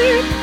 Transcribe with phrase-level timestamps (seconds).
[0.00, 0.39] Beep.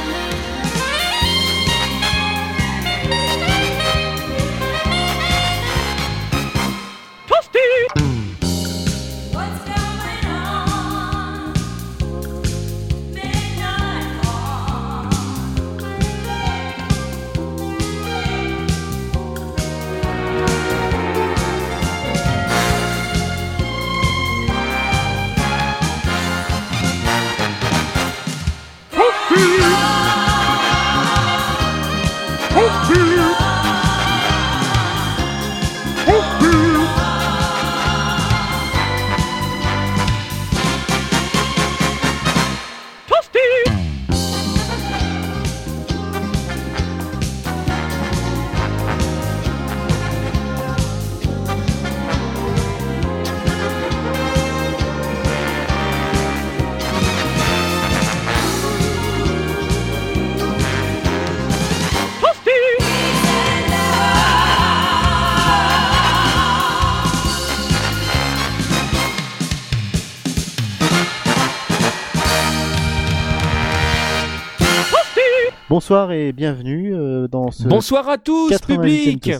[75.77, 79.31] Bonsoir et bienvenue euh, dans ce Bonsoir à tous, 88e public.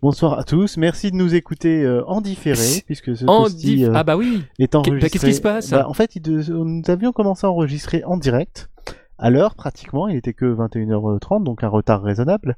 [0.00, 3.88] Bonsoir à tous, merci de nous écouter euh, en différé puisque ce En Toasty, diff-
[3.88, 5.10] euh, Ah bah oui est enregistré.
[5.10, 5.70] qu'est-ce qui se passe?
[5.70, 8.70] Bah, En fait, nous avions commencé à enregistrer en direct.
[9.18, 12.56] À l'heure, pratiquement, il était que 21h30, donc un retard raisonnable.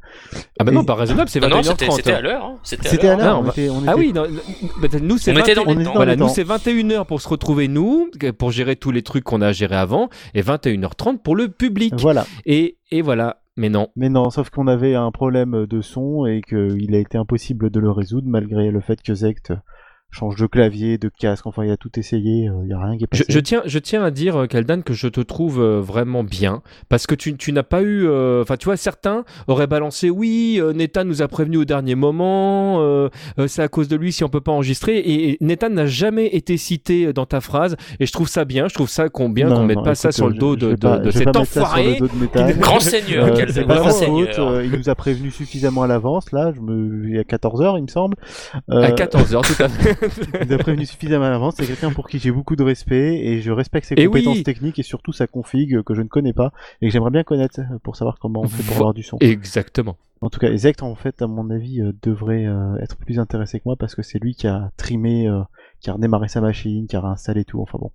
[0.59, 1.97] Ah bah Et- non, pas raisonnable, c'est Ah non, c'était 21h30.
[1.97, 2.45] c'était à l'heure.
[2.45, 2.59] hein.
[2.63, 3.41] C'était à l'heure.
[3.41, 4.23] on bah- était, on Ah était- oui, non,
[4.81, 5.91] bah, nous c'est On était 20 dans on les était temps.
[5.91, 6.33] dans Voilà, les nous temps.
[6.33, 10.09] c'est 21h pour se retrouver nous, pour gérer tous les trucs qu'on a gérés avant,
[10.35, 11.93] et 21h30 pour le public.
[11.99, 12.25] Voilà.
[12.47, 13.89] Et, et voilà, mais non.
[13.95, 17.81] Mais non, sauf qu'on avait un problème de son et qu'il a été impossible de
[17.81, 19.53] le résoudre malgré le fait que Zect
[20.17, 22.97] change de clavier, de casque, enfin il a tout essayé, euh, il n'y a rien
[22.97, 23.33] qui est Je, passé.
[23.33, 26.63] je tiens, je tiens à dire, euh, Kaldan, que je te trouve euh, vraiment bien,
[26.89, 28.07] parce que tu, tu n'as pas eu...
[28.07, 31.95] euh, Enfin, tu vois, certains auraient balancé, oui, euh, Nathan nous a prévenu au dernier
[31.95, 35.37] moment, euh, euh, c'est à cause de lui si on peut pas enregistrer, et, et
[35.41, 38.89] Nathan n'a jamais été cité dans ta phrase, et je trouve ça bien, je trouve
[38.89, 40.77] ça qu'on bien Non, qu'on mette non, pas ça sur le dos de,
[41.11, 41.95] cet enfoiré.
[41.95, 42.59] le dos de Métal.
[42.59, 44.29] Grand seigneur, Euh, grand seigneur.
[44.29, 47.09] faute, euh, il nous a prévenu suffisamment à l'avance, là, je me...
[47.09, 48.17] il y a 14h il me semble.
[48.71, 49.97] Euh, À 14h, tout à fait.
[50.43, 53.41] il a prévenu suffisamment à l'avance, c'est quelqu'un pour qui j'ai beaucoup de respect et
[53.41, 54.43] je respecte ses Et compétences oui.
[54.43, 57.61] techniques et surtout sa config que je ne connais pas et que j'aimerais bien connaître
[57.83, 59.17] pour savoir comment on fait pour Vo- avoir du son.
[59.21, 59.97] Exactement.
[60.23, 63.59] En tout cas, Zect, en fait, à mon avis, euh, devrait euh, être plus intéressé
[63.59, 65.43] que moi parce que c'est lui qui a trimé, euh,
[65.81, 67.91] qui a redémarré sa machine, qui a réinstallé tout, enfin bon.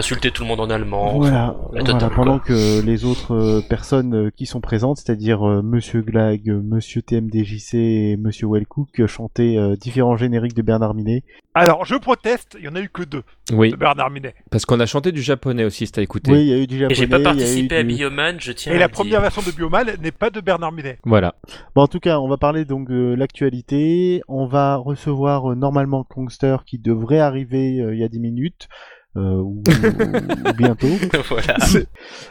[0.00, 1.18] Insulter tout le monde en allemand.
[1.18, 2.46] Voilà, enfin, la voilà, totale, pendant quoi.
[2.48, 7.74] que les autres euh, personnes euh, qui sont présentes, c'est-à-dire euh, Monsieur Glag, Monsieur TMDJC
[7.74, 11.22] et Monsieur Wellcook, chantaient euh, différents génériques de Bernard Minet.
[11.52, 13.22] Alors, je proteste, il y en a eu que deux
[13.52, 14.34] Oui, de Bernard Minet.
[14.50, 16.30] parce qu'on a chanté du japonais aussi, si t'as écouté.
[16.32, 16.92] Oui, il y a eu du japonais.
[16.92, 19.20] Et j'ai pas participé à du- Bioman, je tiens Et à la le première dire.
[19.20, 20.98] version de Biomal n'est pas de Bernard Minet.
[21.04, 21.34] Voilà.
[21.74, 24.22] Bon, en tout cas, on va parler donc de l'actualité.
[24.28, 28.68] On va recevoir euh, normalement Kongster qui devrait arriver euh, il y a 10 minutes.
[29.16, 30.86] Euh, ou, ou bientôt.
[31.28, 31.56] voilà.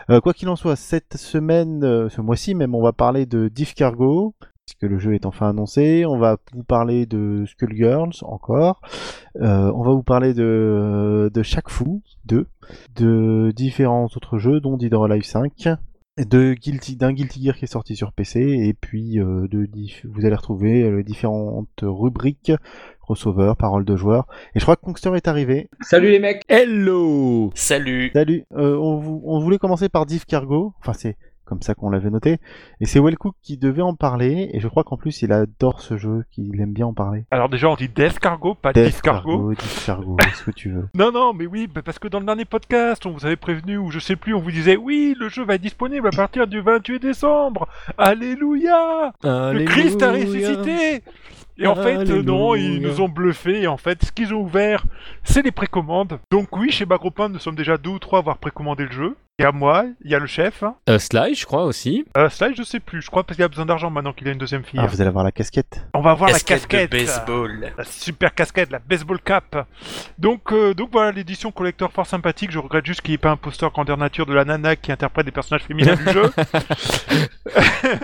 [0.10, 3.50] Euh, quoi qu'il en soit, cette semaine, euh, ce mois-ci même, on va parler de
[3.50, 4.34] Diff Cargo,
[4.66, 6.06] puisque le jeu est enfin annoncé.
[6.06, 8.82] On va vous parler de Skullgirls encore.
[9.42, 12.48] Euh, on va vous parler de, de Shaq Fu 2,
[12.96, 15.70] de différents autres jeux, dont Dead or Alive 5,
[16.18, 19.68] de Guilty, d'un Guilty Gear qui est sorti sur PC, et puis euh, de,
[20.04, 22.52] vous allez retrouver les différentes rubriques,
[23.14, 24.28] crossover, paroles de joueurs.
[24.54, 25.68] Et je crois que Kongster est arrivé.
[25.82, 28.12] Salut les mecs Hello Salut.
[28.14, 31.90] Salut, euh, on, vou- on voulait commencer par Div Cargo, enfin c'est comme ça qu'on
[31.90, 32.38] l'avait noté,
[32.80, 35.98] et c'est Wellcook qui devait en parler, et je crois qu'en plus il adore ce
[35.98, 37.26] jeu, qu'il aime bien en parler.
[37.32, 39.52] Alors déjà, on dit Death Cargo, pas Death Cargo.
[39.56, 40.88] Div Cargo, ce que tu veux.
[40.94, 43.80] Non, non, mais oui, bah, parce que dans le dernier podcast, on vous avait prévenu,
[43.80, 46.46] ou je sais plus, on vous disait, oui, le jeu va être disponible à partir
[46.46, 47.68] du 28 décembre.
[47.98, 51.02] Alléluia Le Christ a ressuscité
[51.60, 53.62] Et en fait, euh, non, ils nous ont bluffé.
[53.64, 54.84] Et en fait, ce qu'ils ont ouvert,
[55.24, 56.20] c'est les précommandes.
[56.32, 59.16] Donc oui, chez Bagropin, nous sommes déjà deux ou trois à avoir précommandé le jeu.
[59.38, 60.64] Il y a moi, il y a le chef.
[60.64, 60.76] Hein.
[60.90, 62.04] Euh, Sly, je crois aussi.
[62.18, 63.02] Euh, Sly, je sais plus.
[63.02, 64.82] Je crois parce qu'il a besoin d'argent maintenant qu'il a une deuxième fille.
[64.84, 65.82] Ah, vous allez avoir la casquette.
[65.94, 66.92] On va voir Casquette la casquette.
[66.92, 67.72] de baseball.
[67.78, 69.66] La super casquette, la baseball cap.
[70.18, 72.52] Donc, euh, donc voilà l'édition collector fort sympathique.
[72.52, 74.92] Je regrette juste qu'il n'y ait pas un poster grandeur nature de la nana qui
[74.92, 76.24] interprète des personnages féminins du jeu.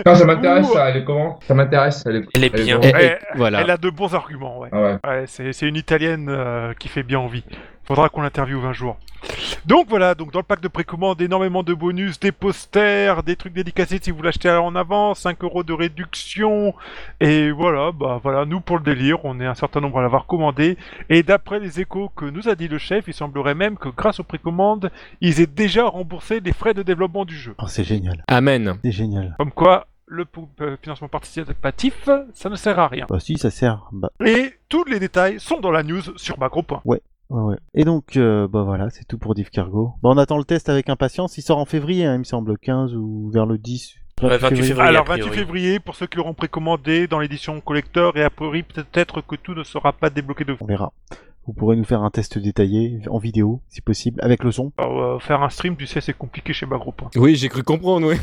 [0.06, 1.40] Non, ça m'intéresse ça, elle est comment?
[1.48, 2.26] Ça m'intéresse, elle est...
[2.36, 2.80] Elle est bien.
[2.80, 3.62] comment Et- et- Elle- voilà.
[3.62, 4.60] Elle a de bons arguments.
[4.60, 4.70] Ouais.
[4.72, 4.98] Ah ouais.
[5.06, 7.44] Ouais, c'est c'est une italienne euh, qui fait bien envie.
[7.84, 8.98] Faudra qu'on l'interviewe un jour.
[9.66, 13.54] Donc voilà, donc dans le pack de précommande, énormément de bonus, des posters, des trucs
[13.54, 16.74] dédicacés si vous l'achetez en avance, 5 euros de réduction.
[17.20, 20.26] Et voilà, bah voilà, nous pour le délire, on est un certain nombre à l'avoir
[20.26, 20.78] commandé.
[21.10, 24.20] Et d'après les échos que nous a dit le chef, il semblerait même que grâce
[24.20, 24.92] aux précommandes,
[25.22, 27.56] ils aient déjà remboursé les frais de développement du jeu.
[27.60, 28.24] Oh, c'est génial.
[28.28, 28.78] Amen.
[28.84, 29.36] C'est génial.
[29.38, 30.26] Comme quoi, le
[30.62, 33.06] euh, financement participatif, ça ne sert à rien.
[33.10, 33.90] Bah si, ça sert.
[33.92, 36.82] Bah, Et tous les détails sont dans la news sur Macro.point.
[36.86, 37.58] ouais, ouais.
[37.74, 39.94] Et donc, euh, bah voilà, c'est tout pour Div Cargo.
[40.04, 41.38] Bah, on attend le test avec impatience.
[41.38, 43.96] Il sort en février, hein, il me semble, 15 ou vers le 10.
[44.22, 44.90] Ouais, 28 février.
[44.90, 45.22] Alors, a priori.
[45.30, 49.36] 28 février, pour ceux qui l'auront précommandé dans l'édition collector, et a priori, peut-être que
[49.36, 50.94] tout ne sera pas débloqué de On verra.
[51.48, 54.72] Vous pourrez nous faire un test détaillé en vidéo, si possible, avec le son.
[54.78, 57.10] Alors, euh, faire un stream, tu sais, c'est compliqué chez Macro.point.
[57.18, 58.16] Oui, j'ai cru comprendre, oui.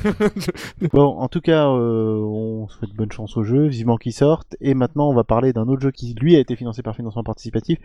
[0.92, 4.56] Bon, en tout cas, euh, on souhaite bonne chance au jeu, vivement qu'il sorte.
[4.60, 7.22] Et maintenant, on va parler d'un autre jeu qui, lui, a été financé par financement
[7.22, 7.78] participatif,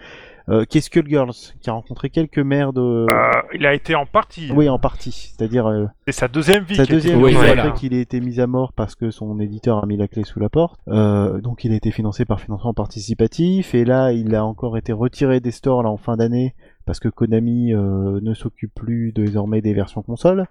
[0.50, 3.06] euh, qui est Skullgirls, qui a rencontré quelques maires de...
[3.12, 4.52] Euh, il a été en partie.
[4.56, 5.34] Oui, en partie.
[5.38, 6.76] C'est-à-dire euh, C'est sa deuxième vie.
[6.76, 7.64] sa qui a été- deuxième Oui, vie voilà.
[7.66, 10.24] après qu'il ait été mis à mort parce que son éditeur a mis la clé
[10.24, 10.80] sous la porte.
[10.88, 13.76] Euh, donc il a été financé par financement participatif.
[13.76, 17.10] Et là, il a encore été retiré des stores là en fin d'année parce que
[17.10, 20.46] Konami euh, ne s'occupe plus désormais des versions console.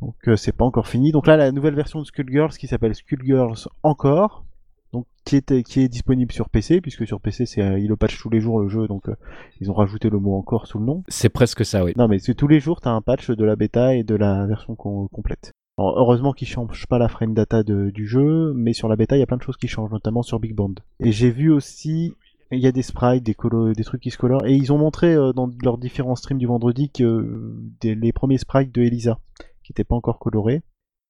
[0.00, 1.12] Donc euh, c'est pas encore fini.
[1.12, 4.44] Donc là, la nouvelle version de Skullgirls qui s'appelle Skullgirls encore.
[4.92, 7.96] Donc qui est, qui est disponible sur PC, puisque sur PC c'est euh, il le
[7.96, 9.14] patch tous les jours le jeu, donc euh,
[9.60, 11.02] ils ont rajouté le mot encore sous le nom.
[11.08, 11.92] C'est presque ça, oui.
[11.96, 14.44] Non, mais c'est tous les jours, t'as un patch de la bêta et de la
[14.46, 15.50] version com- complète.
[15.78, 19.16] Alors, heureusement qu'ils changent pas la frame data de- du jeu, mais sur la bêta,
[19.16, 20.74] il y a plein de choses qui changent, notamment sur Big Band.
[21.00, 22.12] Et j'ai vu aussi,
[22.56, 24.78] il y a des sprites, des, colo- des trucs qui se colorent, et ils ont
[24.78, 28.82] montré euh, dans leurs différents streams du vendredi que euh, des- les premiers sprites de
[28.82, 29.18] Elisa,
[29.64, 30.62] qui n'étaient pas encore colorés,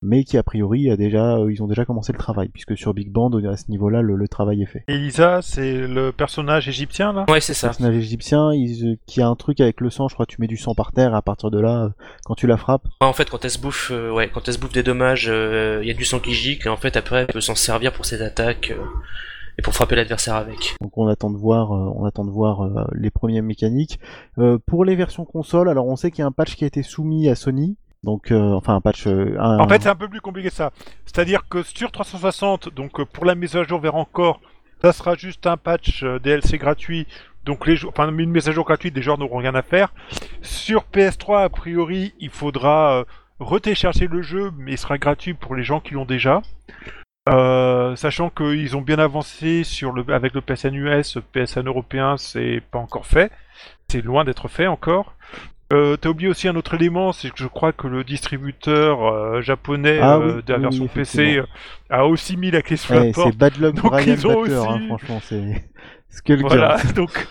[0.04, 2.92] mais qui a priori a déjà, euh, ils ont déjà commencé le travail, puisque sur
[2.92, 4.82] Big Band, à ce niveau-là, le, le travail est fait.
[4.88, 7.24] Elisa, c'est le personnage égyptien, là?
[7.28, 7.68] Ouais, c'est ça.
[7.68, 10.48] personnage égyptien, euh, qui a un truc avec le sang, je crois que tu mets
[10.48, 11.88] du sang par terre, et à partir de là, euh,
[12.24, 14.54] quand tu la frappes, Ouais, en fait, quand elle se bouffe, euh, ouais, quand elle
[14.54, 16.96] se bouffe des dommages, euh, il y a du sang qui gicle, et en fait,
[16.96, 18.82] après, elle peut s'en servir pour ses attaques euh,
[19.58, 20.76] et pour frapper l'adversaire avec.
[20.80, 23.98] Donc on attend de voir, euh, on attend de voir euh, les premières mécaniques.
[24.38, 26.66] Euh, pour les versions console, alors on sait qu'il y a un patch qui a
[26.66, 27.76] été soumis à Sony.
[28.04, 29.06] Donc, euh, enfin un patch.
[29.06, 30.72] euh, un- En fait, c'est un peu plus compliqué que ça.
[31.04, 34.40] C'est-à-dire que sur 360, donc euh, pour la mise à jour vers encore,
[34.82, 37.06] ça sera juste un patch euh, DLC gratuit.
[37.44, 39.92] Donc les jou- enfin une mise à jour gratuite, des joueurs n'auront rien à faire.
[40.42, 43.04] Sur PS3, a priori, il faudra euh,
[43.38, 46.42] retélécharger le jeu, mais il sera gratuit pour les gens qui l'ont déjà.
[47.28, 52.60] Euh, sachant qu'ils ont bien avancé sur le avec le PSN US, PSN européen, c'est
[52.72, 53.30] pas encore fait.
[53.88, 55.14] C'est loin d'être fait encore.
[55.72, 59.40] Euh, T'as oublié aussi un autre élément, c'est que je crois que le distributeur euh,
[59.40, 61.46] japonais Ah euh, oui, de la oui, version PC euh,
[61.90, 63.36] a aussi mis la clé eh, la c'est.
[63.36, 65.64] Bad Luck Donc, Brian ils ont Backer, hein, aussi- franchement, c'est.
[66.40, 67.26] Voilà, donc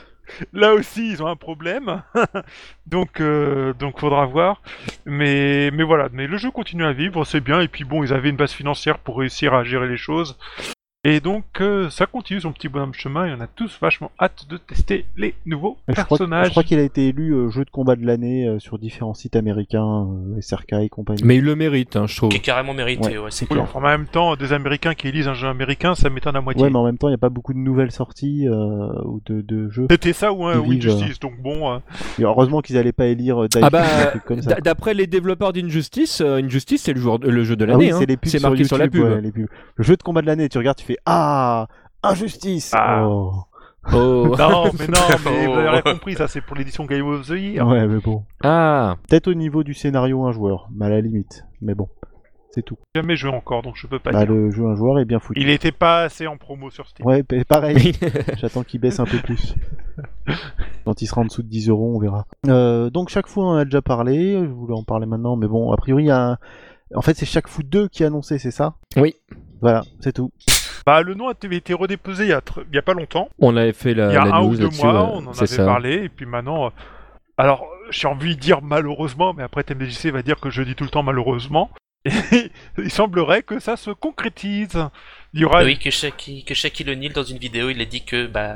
[0.53, 2.03] là aussi ils ont un problème.
[2.85, 4.61] donc euh, donc faudra voir.
[5.05, 7.61] Mais mais voilà, mais le jeu continue à vivre, c'est bien.
[7.61, 10.37] Et puis bon, ils avaient une base financière pour réussir à gérer les choses.
[11.03, 13.25] Et donc euh, ça continue son petit bonhomme chemin.
[13.25, 16.45] Et on a tous vachement hâte de tester les nouveaux Je crois, que- personnages.
[16.45, 19.15] je crois qu'il a été élu euh, jeu de combat de l'année euh, sur différents
[19.15, 21.23] sites américains, euh, SRK et compagnie.
[21.25, 22.29] Mais il le mérite, hein, je trouve.
[22.29, 23.63] Qui est carrément mérité, Ouais, ouais, c'est Oui, clair.
[23.63, 26.61] enfin, en même temps, des Américains qui élisent un jeu américain, ça m'étonne à moitié.
[26.61, 28.53] Ouais, mais en même temps, il n'y a pas beaucoup de nouvelles sorties euh,
[29.05, 29.87] ou de, de jeux.
[29.89, 31.71] C'était ça ou un Injustice, donc bon.
[31.73, 31.79] euh,
[32.19, 34.53] Et heureusement qu'ils n'allaient pas élire Ah bah, ou des trucs comme ça.
[34.53, 36.99] D- D'après les développeurs d'Injustice, euh, Injustice c'est le,
[37.43, 37.85] jeu de Ah l'année.
[37.85, 38.05] oui, hein.
[38.07, 39.01] c'est C'est sur marqué sur la pub.
[39.03, 39.47] ouais, les pubs.
[39.77, 41.67] Le jeu de combat de l'année, tu regardes, tu fais Ah
[42.03, 43.05] Injustice Ah.
[43.07, 43.33] Oh.
[43.93, 44.35] Oh.
[44.37, 45.55] Non, mais non, mais vous Oh.
[45.57, 47.67] avez rien compris, ça c'est pour l'édition Game of the Year.
[47.67, 48.23] Ouais, mais bon.
[48.43, 51.45] Ah, Peut-être au niveau du scénario un joueur, mais à la limite.
[51.61, 51.87] Mais bon,
[52.51, 52.77] c'est tout.
[52.95, 54.33] Jamais joué encore, donc je peux pas Bah, dire.
[54.35, 55.39] le jeu un joueur est bien foutu.
[55.41, 57.05] Il était pas assez en promo sur Steam.
[57.07, 57.93] Ouais, pa- pareil.
[58.37, 59.55] J'attends qu'il baisse un peu plus.
[60.85, 62.25] Quand il sera en dessous de 10 euros, on verra.
[62.47, 64.33] Euh, donc chaque fois, on en a déjà parlé.
[64.43, 66.37] Je voulais en parler maintenant, mais bon, a priori, il y a un...
[66.95, 68.73] En fait, c'est chaque foot 2 qui est annoncé, c'est ça?
[68.97, 69.15] Oui.
[69.61, 70.31] Voilà, c'est tout.
[70.85, 73.29] Bah, le nom a été redéposé il y a, tr- il y a pas longtemps.
[73.39, 75.09] On avait fait la, il y a la un news ou deux mois, ouais.
[75.13, 75.65] on en avait ça.
[75.65, 76.67] parlé, et puis maintenant.
[76.67, 76.69] euh,
[77.37, 80.83] Alors, j'ai envie de dire malheureusement, mais après TMDJC va dire que je dis tout
[80.83, 81.69] le temps malheureusement.
[82.05, 84.75] Et il semblerait que ça se concrétise.
[85.35, 85.63] Il y aura.
[85.63, 88.55] Oui, que Shaquille, que Shaquille O'Neal, dans une vidéo, il a dit que, bah,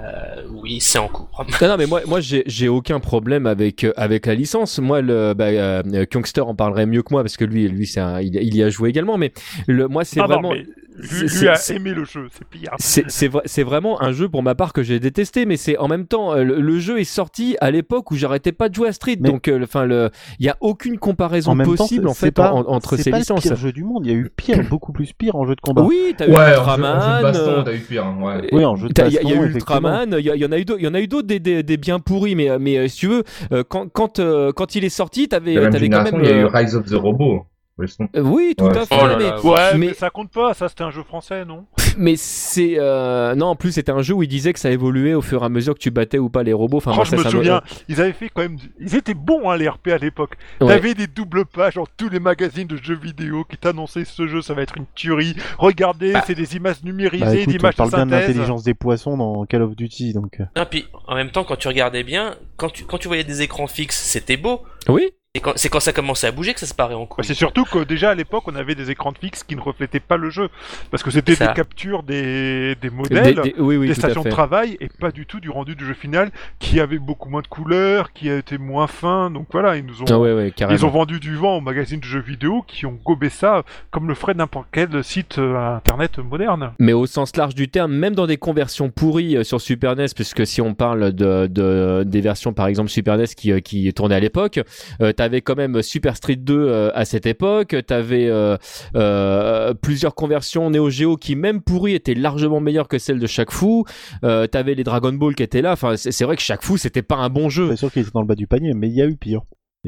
[0.49, 1.45] oui, c'est en cours.
[1.61, 4.79] Non, non, mais moi, moi j'ai aucun problème avec, euh, avec la licence.
[4.79, 8.01] Moi, le, bah, euh, Kungster en parlerait mieux que moi parce que lui, lui c'est
[8.25, 9.19] il, il y a joué également.
[9.19, 9.31] Mais
[9.67, 10.49] le, moi, c'est non, vraiment.
[10.51, 10.65] mais
[10.97, 12.71] Lui, c'est- lui c'est- a c'est- aimé le jeu, c'est pire.
[12.77, 15.77] C'est c'est vrai- c'est vraiment un jeu pour ma part que j'ai détesté, mais c'est
[15.77, 18.75] en même temps euh, le, le jeu est sorti à l'époque où j'arrêtais pas de
[18.75, 20.09] jouer à Street, Mais- donc euh, le- enfin le
[20.39, 22.65] il y a aucune comparaison En même temps, possible c'est- en c'est fait pas- en-
[22.67, 23.43] entre c'est ces pas licences.
[23.43, 24.05] le pire jeu du monde.
[24.05, 25.81] Il y a eu pire, beaucoup plus pire en jeu de combat.
[25.83, 27.17] Oui, t'as eu Ouais, en jeu, en jeu Ultraman.
[27.17, 28.05] de baston, t'as eu pire.
[28.05, 28.49] hein, ouais.
[28.53, 30.25] Oui, en jeu de T'as- Il y, a- il y a baston, eu Ultraman, il
[30.25, 31.77] y, y en a eu d'autres, il y en a eu d'autres des, des, des
[31.77, 34.89] bien pourris, mais mais euh, si tu veux, euh, quand quand euh, quand il est
[34.89, 36.21] sorti, t'avais t'avais quand même.
[36.23, 37.45] il y a eu Rise of the Robot.
[37.77, 38.77] Euh, oui, tout Ouais.
[38.77, 38.95] à fait.
[39.01, 39.87] Oh là mais, là, Ouais, mais...
[39.87, 41.65] mais- ça compte pas, ça c'était un jeu français, non
[41.97, 45.13] mais c'est euh, non, en plus c'était un jeu où il disait que ça évoluait
[45.13, 46.77] au fur et à mesure que tu battais ou pas les robots.
[46.77, 48.57] Enfin, Oh, moi, je ça, me ça souviens, ils avaient fait quand même.
[48.79, 50.35] Ils étaient bons, hein, les RP à l'époque.
[50.61, 50.67] Ouais.
[50.67, 54.41] T'avais des doubles pages dans tous les magazines de jeux vidéo qui t'annonçaient ce jeu,
[54.41, 55.35] ça va être une tuerie.
[55.57, 56.23] Regardez, Bah.
[56.25, 59.17] c'est des images numérisées, Bah, écoute, on d'images de parle bien de l'intelligence des poissons
[59.17, 60.39] dans Call of Duty, donc.
[60.39, 63.25] euh, Ah, puis en même temps, quand tu regardais bien, quand tu, quand tu voyais
[63.25, 64.61] des écrans fixes, c'était beau.
[64.87, 65.09] Oui.
[65.35, 67.25] Et quand, c'est quand ça commençait à bouger que ça se paraît en Bah, couille.
[67.25, 69.99] c'est surtout que déjà à l'époque on avait des écrans de fixe qui ne reflétaient
[69.99, 70.47] pas le jeu
[70.91, 71.47] parce que c'était Ça.
[71.47, 74.87] des captures des, des modèles, des, des- oui, oui, tout à stations de travail et
[74.87, 78.29] pas du tout du rendu du jeu final qui avait beaucoup moins de couleurs, qui
[78.29, 79.29] a été moins fin.
[79.29, 80.77] Donc voilà, ils nous ont Ah ouais, ouais, carrément.
[80.79, 84.07] ils ont vendu du vent aux magazines de jeux vidéo qui ont gobé ça comme
[84.07, 86.71] le ferait n'importe quel site euh, internet moderne.
[86.79, 90.05] Mais au sens large du terme, même dans des conversions pourries euh, sur Super NES,
[90.15, 93.93] puisque si on parle de, de- des versions par exemple Super NES qui, euh, qui
[93.93, 94.61] tournaient à l'époque,
[95.01, 98.57] euh, t'avais quand même Super Street 2 euh, à cette époque, t'avais euh,
[98.95, 103.49] euh, plusieurs conversions Neo Geo qui même pourries étaient largement meilleures que celles de chaque
[103.49, 103.85] fou,
[104.21, 107.01] t'avais les Dragon Ball qui étaient là, enfin c'est c'est vrai que chaque fou c'était
[107.01, 107.67] pas un bon Je jeu.
[107.69, 109.41] suis sûr qu'il était dans le bas du panier, mais il y a eu pire.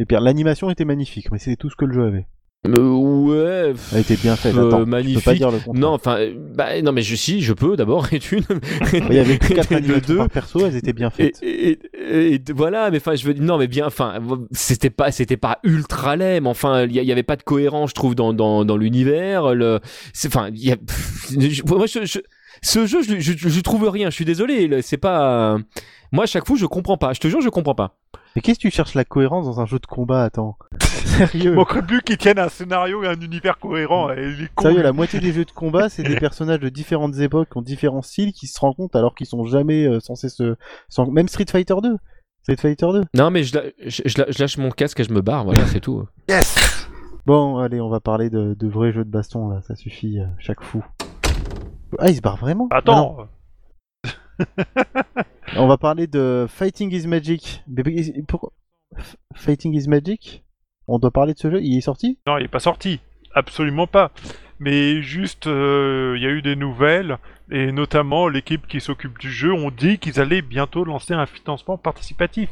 [0.10, 2.28] L'animation était magnifique, mais c'était tout ce que le jeu avait.
[2.66, 4.56] Euh, ouais, Elle était bien faite.
[4.56, 5.24] Euh, Attends, je peux magnifique.
[5.24, 5.74] pas dire le contraire.
[5.82, 8.44] non, enfin, euh, bah, non mais je si, je peux d'abord et une.
[8.94, 10.18] Il y avait quatre deux.
[10.18, 11.38] par perso, elles étaient bien faites.
[11.42, 14.16] et- et- et voilà, mais enfin, je veux dire, non, mais bien, enfin,
[14.52, 17.92] c'était pas, c'était pas ultra laid, mais enfin, il y, y avait pas de cohérence,
[17.92, 19.54] je trouve, dans, dans, dans l'univers.
[19.54, 19.80] Le,
[20.26, 20.78] enfin, il y a,
[21.68, 22.20] moi, je, je-
[22.64, 24.10] ce jeu, je, je, je trouve rien.
[24.10, 25.58] Je suis désolé, c'est pas,
[26.12, 27.14] moi, à chaque fois, je comprends pas.
[27.14, 27.98] Je te jure, je comprends pas.
[28.38, 30.60] Mais qu'est-ce que tu cherches la cohérence dans un jeu de combat Attends.
[30.80, 34.12] Sérieux Il manquerait plus qu'ils tiennent un scénario et un univers cohérent.
[34.12, 37.58] Et Sérieux, la moitié des jeux de combat, c'est des personnages de différentes époques, qui
[37.58, 40.56] ont différents styles, qui se rencontrent alors qu'ils sont jamais euh, censés se.
[40.88, 41.98] sans- Même Street Fighter 2.
[42.44, 43.06] Street Fighter 2.
[43.16, 45.44] Non, mais je, la- je, je la- je lâche mon casque et je me barre.
[45.44, 46.06] Voilà, c'est tout.
[46.30, 46.88] Yes
[47.26, 50.26] Bon, allez, on va parler de, de vrais jeux de baston là, ça suffit, euh,
[50.38, 50.86] chaque fou.
[51.98, 52.68] Ah, il se barre vraiment?
[52.70, 53.28] Ah Attends, non,
[55.56, 57.64] On va parler de Fighting is Magic.
[59.34, 60.44] Fighting is Magic?
[60.88, 62.18] On doit parler de ce jeu Il est sorti?
[62.28, 63.00] Non, il est pas sorti.
[63.34, 64.12] Absolument pas.
[64.60, 67.18] Mais juste, euh, il y a eu des nouvelles,
[67.52, 71.78] et notamment l'équipe qui s'occupe du jeu ont dit qu'ils allaient bientôt lancer un financement
[71.78, 72.50] participatif.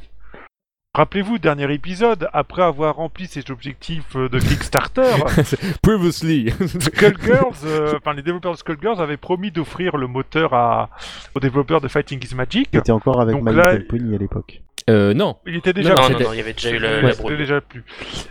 [0.95, 5.11] Rappelez-vous, dernier épisode, après avoir rempli ses objectifs euh, de Kickstarter,
[5.83, 6.51] Previously.
[6.79, 10.89] Skullgirls, euh, enfin les développeurs de Skullgirls avaient promis d'offrir le moteur à,
[11.35, 12.69] aux développeurs de Fighting is Magic.
[12.71, 14.61] Il était encore avec Donc My là- Pony à l'époque.
[14.89, 15.35] euh, non.
[15.45, 17.11] Il était déjà non, non, c'était- non, il y avait déjà eu la, Ouais, la
[17.13, 17.83] c'était déjà plus.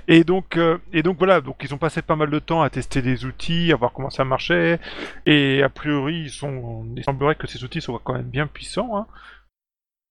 [0.08, 2.70] Et donc, euh, et donc voilà, donc ils ont passé pas mal de temps à
[2.70, 4.78] tester des outils, à voir comment ça marchait,
[5.26, 8.96] et a priori, ils sont, il semblerait que ces outils soient quand même bien puissants,
[8.96, 9.06] hein,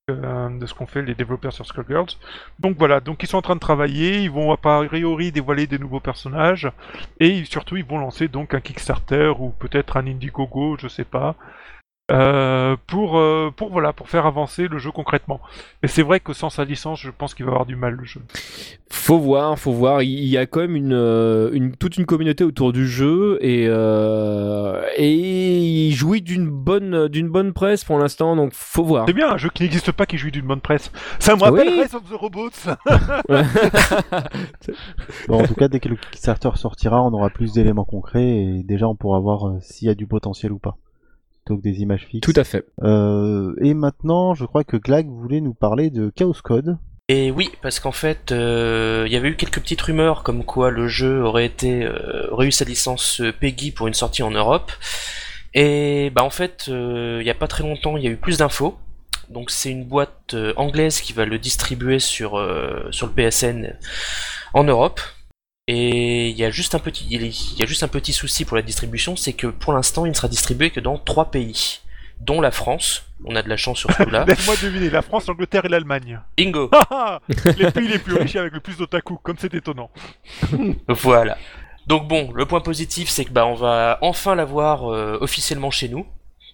[0.10, 2.18] de ce qu'ont fait les développeurs sur Skullgirls.
[2.60, 5.80] Donc voilà, donc ils sont en train de travailler, ils vont a priori dévoiler des
[5.80, 6.70] nouveaux personnages,
[7.22, 11.38] et surtout ils vont lancer donc un Kickstarter ou peut-être un Indiegogo, je sais pas.
[12.12, 15.40] Euh, pour, euh, pour voilà pour faire avancer le jeu concrètement.
[15.82, 18.04] Mais c'est vrai que sans sa licence, je pense qu'il va avoir du mal le
[18.04, 18.22] jeu.
[18.90, 20.02] Faut voir, faut voir.
[20.04, 23.68] Il y a quand même une, euh, une toute une communauté autour du jeu et
[23.70, 29.06] euh, et il jouit d'une bonne d'une bonne presse pour l'instant, donc faut voir.
[29.08, 30.92] C'est bien un jeu qui n'existe pas qui jouit d'une bonne presse.
[31.20, 31.82] Ça me rappelle Oui.
[31.84, 32.50] Rise of the Robots.
[35.28, 38.64] Bon, en tout cas, dès que le Kickstarter sortira, on aura plus d'éléments concrets et
[38.64, 40.78] déjà on pourra voir s'il y a du potentiel ou pas.
[41.46, 42.22] Plutôt que des images fixes.
[42.22, 42.66] Tout à fait.
[42.84, 46.78] Euh, et maintenant, je crois que Glag voulait nous parler de Chaos Code.
[47.10, 50.72] Et oui, parce qu'en fait, euh, il y avait eu quelques petites rumeurs comme quoi
[50.72, 54.32] le jeu aurait été euh, aurait eu sa licence euh, PEGI pour une sortie en
[54.32, 54.72] Europe.
[55.54, 58.18] Et bah en fait, euh, il y a pas très longtemps, il y a eu
[58.18, 58.78] plus d'infos.
[59.30, 63.78] Donc c'est une boîte euh, anglaise qui va le distribuer sur euh, sur le PSN
[64.54, 65.02] en Europe.
[65.68, 68.58] Et il y a juste un petit il y a juste un petit souci pour
[68.58, 71.80] la distribution, c'est que pour l'instant, il ne sera distribué que dans trois pays,
[72.20, 73.06] dont la France.
[73.26, 74.26] On a de la chance sur ce coup-là.
[74.28, 76.20] Laisse-moi deviner, la France, l'Angleterre et l'Allemagne.
[76.36, 76.70] Bingo.
[77.58, 79.90] Les pays les plus riches avec le plus d'otaku, comme c'est étonnant.
[80.90, 81.38] Voilà.
[81.88, 85.90] Donc bon, le point positif, c'est que bah on va enfin l'avoir euh, officiellement chez
[85.90, 86.06] nous,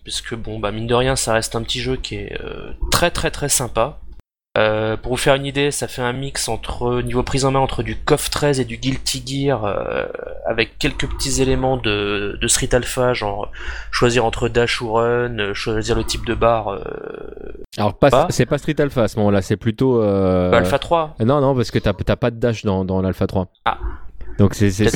[0.06, 2.74] parce que bon bah mine de rien, ça reste un petit jeu qui est euh,
[2.92, 4.00] très très très sympa.
[4.58, 7.60] Euh, pour vous faire une idée, ça fait un mix entre niveau prise en main
[7.60, 10.06] entre du KOF 13 et du Guilty Gear, euh,
[10.48, 13.52] avec quelques petits éléments de, de Street Alpha, genre
[13.92, 16.70] choisir entre dash ou run, euh, choisir le type de barre.
[16.70, 16.82] euh,
[17.78, 18.28] Alors, pas, Pas.
[18.32, 20.02] c'est pas Street Alpha à ce moment-là, c'est plutôt.
[20.02, 21.16] euh, bah, Alpha 3.
[21.20, 23.48] Non, non, parce que t'as pas de dash dans, dans l'Alpha 3.
[23.66, 23.78] Ah.
[24.40, 24.90] Donc, c'est en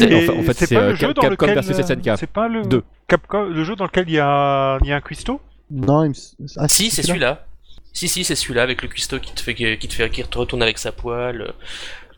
[0.44, 2.18] fait, c'est c'est pas euh, le jeu Cap- dans Capcom lequel versus SNK.
[2.18, 2.84] C'est pas le Deux.
[3.08, 6.10] Capcom, le jeu dans lequel il y a, il y a un cuistot Non, il
[6.10, 6.14] me...
[6.14, 7.46] s- ah, Si, c'est celui-là.
[7.94, 10.38] Si, si, c'est celui-là avec le cuistot qui te fait, qui te fait, qui te
[10.38, 11.42] retourne avec sa poêle.
[11.42, 11.52] euh,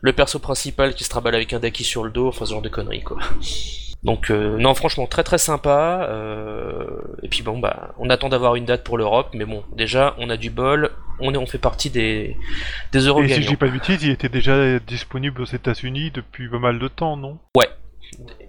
[0.00, 2.62] Le perso principal qui se traballe avec un daki sur le dos, enfin ce genre
[2.62, 3.18] de conneries quoi.
[4.02, 6.06] Donc euh, non, franchement très très sympa.
[6.10, 6.86] euh,
[7.22, 10.30] Et puis bon bah, on attend d'avoir une date pour l'Europe, mais bon, déjà on
[10.30, 12.36] a du bol, on est, on fait partie des
[12.92, 16.10] des euros Et si je dis pas de bêtises, il était déjà disponible aux États-Unis
[16.12, 17.38] depuis pas mal de temps, non?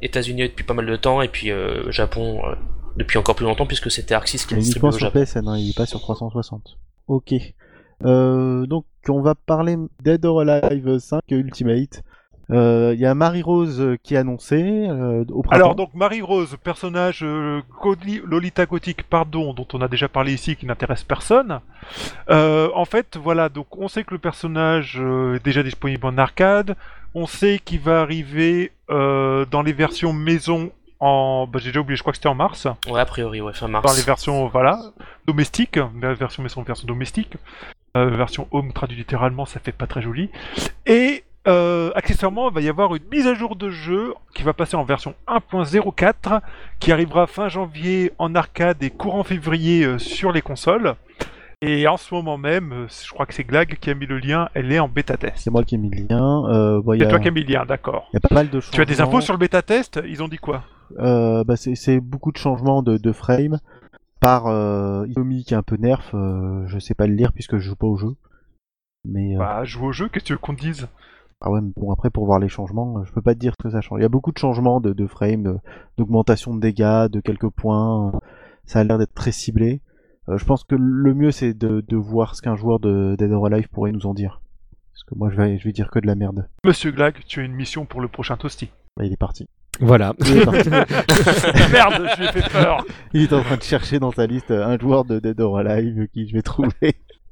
[0.02, 2.56] États-Unis depuis pas mal de temps et puis euh, Japon euh,
[2.96, 5.20] depuis encore plus longtemps puisque c'était 6 qui Mais le distribuait au sur Japon.
[5.26, 6.78] PSN, hein, il est pas sur 360.
[7.08, 7.34] Ok.
[8.06, 12.04] Euh, donc, on va parler Dead or Alive 5 Ultimate.
[12.50, 14.88] Euh, Il y a Marie-Rose euh, qui est annoncée
[15.30, 15.44] au.
[15.50, 17.26] Alors donc Marie-Rose, personnage
[18.24, 21.60] Lolita gothique, pardon, dont on a déjà parlé ici, qui n'intéresse personne.
[22.30, 26.76] En fait, voilà, donc on sait que le personnage est déjà disponible en arcade.
[27.16, 32.02] On sait qu'il va arriver dans les versions maison en, bah, j'ai déjà oublié, je
[32.02, 32.68] crois que c'était en mars.
[32.90, 33.86] Ouais, a priori, ouais, fin mars.
[33.86, 34.80] Dans les versions, voilà,
[35.26, 37.38] domestiques, version maison, version domestique.
[37.96, 40.30] Euh, version home traduit littéralement, ça fait pas très joli.
[40.86, 44.54] Et euh, accessoirement, il va y avoir une mise à jour de jeu qui va
[44.54, 46.42] passer en version 1.04,
[46.80, 50.96] qui arrivera fin janvier en arcade et courant février euh, sur les consoles.
[51.62, 54.50] Et en ce moment même, je crois que c'est Glag qui a mis le lien,
[54.54, 55.38] elle est en bêta test.
[55.38, 56.44] C'est moi qui ai mis le lien.
[56.50, 57.10] Euh, bon, C'est a...
[57.10, 58.10] toi qui as mis le lien, d'accord.
[58.14, 58.76] il y a pas mal de changements.
[58.76, 60.00] Tu as des infos sur le bêta test?
[60.06, 60.64] Ils ont dit quoi?
[60.98, 63.60] Bah, c'est- beaucoup de changements de, de frame
[64.20, 66.12] par euh, Itomi qui est un peu nerf.
[66.14, 68.16] euh, je sais pas le lire puisque je joue pas au jeu.
[69.06, 70.88] Mais euh, Bah, joue au jeu, qu'est-ce que tu veux qu'on te dise?
[71.40, 73.54] Ah ouais, mais bon après pour voir les changements, euh, je peux pas te dire
[73.60, 74.00] ce que ça change.
[74.00, 75.60] Il y a beaucoup de changements de, de frame,
[75.98, 78.08] d'augmentation de dégâts, de quelques points.
[78.16, 78.18] euh,
[78.66, 79.82] Ça a l'air d'être très ciblé.
[80.30, 83.32] Euh, je pense que le mieux c'est de, de voir ce qu'un joueur de Dead
[83.32, 84.42] or Alive pourrait nous en dire.
[84.92, 86.50] Parce que moi je vais, je vais dire que de la merde.
[86.66, 88.72] Monsieur Glag, tu as une mission pour le prochain Toasty.
[88.98, 89.48] Bah, il est parti.
[89.80, 90.14] Voilà.
[90.26, 90.70] Il est, parti.
[91.72, 94.52] Merde, je lui ai fait peur Il est en train de chercher dans sa liste
[94.52, 96.72] un joueur de Dead or Alive qui je vais trouver.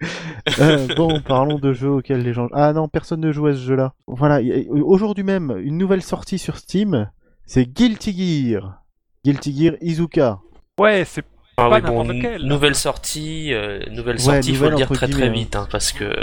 [0.60, 2.50] Euh, bon, parlons de jeux auxquels les gens.
[2.52, 3.94] Ah non, personne ne joue à ce jeu-là.
[4.08, 7.10] Voilà, aujourd'hui même, une nouvelle sortie sur Steam,
[7.46, 8.82] c'est Guilty Gear.
[9.24, 10.40] Guilty Gear Izuka.
[10.80, 11.24] Ouais, c'est
[11.58, 12.44] Ah Pas oui, bon, lequel.
[12.44, 15.32] nouvelle sortie, euh, nouvelle Ouais, sortie, il faut nouvelle le dire très très hein.
[15.32, 16.14] vite, hein, parce que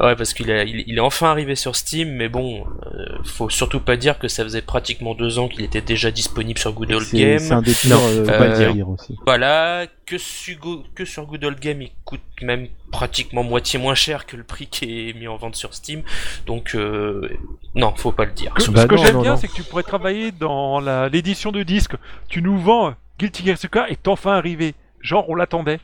[0.00, 3.48] ouais, parce qu'il est, il, il est enfin arrivé sur Steam, mais bon, euh, faut
[3.50, 6.92] surtout pas dire que ça faisait pratiquement deux ans qu'il était déjà disponible sur Good
[6.92, 7.38] Old Game.
[7.38, 8.88] c'est un des pires Non, euh, faut pas le Guilty dire.
[8.88, 9.16] Aussi.
[9.26, 13.94] Voilà, que, sur Go- que sur Good Old Game, il coûte même pratiquement moitié moins
[13.94, 16.02] cher que le prix qui est mis en vente sur Steam.
[16.46, 17.28] Donc euh,
[17.74, 18.54] non, faut pas le dire.
[18.54, 21.62] Que- Bah ce que j'aime bien, c'est que tu pourrais travailler dans la- l'édition de
[21.62, 21.96] disque.
[22.28, 24.74] Tu nous vends Guilty Gear Suka est enfin arrivé.
[25.00, 25.80] Genre, on l'attendait.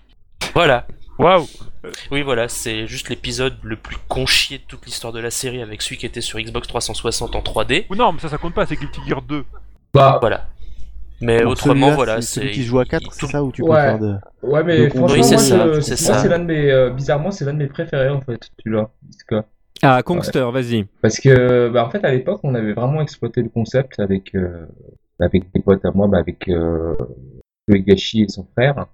[0.55, 0.87] Voilà.
[1.19, 1.45] Waouh
[2.11, 5.81] Oui, voilà, c'est juste l'épisode le plus conchier de toute l'histoire de la série avec
[5.83, 7.87] celui qui était sur Xbox 360 en 3D.
[7.91, 9.45] Ou non, mais ça, ça compte pas, c'est Guilty Gear 2.
[9.93, 10.49] Bah, Voilà.
[11.21, 12.55] Mais autrement, voilà, c'est celui c'est.
[12.55, 13.69] qui joue à 4, il- c'est ça où tu Ouais.
[13.69, 14.15] peux faire de.
[14.43, 16.19] ouais, mais on- franchement, Oui, c'est moi, ça, je- c'est moi, ça.
[16.19, 18.91] c'est l'un de mes, euh, bizarrement, c'est l'un de mes préférés en fait, celui-là.
[19.83, 20.85] Ah, Kongster, vas-y.
[21.01, 24.67] Parce que, bah, en fait, à l'époque, on avait vraiment exploité le concept avec, euh,
[25.21, 26.95] avec des potes à moi, bah, avec euh,
[27.69, 28.87] Uegashi et son frère.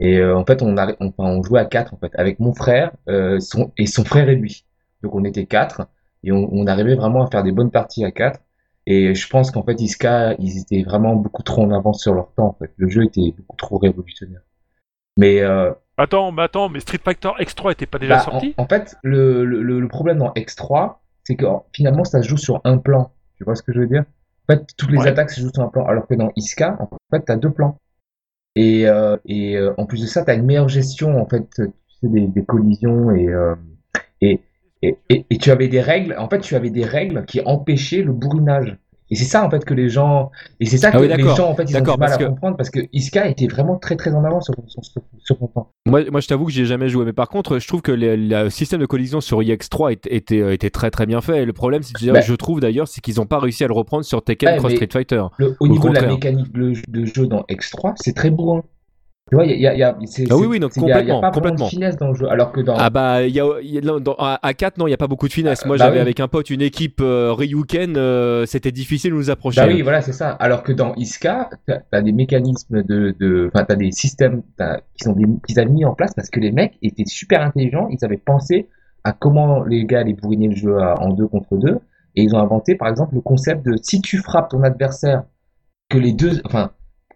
[0.00, 2.54] Et euh, en fait, on, a, on, on jouait à quatre en fait, avec mon
[2.54, 4.64] frère euh, son, et son frère et lui.
[5.02, 5.82] Donc on était quatre
[6.24, 8.40] et on, on arrivait vraiment à faire des bonnes parties à quatre.
[8.86, 12.32] Et je pense qu'en fait, Iska, ils étaient vraiment beaucoup trop en avance sur leur
[12.32, 12.46] temps.
[12.48, 12.72] En fait.
[12.76, 14.40] Le jeu était beaucoup trop révolutionnaire.
[15.16, 18.54] Mais euh, Attends, mais attends, mais Street Fighter X3 était pas déjà bah, sorti?
[18.56, 22.38] en, en fait, le, le, le problème dans X3, c'est que finalement, ça se joue
[22.38, 23.12] sur un plan.
[23.36, 24.04] Tu vois ce que je veux dire?
[24.48, 25.08] En fait, toutes les Ouais.
[25.08, 27.50] attaques se jouent sur un plan, alors que dans Iska, en fait, tu as deux
[27.50, 27.78] plans.
[28.56, 31.48] Et, euh, et euh, en plus de ça, tu as une meilleure gestion en fait,
[31.54, 31.64] tu
[32.00, 33.54] sais, des, des collisions et, euh,
[34.20, 34.40] et,
[34.82, 36.16] et, et, tu avais des règles.
[36.18, 38.76] En fait, tu avais des règles qui empêchaient le bourrinage.
[39.10, 41.22] Et c'est ça en fait que les gens et c'est ça Ah que oui, les
[41.34, 43.76] gens en fait ils ont du mal à que- comprendre parce que Iska était vraiment
[43.76, 45.70] très très en avance sur, sur, sur, son temps.
[45.86, 48.48] Moi, moi je t'avoue que j'ai jamais joué, mais par contre, je trouve que le
[48.50, 51.42] système de collision sur IX3 était, était, euh, était très très bien fait.
[51.42, 52.20] Et le problème, c'est que Bah.
[52.20, 54.74] je trouve d'ailleurs, c'est qu'ils n'ont pas réussi à le reprendre sur Tekken Ouais, Cross
[54.74, 55.24] Street Fighter.
[55.38, 58.62] Le- au Au niveau de la mécanique de, de jeu dans X3, c'est très bourrin.
[59.30, 59.96] Tu vois, il y a, y a- y a-
[60.30, 61.64] Ah oui, oui, donc il y a- y complètement, pas complètement.
[61.66, 62.28] de finesse dans le jeu.
[62.28, 62.74] Alors que dans.
[62.76, 64.90] Ah bah, il y a, il y a- non, dans- à, à 4, non, il
[64.90, 65.64] n'y a pas beaucoup de finesse.
[65.64, 66.02] Moi, bah j'avais oui.
[66.02, 69.60] avec un pote une équipe euh, Ryuken, euh, c'était difficile de nous approcher.
[69.60, 70.30] Bah oui, voilà, c'est ça.
[70.30, 75.04] Alors que dans Iska, t'as as des mécanismes de, de, enfin, t'as des systèmes qui
[75.04, 77.86] sont des, qu'ils avaient mis en place parce que les mecs étaient super intelligents.
[77.90, 78.68] Ils avaient pensé
[79.04, 81.78] à comment les gars allaient bourriner le jeu à- en deux contre deux.
[82.16, 85.22] Et ils ont inventé, par exemple, le concept de si tu frappes ton adversaire,
[85.88, 86.72] que les deux, enfin,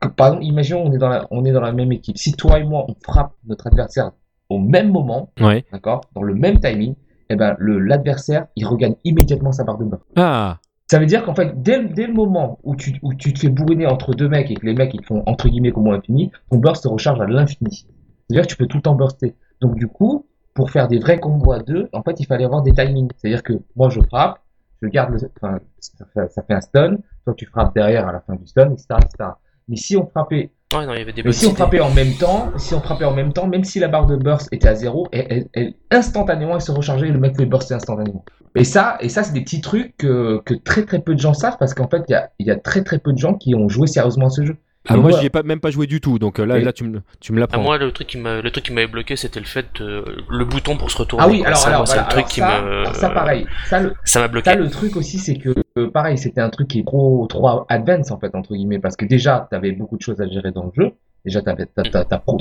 [0.09, 2.17] que, par exemple, imaginons on est dans la, on est dans la même équipe.
[2.19, 4.13] Si toi et moi on frappe notre adversaire
[4.49, 5.65] au même moment, Ouais.
[5.73, 6.95] d'accord, dans le même timing,
[7.31, 10.05] eh ben le l'adversaire il regagne immédiatement sa barre de beurre.
[10.17, 10.59] Ah,
[10.91, 13.39] Ça veut dire qu'en fait, dès, le- dès le moment où tu, où tu te
[13.41, 16.31] fais bourriner entre deux mecs et que les mecs ils font entre guillemets comme infini,
[16.51, 17.87] ton burst se recharge à l'infini.
[18.29, 19.35] C'est-à-dire que tu peux tout le temps burster.
[19.61, 22.63] Donc du coup, pour faire des vrais combos à deux, en fait, il fallait avoir
[22.63, 23.09] des timings.
[23.17, 24.41] C'est-à-dire que moi je frappe,
[24.83, 28.13] je garde le, enfin, ça fait, ça fait un stun, toi tu frappes derrière à
[28.13, 29.31] la fin du stun, etc., etc.
[29.69, 31.57] Mais si on frappait Ouais, non, il y avait des mais bonnes si on idées.
[31.57, 34.17] frappait en même temps, si on frappait en même temps, même si la barre de
[34.17, 37.47] burst était à zéro, elle, elle- elle- instantanément elle se rechargeait et le mec pouvait
[37.47, 38.25] burster instantanément.
[38.57, 41.35] Et ça, et ça c'est des petits trucs que, que très très peu de gens
[41.35, 43.35] savent parce qu'en fait il y a, il y a très très peu de gens
[43.35, 44.57] qui ont joué sérieusement à ce jeu.
[44.89, 46.63] Ah moi moi- j'y ai pas, même pas joué du tout, donc euh, là, Et-
[46.63, 47.63] là tu me, tu me Ah, l'apprends.
[47.63, 50.45] moi, le truc qui m'a, le truc qui m'avait bloqué, c'était le fait de, le
[50.45, 51.25] bouton pour se retourner.
[51.27, 53.47] Ah oui, alors, ça, alors, voilà, le truc alors qui ça, me, alors ça pareil,
[53.67, 54.51] ça le, ça m'a bloqué.
[54.51, 57.65] Ça, le truc aussi, c'est que, euh, pareil, c'était un truc qui est trop, trop
[57.69, 60.51] advanced, en fait, entre guillemets, parce que déjà, tu avais beaucoup de choses à gérer
[60.53, 60.93] dans le jeu.
[61.25, 61.67] Déjà, tu avais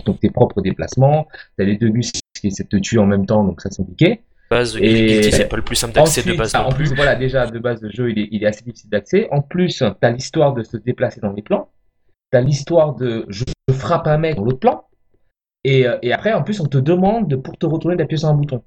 [0.05, 1.27] donc tes propres déplacements,
[1.57, 3.77] tu les deux gus qui essaient de te tuer en même temps, donc ça, c'est
[3.83, 4.21] compliqué.
[4.51, 6.95] base, Et- c'est pas le plus simple d'accès de base ah, non en plus, plus.
[6.95, 9.27] voilà, déjà, de base, le jeu, il est, il est assez difficile d'accès.
[9.31, 11.69] En plus, tu as l'histoire de se déplacer dans les plans.
[12.33, 14.85] Tu as l'histoire de je, frappe un mec dans l'autre plan.
[15.63, 18.29] Et, euh, et après, en plus, on te demande, de, pour te retourner, d'appuyer sur
[18.29, 18.63] un bouton.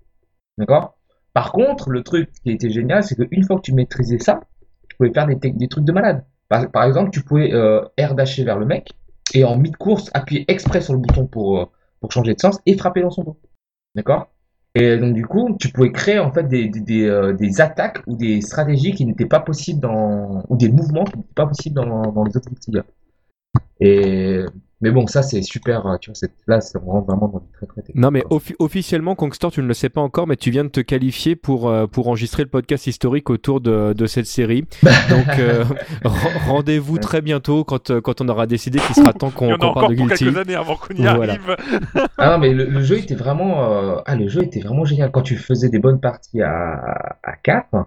[0.56, 0.96] D'accord?
[1.34, 4.40] Par contre, le truc qui était génial, c'est qu'une fois que tu maîtrisais ça,
[4.88, 6.24] tu pouvais faire des, trucs de malade.
[6.48, 8.90] Par, exemple, tu pouvais euh, air dasher vers le mec
[9.34, 11.64] et en mid-course, appuyer exprès sur le bouton pour, euh,
[12.00, 13.36] pour changer de sens et frapper dans son dos.
[13.96, 14.30] D'accord?
[14.76, 18.42] Et donc du coup, tu pouvais créer en fait des, des, des, attaques ou des
[18.42, 22.24] stratégies qui n'étaient pas possibles dans ou des mouvements qui n'étaient pas possibles dans, dans
[22.24, 22.84] les autres Gear.
[23.80, 24.40] Et
[24.82, 25.86] mais bon, ça c'est super.
[25.86, 27.96] euh, Tu vois, c'est- là, ça me rend vraiment dans du très très technique.
[28.02, 28.22] Non mais
[28.58, 31.68] officiellement, Kongstor, tu ne le sais pas encore, mais tu viens de te qualifier pour,
[31.70, 34.66] euh, pour enregistrer le podcast historique autour de, de cette série.
[35.08, 35.64] Donc euh,
[36.04, 39.46] ren- rendez-vous très bientôt quand, quand on aura décidé qu'il sera temps Il y qu'on
[39.46, 40.24] en a qu'on encore parle de pour Guilty.
[40.26, 41.32] quelques années avant qu'on y Voilà.
[41.34, 41.56] arrive.
[42.18, 45.10] Ah non, mais le, le jeu était vraiment, euh, ah le jeu était vraiment génial.
[45.10, 47.86] Quand tu faisais des bonnes parties à à 4,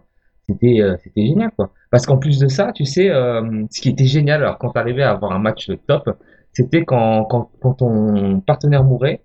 [0.49, 1.71] c'était euh, c'était génial quoi.
[1.91, 4.79] Parce qu'en plus de ça, tu sais, euh, ce qui était génial, alors quand tu
[4.79, 6.09] arrivais à avoir un match top,
[6.53, 9.23] c'était quand, quand, quand ton partenaire mourait,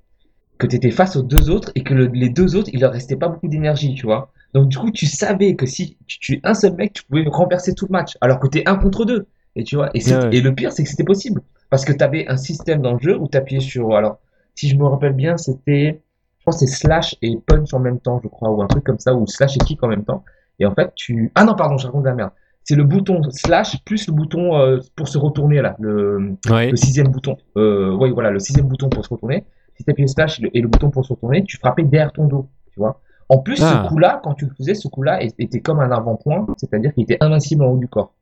[0.59, 2.93] que tu étais face aux deux autres et que le- les deux autres, il leur
[2.93, 4.33] restait pas beaucoup d'énergie, tu vois.
[4.55, 7.75] Donc du coup, tu savais que si tu tuais un seul mec, tu pouvais renverser
[7.75, 9.27] tout le match, alors que tu es un contre deux.
[9.57, 10.37] Et tu vois, et, c'est- Ouais, ouais.
[10.37, 11.43] et le pire, c'est que c'était possible.
[11.71, 14.19] Parce que tu avais un système dans le jeu où tu appuyais sur, alors,
[14.55, 16.03] si je me rappelle bien, c'était,
[16.39, 18.99] je pense c'est slash et punch en même temps, je crois, ou un truc comme
[18.99, 20.25] ça, ou slash et kick en même temps.
[20.61, 22.31] Et en fait, tu, ah non, pardon, je raconte de la merde.
[22.63, 26.37] C'est le bouton slash plus le bouton euh, pour se retourner là, le,
[26.71, 27.37] le sixième bouton.
[27.57, 29.45] Euh, oui, voilà, le sixième bouton pour se retourner.
[29.77, 32.49] Si tu appuyais slash et le, bouton pour se retourner, tu frappais derrière ton dos,
[32.73, 33.01] tu vois.
[33.29, 33.83] En plus, Ah.
[33.85, 37.19] ce coup-là, quand tu le faisais, ce coup-là était comme un avant-point, c'est-à-dire qu'il était
[37.21, 38.13] invincible en haut du corps.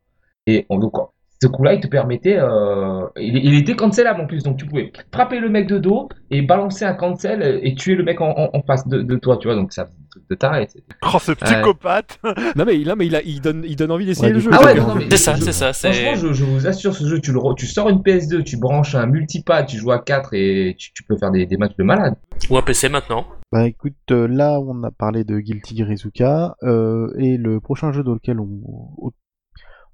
[0.47, 0.95] Et en- donc,
[1.43, 4.93] ce coup-là, il te permettait, euh, il, il était cancelable en plus, donc tu pouvais
[5.13, 8.51] frapper le mec de dos et balancer un cancel et tuer le mec en, en-
[8.53, 9.57] en face de, de toi, tu vois.
[9.57, 10.67] Donc ça, faisait des trucs de taré.
[10.73, 12.21] c'est- Oh, ce psychopathe
[12.57, 14.51] Non mais, là, mais il, a, il, donne, il donne envie d'essayer Ouais, le jeu.
[14.53, 17.41] Ah ouais, C'est ça, c'est ça, Franchement, je, je vous assure, ce jeu, tu, le,
[17.57, 21.03] tu sors une PS2, tu branches un multipad, tu joues à 4 et tu, tu
[21.03, 22.15] peux faire des, des matchs de malade.
[22.51, 23.27] Ou un PC maintenant.
[23.51, 27.93] Bah écoute, euh, là on a parlé de Guilty Gear Izuka, euh, et le prochain
[27.93, 28.49] jeu dans lequel on,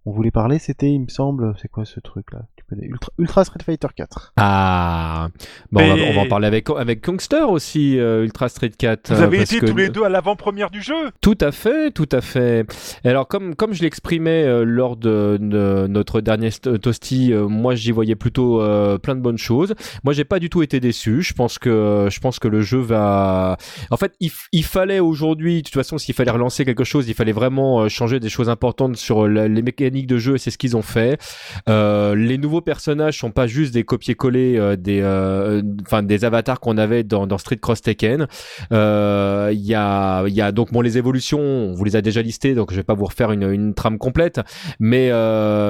[0.08, 2.86] on- voulait parler, c'était, il me semble, c'est quoi ce truc là Tu connais?
[2.86, 4.32] Ultra, Ultra Street Fighter 4.
[4.36, 5.28] Ah,
[5.70, 8.70] bon, on, va, Mais- on va en parler avec, avec Kongster aussi, euh, Ultra Street
[8.76, 9.12] 4.
[9.14, 11.10] Vous euh, avez parce été que- tous les deux à l'avant-première du jeu?
[11.20, 12.66] Tout à fait, tout à fait.
[13.04, 17.74] Alors comme comme je l'exprimais euh, lors de, de notre dernier st- toasty, euh, moi
[17.74, 19.74] j'y voyais plutôt euh, plein de bonnes choses.
[20.04, 21.22] Moi j'ai pas du tout été déçu.
[21.22, 23.56] Je pense que je pense que le jeu va.
[23.90, 24.14] En fait,
[24.52, 28.20] il, fallait aujourd'hui, de toute façon, s'il fallait relancer quelque chose, il fallait vraiment changer
[28.20, 30.34] des choses importantes sur la- les mécaniques de jeu.
[30.34, 31.20] et C'est ce qu'ils ont fait.
[31.68, 36.60] Euh, les nouveaux personnages sont pas juste des copier-coller euh, des euh, enfin des avatars
[36.60, 38.26] qu'on avait dans, Street Cross Tekken.
[38.70, 42.22] Il y a il y a donc bon les évolutions, on vous les a déjà
[42.22, 44.40] listées, donc je vais pas vous refaire une, trame complète,
[44.80, 45.10] mais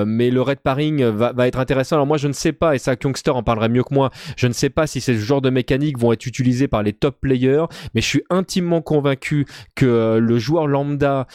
[0.07, 1.97] mais le red pairing va, va être intéressant.
[1.97, 4.11] Alors moi je ne sais pas et ça Youngster en parlerait mieux que moi.
[4.37, 7.21] Je ne sais pas si ces genres de mécaniques vont être utilisés par les top
[7.21, 11.27] players, mais je suis intimement convaincu que le joueur lambda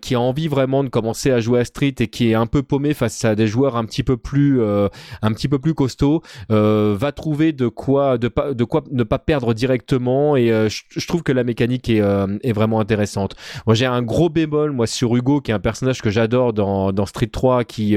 [0.00, 2.62] qui a envie vraiment de commencer à jouer à Street et qui est un peu
[2.62, 4.88] paumé face à des joueurs un petit peu plus, euh,
[5.22, 9.02] un petit peu plus costauds, euh, va trouver de quoi, de pas, de quoi ne
[9.02, 10.36] pas perdre directement.
[10.36, 12.02] Et euh, je, trouve que la mécanique est,
[12.42, 13.34] est vraiment intéressante.
[13.66, 16.92] Moi, j'ai un gros bémol moi sur Hugo, qui est un personnage que j'adore dans,
[16.92, 17.96] dans Street 3, qui,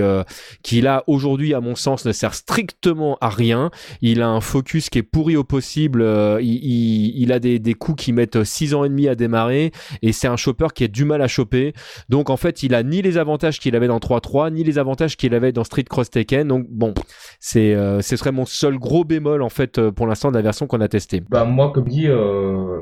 [0.64, 3.72] qui là aujourd'hui, à mon sens, ne sert strictement à rien.
[4.02, 6.06] Il a un focus qui est pourri au possible.
[6.42, 10.28] il a des, des coups qui mettent 6 ans et demi à démarrer, et c'est
[10.28, 11.74] un chopper qui a du mal à choper.
[12.10, 15.18] Donc en fait, il a ni les avantages qu'il avait dans 3-3, ni les avantages
[15.18, 16.48] qu'il avait dans Street Cross Tekken.
[16.48, 16.94] Donc bon,
[17.40, 20.42] c'est euh, ce serait mon seul gros bémol en fait euh, pour l'instant de la
[20.42, 21.22] version qu'on a testée.
[21.30, 22.82] Bah moi, comme dit, euh,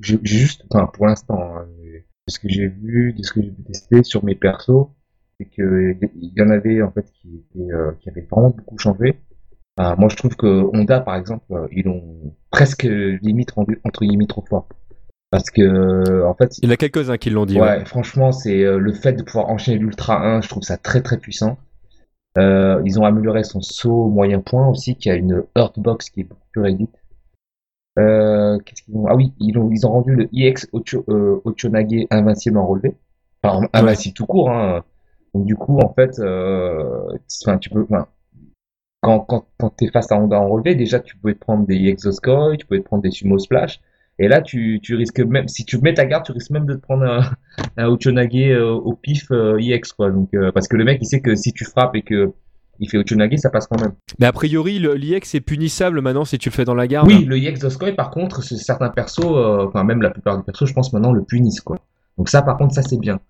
[0.00, 3.50] j'ai juste, enfin pour l'instant, hein, de ce que j'ai vu, de ce que j'ai
[3.50, 4.88] pu tester sur mes persos,
[5.38, 9.20] c'est que il y en avait en fait qui qui avaient vraiment beaucoup changé.
[9.78, 14.26] Enfin, moi, je trouve que Honda, par exemple, ils ont presque limite rendu entre guillemets
[14.26, 14.68] trop fort,
[15.32, 17.58] parce que en fait, Il y en a quelques-uns qui l'ont dit.
[17.58, 17.84] Ouais, ouais.
[17.86, 21.16] franchement, c'est euh, le fait de pouvoir enchaîner l'Ultra 1, je trouve ça très très
[21.16, 21.56] puissant.
[22.38, 26.24] Euh, ils ont amélioré son saut moyen point aussi, qui a une Earthbox qui est
[26.24, 26.94] beaucoup plus réduite.
[27.98, 29.06] Euh, qu'est-ce qu'ils ont?
[29.06, 32.94] Ah oui, ils ont, ils ont rendu le EX Ocho, euh, Ochonage invincible en relevé.
[33.42, 34.84] Enfin, invincible tout court, hein.
[35.34, 37.08] Donc du coup, en fait, euh,
[37.58, 37.86] tu peux,
[39.00, 41.86] quand, quand, quand t'es face à Honda en relevé, déjà, tu pouvais te prendre des
[41.86, 43.80] Exoskoi, tu pouvais te prendre des Sumo Splash.
[44.18, 46.74] Et là, tu, tu risques même, si tu mets ta garde, tu risques même de
[46.74, 47.22] te prendre un,
[47.76, 50.10] un Ochonage euh, au pif euh, EX, quoi.
[50.10, 52.32] Donc, euh, parce que le mec, il sait que si tu frappes et que
[52.78, 53.92] il fait Ochonage, ça passe quand même.
[54.18, 57.06] Mais a priori, l'IX est punissable maintenant si tu le fais dans la garde.
[57.08, 60.72] Oui, le EX Doskoi, par contre, certains persos, enfin, même la plupart des persos, je
[60.74, 61.78] pense maintenant le punissent, quoi.
[62.18, 63.20] Donc ça, par contre, ça, c'est bien.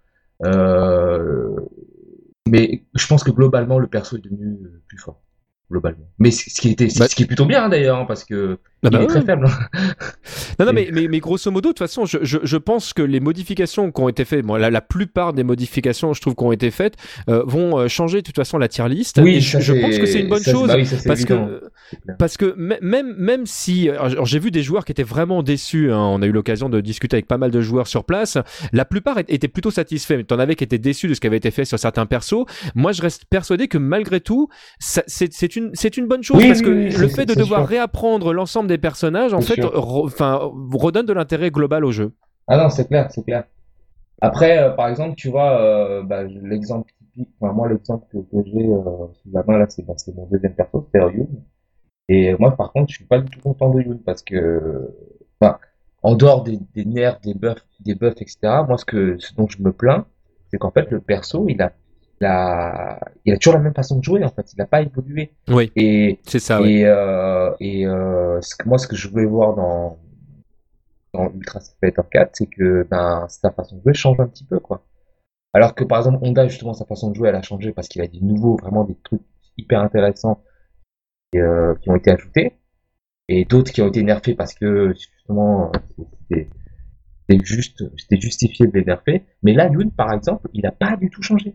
[0.44, 1.54] Euh,
[2.48, 5.20] mais je pense que globalement, le perso est devenu plus fort.
[5.70, 6.04] Globalement.
[6.18, 8.58] Mais ce qui était, Bah- ce qui est plutôt bien, hein, d'ailleurs, hein, parce que
[8.84, 9.06] Ah il bah est ouais.
[9.08, 9.46] très faible.
[9.46, 9.80] hein.
[10.58, 13.02] Non, non, mais, mais, mais grosso modo, de toute façon, je, je, je pense que
[13.02, 16.44] les modifications qui ont été faites, bon, la, la plupart des modifications, je trouve, qui
[16.44, 16.94] ont été faites,
[17.28, 19.18] euh, vont euh, changer de toute façon la tier list.
[19.18, 20.68] Et je, pense que c'est une bonne ça, chose.
[20.68, 21.62] bah oui, ça, parce que
[22.18, 23.90] parce que mê- même même si
[24.24, 27.16] j'ai vu des joueurs qui étaient vraiment déçus hein, on a eu l'occasion de discuter
[27.16, 28.38] avec pas mal de joueurs sur place
[28.72, 31.36] la plupart étaient plutôt satisfaits mais t'en avais qui étaient déçus de ce qui avait
[31.36, 36.06] été fait sur certains persos moi je reste persuadé que malgré tout c'est une une
[36.06, 37.68] bonne chose Oui, parce oui, que oui, le fait de devoir sûr.
[37.68, 40.40] réapprendre l'ensemble des personnages en fait re- enfin
[40.72, 42.12] redonne de l'intérêt global au jeu
[42.48, 43.44] Ah non, c'est clair, c'est clair.
[44.20, 48.44] Après, euh, par exemple, tu vois, euh, bah, l'exemple typique, enfin, moi, l'exemple que, que
[48.46, 51.28] j'ai euh, sous la main, là, c'est bah, mon deuxième perso, c'est Yoon.
[52.08, 54.90] Et moi, par contre, je suis pas du tout content de Yoon parce que,
[55.40, 55.58] enfin,
[56.02, 59.48] en dehors des, des nerfs, des buffs, des buffs, etc., moi, ce que, ce dont
[59.48, 60.06] je me plains,
[60.50, 61.72] c'est qu'en fait, le perso, il a,
[62.24, 64.52] a, il a toujours la même façon de jouer, en fait.
[64.52, 65.32] Il n'a pas évolué.
[65.48, 66.80] oui Et, c'est ça oui.
[66.80, 69.98] et, euh, et euh, ce que, moi, ce que je voulais voir dans,
[71.14, 74.58] dans Ultra Fighter 4, c'est que ben, sa façon de jouer change un petit peu,
[74.58, 74.84] quoi.
[75.54, 78.00] Alors que par exemple, Honda, justement, sa façon de jouer, elle a changé parce qu'il
[78.02, 79.22] a des nouveaux, vraiment des trucs
[79.58, 80.42] hyper intéressants
[81.34, 82.58] et, euh, qui ont été ajoutés,
[83.28, 85.70] et d'autres qui ont été nerfés parce que justement,
[86.30, 89.24] c'était juste, c'était justifié de les nerfer.
[89.42, 91.54] Mais là, Yoon, par exemple, il a pas du tout changé.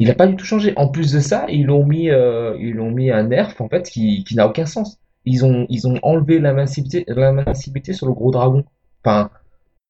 [0.00, 0.72] Il a pas du tout changé.
[0.76, 3.88] En plus de ça, ils l'ont mis, euh, ils l'ont mis un nerf en fait
[3.88, 4.98] qui, qui n'a aucun sens.
[5.26, 8.64] Ils ont, ils ont enlevé l'invincibilité, l'invincibilité sur le gros dragon.
[9.04, 9.30] Enfin,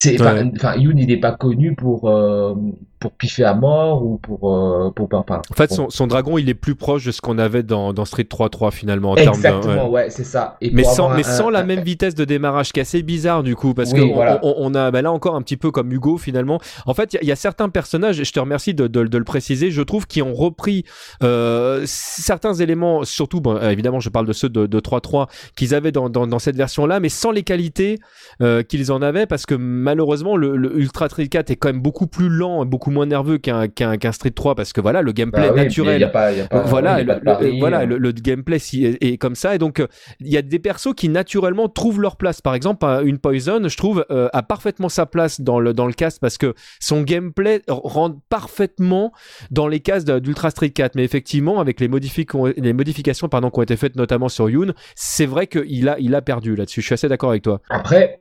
[0.03, 2.55] c'est, enfin, Yoon, il n'est pas connu pour, euh,
[3.01, 6.49] pour piffer à mort ou pour, euh, pour, enfin, en fait son, son dragon il
[6.51, 9.39] est plus proche de ce qu'on avait dans, dans Street 3.3 finalement en termes de
[9.39, 10.05] Exactement, ouais.
[10.05, 10.57] ouais, c'est ça.
[10.61, 12.83] Et mais pour sans, mais un- sans la un- même vitesse de démarrage, qui est
[12.83, 14.39] assez bizarre du coup, parce Oui, que voilà.
[14.43, 16.61] on- on a bah là encore un petit peu comme Hugo finalement.
[16.87, 18.87] En fait, il y a- il y, a certains personnages, et je te remercie de,
[18.87, 20.85] de- de le préciser, je trouve, qui ont repris
[21.23, 25.75] euh, certains éléments, surtout, bon, euh, évidemment, je parle de ceux de, de 3.3 qu'ils
[25.75, 27.99] avaient dans, dans, dans cette version-là, mais sans les qualités
[28.43, 29.55] euh, qu'ils en avaient, parce que
[29.91, 33.07] malheureusement, le, le Ultra Street 4 est quand même beaucoup plus lent et beaucoup moins
[33.07, 35.97] nerveux qu'un qu'un qu'un Street 3, parce que voilà, le gameplay Bah oui, naturel.
[35.99, 37.87] il y a pas- il y a pas- voilà, le, pas voilà euh.
[37.99, 39.87] le, gameplay si- est, est comme ça et donc euh,
[40.21, 42.41] il y a des persos qui naturellement trouvent leur place.
[42.41, 45.87] Par exemple, un- une Poison, je trouve, euh, a parfaitement sa place dans le dans
[45.87, 49.13] le cast parce que son gameplay rentre parfaitement
[49.51, 50.95] dans les cases d'Ultra Street 4.
[50.95, 52.27] Mais effectivement, avec les, modifi-
[52.57, 56.15] les modifications pardon, qui ont été faites notamment sur Yoon, c'est vrai qu'il a il
[56.15, 56.81] a perdu là-dessus.
[56.81, 57.61] Je suis assez d'accord avec toi.
[57.71, 58.21] Après,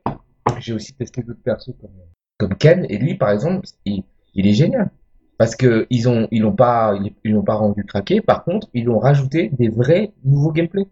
[0.58, 1.90] j'ai aussi testé d'autres persos comme,
[2.38, 4.90] comme Ken, et lui, par exemple, il, il est génial.
[5.38, 8.20] Parce que ils ont, ils l'ont pas, ils, l'ont pas rendu craqué.
[8.20, 10.86] Par contre, ils ont rajouté des vrais nouveaux gameplays.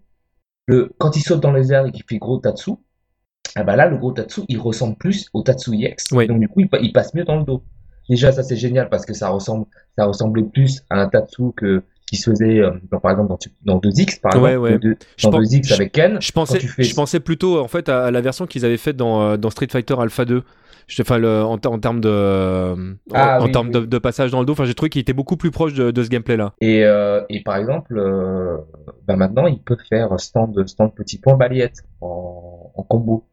[0.66, 2.73] Le, quand il saute dans les airs et qu'il fait gros Tatsu,
[3.57, 6.12] ah bah là, le gros Tatsu, il ressemble plus au Tatsu EX.
[6.12, 6.27] Oui.
[6.27, 7.62] Donc du coup, il passe mieux dans le dos.
[8.09, 9.66] Déjà, ça c'est génial parce que ça ressemble,
[9.99, 13.29] ça ressemblait plus à un Tatsu que qui se faisait euh, dans, par exemple
[13.64, 14.79] dans, dans 2X par Ouais, exemple, ouais.
[14.79, 16.18] de- dans pense- 2X avec Ken.
[16.21, 18.97] Je pensais, fais- je pensais plutôt en fait à, à la version qu'ils avaient faite
[18.97, 20.42] dans, euh, dans Street Fighter Alpha 2.
[20.87, 23.73] Je- Enfin, le- en, en termes de, euh, Ah, en, en oui, termes oui.
[23.75, 24.55] de, de passage dans le dos.
[24.55, 26.55] Enfin, j'ai trouvé qu'il était beaucoup plus proche de, de ce gameplay-là.
[26.62, 28.57] Et, euh, et par exemple, euh,
[29.07, 33.27] bah maintenant, ils peuvent faire stand, stand petit point balayette en, en combo.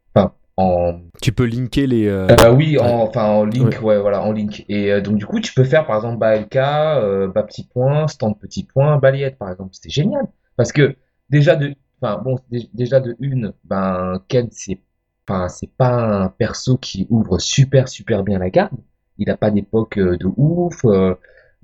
[0.57, 2.07] En, Tu peux linker les.
[2.07, 2.83] euh, Euh, oui, Ouais.
[2.83, 3.99] en, enfin en link, ouais.
[3.99, 4.63] voilà, en link.
[4.69, 7.65] Et euh, donc du coup, tu peux faire par exemple bas LK, euh, bas petit
[7.67, 9.71] point, stand petit point, balayette par exemple.
[9.73, 10.95] C'était génial parce que
[11.29, 14.79] déjà de, enfin bon, dé- déjà de une, ben Ken c'est,
[15.27, 18.77] enfin c'est pas un perso qui ouvre super super bien la garde.
[19.17, 20.85] Il a pas d'époque euh, de ouf.
[20.85, 21.15] euh,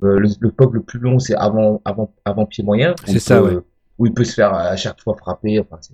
[0.04, 2.94] euh, le, le POC le plus long c'est avant avant avant pied moyen.
[3.06, 3.62] C'est ça, peut- ouais.
[4.00, 5.60] Où il peut se faire à chaque fois frapper.
[5.62, 5.94] Enfin c'est-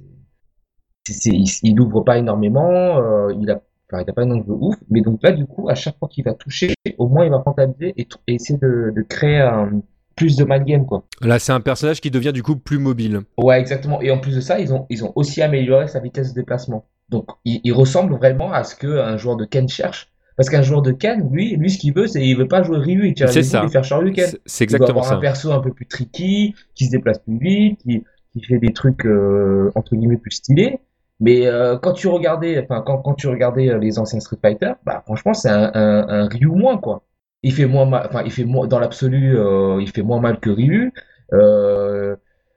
[1.26, 2.98] il, il ouvre pas énormément.
[3.00, 5.70] euh, il a Enfin, il n'a pas un angle ouf, mais donc là, du coup,
[5.70, 8.92] à chaque fois qu'il va toucher, au moins il va rentabiliser et, et essayer de,
[8.94, 9.80] de créer un,
[10.18, 11.06] plus de mind game, quoi.
[11.22, 13.22] Là, c'est un personnage qui devient du coup plus mobile.
[13.38, 14.02] Ouais, exactement.
[14.02, 16.84] Et en plus de ça, ils ont, ils ont aussi amélioré sa vitesse de déplacement.
[17.08, 20.12] Donc, il, il ressemble vraiment à ce qu'un joueur de Ken cherche.
[20.36, 22.80] Parce qu'un joueur de Ken, lui, lui, ce qu'il veut, c'est il veut pas jouer
[22.80, 23.64] Ryu, il tire C'est les ça.
[23.64, 24.26] et faire Shoryuken.
[24.28, 27.38] C'est c'est Il exactement avoir un perso un peu plus tricky, qui se déplace plus
[27.40, 30.80] vite, qui, qui fait des trucs euh, entre guillemets plus stylés.
[31.20, 34.74] Mais euh, quand tu regardais, enfin quand, quand tu regardais euh, les anciens Street Fighter,
[34.86, 37.04] bah franchement c'est un, un, un Ryu moins quoi.
[37.44, 40.40] Il fait moins mal, enfin il fait moins dans l'absolu, euh, il fait moins mal
[40.40, 40.94] que Ryu.
[41.34, 42.16] Euh,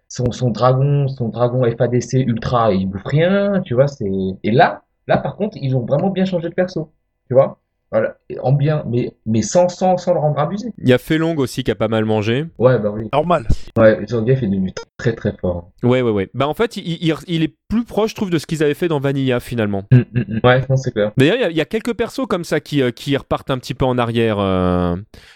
[0.09, 3.87] son, son dragon, son dragon FADC ultra, il bouffe rien, tu vois.
[3.89, 4.11] C'est
[4.43, 6.93] et là, là par contre ils ont vraiment bien changé de perso,
[7.29, 7.61] tu vois.
[7.93, 10.73] Voilà, en bien, mais mais sans sans sans le rendre abusé.
[10.79, 12.47] Il y a Felong aussi qui a pas mal mangé.
[12.59, 13.09] Ouais bah oui.
[13.13, 13.49] Normal.
[13.77, 15.71] Ouais, Zangief est devenu très très fort.
[15.83, 16.31] Ouais, ouais, ouais.
[16.35, 18.75] Bah, en fait, il, il- il est plus proche, je trouve, de ce qu'ils avaient
[18.75, 19.85] fait dans Vanilla finalement.
[19.91, 20.41] Mm, mm, mm.
[20.45, 21.11] Ouais, non, c'est clair.
[21.17, 23.51] D'ailleurs, il y a- il y, a quelques persos comme ça qui, euh, qui repartent
[23.51, 24.37] un petit peu en arrière.
[24.39, 24.95] euh.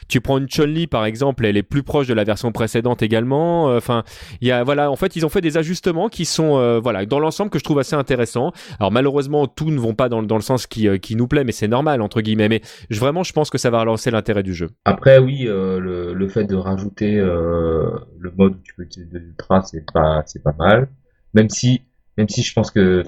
[0.09, 3.69] Tu prends une Chun-Li par exemple, elle est plus proche de la version précédente également.
[3.71, 4.05] Euh, Enfin,
[4.41, 7.05] il y a voilà, en fait, ils ont fait des ajustements qui sont euh, voilà
[7.07, 8.53] dans l'ensemble que je trouve assez intéressants.
[8.79, 11.27] Alors malheureusement, tout ne vont pas dans, le- dans le sens qui, euh, qui nous
[11.27, 12.44] plaît, mais c'est normal entre guillemets.
[12.49, 14.71] Mais vraiment, je pense que ça va relancer l'intérêt du jeu.
[14.85, 19.19] Après, oui, euh, le, fait de rajouter euh, le mode où tu peux utiliser de
[19.19, 20.89] l'ultra, c'est pas, pas mal.
[21.35, 21.83] Même si,
[22.17, 23.03] même si je pense que,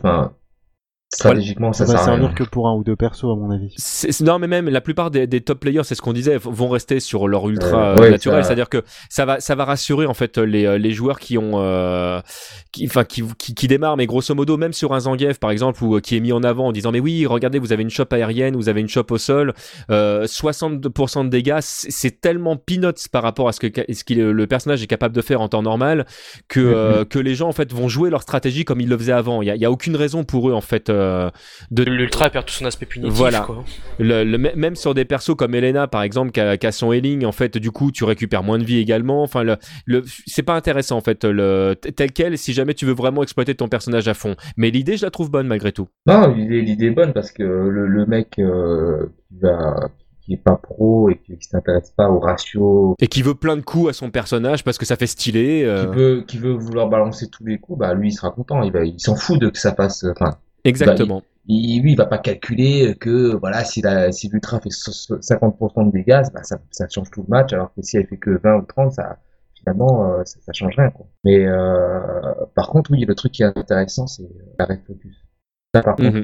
[1.13, 2.05] stratégiquement, ça Ça rien.
[2.05, 3.75] servir que pour un ou deux persos, à mon avis.
[4.23, 7.01] Non, mais même la plupart des, des top players, c'est ce qu'on disait, vont rester
[7.01, 8.43] sur leur ultra Euh, euh, ouais, naturel.
[8.43, 11.39] ça- C'est-à-dire que ça va, ça va rassurer en fait les, euh, les joueurs qui
[11.39, 12.21] ont, euh,
[12.73, 13.97] qui, enfin, qui, qui, qui démarrent.
[13.97, 16.67] Mais grosso modo, même sur un Zangief par exemple, ou qui est mis en avant
[16.67, 19.19] en disant mais oui, regardez, vous avez une chope aérienne, vous avez une chope au
[19.19, 19.55] sol,
[19.91, 24.83] euh, 62% de dégâts, c'est tellement peanuts par rapport à ce que ce le personnage
[24.83, 26.07] est capable de faire en temps normal
[26.49, 29.13] que euh, que les gens en fait vont jouer leur stratégie comme ils le faisaient
[29.13, 29.43] avant.
[29.43, 31.31] Il y a, il y a aucune raison pour eux en fait euh,
[31.71, 33.13] de L'ultra perd tout son aspect punitif.
[33.15, 33.41] Voilà.
[33.41, 33.65] Quoi.
[33.99, 36.93] le, le- même sur des persos comme Elena par exemple qui a, qui a son
[36.93, 40.43] healing en fait du coup tu récupères moins de vie également enfin le, le c'est
[40.43, 44.09] pas intéressant en fait le tel quel si jamais tu veux vraiment exploiter ton personnage
[44.09, 47.13] à fond mais l'idée je la trouve bonne malgré tout Non, l'idée, l'idée est bonne
[47.13, 49.89] parce que le, le mec euh, qui va,
[50.21, 53.57] qui est pas pro et qui, qui s'intéresse pas au ratio, et qui veut plein
[53.57, 56.53] de coups à son personnage parce que ça fait stylé euh, qui veut, qui veut
[56.53, 58.63] vouloir balancer tous les coups, bah lui, il sera content.
[58.63, 62.07] Il va, il s'en fout de que ça fasse, enfin, exactement il, lui, il va
[62.07, 66.43] pas calculer que voilà, si la, si l'ultra fait so- so- 50% de dégâts, bah,
[66.43, 68.93] ça, ça change tout le match, alors que si elle fait que 20 ou 30,
[68.93, 69.19] ça,
[69.55, 71.07] finalement, euh, ça, ça change rien, quoi.
[71.25, 72.01] Mais, euh,
[72.55, 75.17] par contre, oui, le truc qui est intéressant, c'est euh, la red focus.
[75.75, 76.19] Ça, par contre,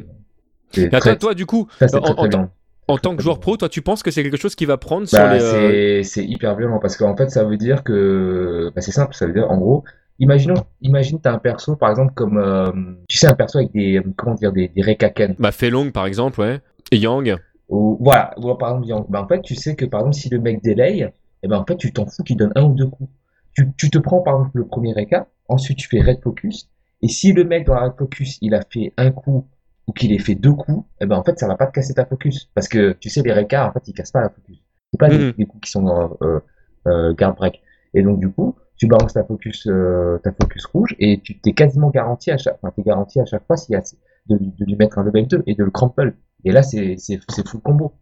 [0.74, 2.50] attends, très, toi du coup ça, en, très, en- très bien.
[2.88, 5.06] en tant que joueur pro toi tu penses que c'est quelque chose qui va prendre
[5.06, 8.80] sur Bah, les c'est, c'est hyper violent parce qu'en fait, ça veut dire que, bah,
[8.80, 9.84] c'est simple, ça veut dire, en gros,
[10.22, 12.70] imaginons, imagine, t'as un perso, par exemple, comme, euh,
[13.08, 15.34] tu sais, un perso avec des, comment dire, des, des Rekaken.
[15.38, 17.36] bah Felong par exemple ouais et Yang
[17.68, 19.06] Ou, voilà, ou alors, par exemple, Yang.
[19.08, 21.08] Bah, en fait, tu sais que, par exemple, si le mec délaye,
[21.42, 23.10] eh ben, en fait, tu t'en fous qu'il donne un ou deux coups.
[23.54, 26.68] Tu, tu te prends, par exemple, le premier Reka, ensuite tu fais Red Focus,
[27.02, 29.46] et si le mec dans la Red Focus, il a fait un coup,
[29.86, 31.94] ou qu'il ait fait deux coups, eh ben, en fait, ça va pas te casser
[31.94, 32.48] ta focus.
[32.54, 34.58] Parce que, tu sais, les Reka, en fait, ils cassent pas la focus.
[34.92, 35.32] C'est pas des, Mhm.
[35.38, 36.40] des coups qui sont, euh, euh,
[36.86, 37.60] euh, guard break.
[37.94, 41.52] Et donc, du coup, tu balances ta focus, euh, ta focus rouge, et tu t'es
[41.52, 43.82] quasiment garanti à chaque, enfin, t'es garanti à chaque fois s'il y a,
[44.26, 46.16] de, lui- de lui mettre un level 2 et de le crumple.
[46.44, 47.92] Et là, c'est, c'est, c'est full combo.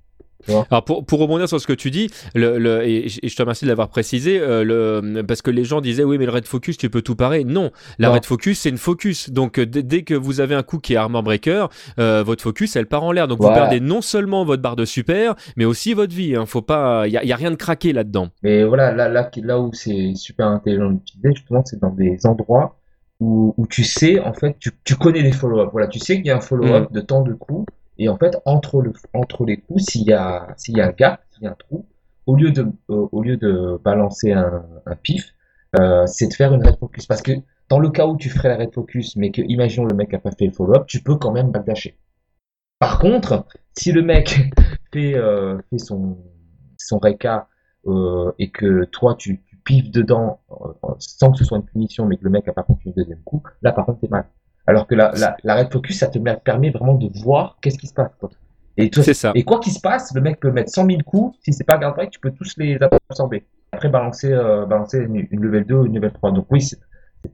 [0.49, 3.37] Alors pour, pour rebondir sur ce que tu dis, le, le- et, je- et je
[3.37, 6.33] te remercie de l'avoir précisé, euh, le, parce que les gens disaient oui mais le
[6.33, 7.45] red focus tu peux tout parer.
[7.45, 8.15] Non, la Non.
[8.15, 9.31] red focus c'est une focus.
[9.31, 11.67] Donc euh, dès, que vous avez un coup qui est armor breaker,
[11.99, 13.29] euh, votre focus elle part en l'air.
[13.29, 16.35] Donc vous perdez non seulement votre barre de super, mais aussi votre vie.
[16.37, 16.47] Hein.
[16.47, 18.29] Faut pas, il y a, y a rien de craqué là-dedans.
[18.43, 22.77] Mais voilà, là, là, là où c'est super intelligent d'utiliser, justement, c'est dans des endroits
[23.21, 25.69] où, où tu sais, en fait, tu, tu connais les follow-up.
[25.73, 27.67] Voilà, tu sais qu'il y a un follow-up de temps de coups,
[28.01, 31.47] et en fait, entre le, entre les coups, s'il y a, un gap, s'il y
[31.47, 31.87] a un trou,
[32.25, 34.65] au lieu de, euh, balancer un,
[35.03, 35.35] pif,
[35.79, 37.07] euh, c'est de faire une red focus.
[37.07, 37.33] Parce que
[37.69, 40.19] dans le cas où tu ferais la red focus, mais que, imaginons, le mec a
[40.19, 41.99] pas fait le follow-up, tu peux quand même backdasher.
[42.79, 43.45] Par contre,
[43.77, 44.51] si le mec
[44.95, 46.17] fait, euh, fait son,
[46.79, 47.49] son Reka
[48.39, 50.41] et que toi tu, tu pives dedans
[50.99, 53.23] sans que ce soit une punition, mais que le mec a pas continué le deuxième
[53.23, 54.27] coup, là par contre t'es mal.
[54.71, 57.79] Alors que la, la, la red focus, ça te met- permet vraiment de voir qu'est-ce
[57.79, 58.13] qui se passe.
[58.21, 58.31] Quoi.
[58.77, 59.33] Et, ça.
[59.45, 61.95] quoi qu'il se passe, le mec peut mettre 100 000 coups, si c'est pas guard
[61.95, 62.79] break, tu peux tous les
[63.11, 63.45] absorber.
[63.73, 66.33] Après balancer, euh, balancer une, une level 2 ou une level 3.
[66.33, 66.61] Donc oui,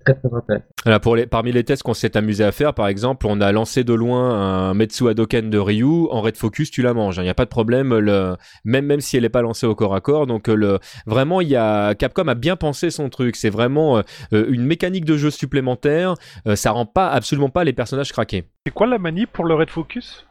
[0.04, 0.64] très très intéressant.
[0.84, 3.52] Voilà, pour les, parmi les tests qu'on s'est amusé à faire, par exemple, on a
[3.52, 6.08] lancé de loin un Metsu Hadoken de Ryu.
[6.10, 7.16] En Red Focus, tu la manges.
[7.16, 9.74] Il n'y a pas de problème, le, même, même si elle n'est pas lancée au
[9.74, 10.26] corps à corps.
[10.26, 13.36] Donc, le, vraiment, il y a, Capcom a bien pensé son truc.
[13.36, 16.14] C'est vraiment euh, euh, une mécanique de jeu supplémentaire.
[16.46, 18.44] Euh, ça rend pas, absolument pas les personnages craqués.
[18.66, 20.25] C'est quoi la manie pour le Red Focus?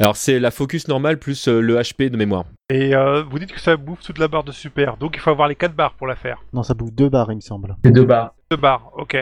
[0.00, 2.44] Alors, c'est la focus normale plus euh, le HP de mémoire.
[2.70, 5.30] Et euh, vous dites que ça bouffe toute la barre de super, donc il faut
[5.30, 6.38] avoir les 4 barres pour la faire.
[6.52, 7.76] Non, ça bouffe deux barres, il me semble.
[7.84, 8.34] C'est deux barres.
[8.50, 9.14] 2 barres, ok.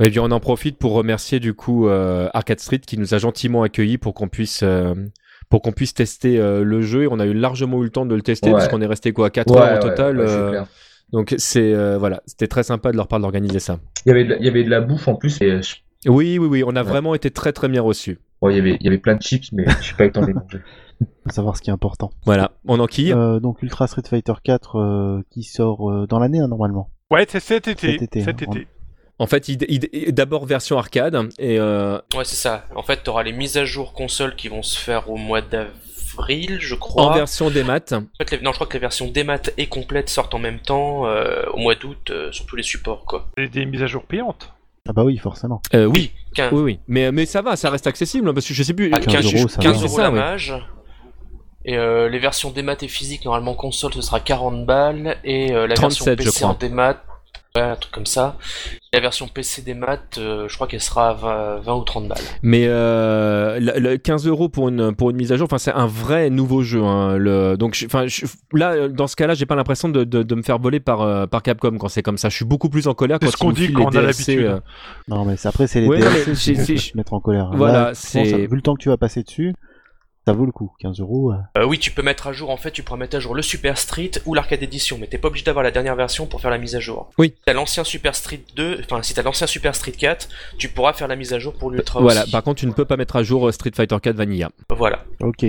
[0.00, 3.18] Et puis, on en profite pour remercier, du coup, euh, Arcade Street qui nous a
[3.18, 4.60] gentiment accueillis pour qu'on puisse.
[4.62, 4.94] euh,
[5.50, 8.04] pour qu'on puisse tester euh, le jeu et on a eu largement eu le temps
[8.04, 8.52] de le tester Ouais.
[8.56, 10.62] parce qu'on est resté quoi 4 Ouais, heures au total euh.
[11.10, 13.78] Donc c'est euh, voilà, c'était très sympa de leur part d'organiser ça.
[14.04, 15.40] Il y avait de la, il y avait de la bouffe en plus.
[15.40, 16.88] Et, je- Oui, oui, oui, on a Ouais.
[16.90, 18.18] vraiment été très très bien reçus.
[18.40, 20.08] Bon, il y avait, il y avait plein de chips, mais je suis pas eu
[20.08, 20.58] le temps de les manger.
[21.24, 22.10] Faut savoir ce qui est important.
[22.26, 23.12] Voilà, on enquille.
[23.12, 26.90] Euh, donc Ultra Street Fighter 4 euh, qui sort euh, dans l'année hein, normalement.
[27.10, 27.92] Ouais, c'est cet été.
[27.92, 28.66] Cet été, Cet hein, été.
[29.20, 29.48] En fait,
[30.12, 32.64] d'abord version arcade et euh, Ouais, c'est ça.
[32.76, 36.58] En fait, t'auras les mises à jour console qui vont se faire au mois d'avril,
[36.60, 37.04] je crois.
[37.06, 37.92] en version des maths.
[37.94, 40.60] En fait, les- Non, je crois que les versions démat et complètes sortent en même
[40.60, 43.28] temps euh, au mois d'août euh, sur tous les supports, quoi.
[43.36, 44.52] C'est des mises à jour payantes.
[44.88, 45.60] Ah bah oui, forcément.
[45.74, 46.78] Euh, oui, 15, oui, oui.
[46.88, 48.90] Mais mais ça va, ça reste accessible hein, parce que je sais plus.
[48.92, 49.78] ah, 15 15 euros, ça 15 va.
[49.78, 50.18] euros C'est ça, la ouais.
[50.18, 50.54] mage.
[51.64, 55.18] Et euh, les versions démat et physique, normalement console, ce sera 40 balles.
[55.24, 56.68] Et euh, la 37, version je PC en crois.
[56.68, 57.02] démat,
[57.56, 58.36] ouais, un truc comme ça.
[58.94, 62.18] La version PC démat, euh, je crois qu'elle sera à 20, 20 ou 30 balles.
[62.42, 65.72] Mais euh, le, le 15 euros pour une pour une mise à jour, enfin c'est
[65.72, 66.82] un vrai nouveau jeu.
[66.82, 68.24] Hein, le, donc je- enfin je-
[68.54, 71.26] là dans ce cas-là, j'ai pas l'impression de, de, de me faire voler par euh,
[71.26, 72.30] par Capcom quand c'est comme ça.
[72.30, 74.02] Je suis beaucoup plus en colère quand ce qu'on dit filent quand les on a
[74.06, 74.38] l'habitude.
[74.40, 74.60] euh,
[75.08, 76.54] Non mais après c'est les Ouais, DLC qui
[76.92, 77.50] te mettre en colère.
[77.54, 79.52] Voilà, Là, je vu le temps que tu vas passer dessus,
[80.28, 80.70] ça vaut le coup.
[80.80, 81.32] 15 euros.
[81.32, 81.36] euh.
[81.62, 83.42] Euh, oui, tu peux mettre à jour, en fait, tu pourras mettre à jour le
[83.42, 86.50] Super Street ou l'arcade édition, mais t'es pas obligé d'avoir la dernière version pour faire
[86.50, 87.10] la mise à jour.
[87.18, 87.28] Oui.
[87.36, 90.92] Si t'as l'ancien Super Street 2, enfin, si t'as l'ancien Super Street 4, tu pourras
[90.92, 92.22] faire la mise à jour pour l'Ultra Voilà.
[92.22, 92.30] aussi.
[92.32, 94.50] Par contre, tu ne peux pas mettre à jour euh, Street Fighter 4 Vanilla.
[94.70, 95.04] Voilà.
[95.20, 95.44] Ok.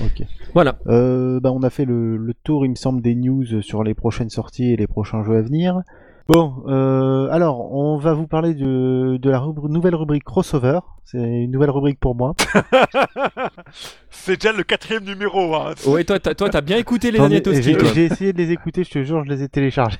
[0.00, 0.22] Ok.
[0.54, 0.78] Voilà.
[0.88, 3.94] Euh, bah, on a fait le, le tour, il me semble, des news sur les
[3.94, 5.80] prochaines sorties et les prochains jeux à venir.
[6.30, 10.80] Bon, euh, alors, on va vous parler de, de la rubri- nouvelle rubrique crossover.
[11.06, 12.34] C'est une nouvelle rubrique pour moi.
[14.10, 15.54] c'est déjà le quatrième numéro.
[15.54, 15.72] Hein.
[15.86, 17.76] Ouais, toi, t'as, toi, t'as bien écouté les derniers J'ai toasties.
[17.78, 17.88] toi.
[17.94, 19.98] j'ai essayé de les écouter, je te jure, je les ai téléchargés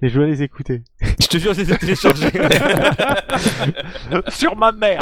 [0.00, 0.82] et je dois les écouter.
[1.20, 2.30] Je te jure, je les ai téléchargés.
[4.30, 5.00] Sur ma mère.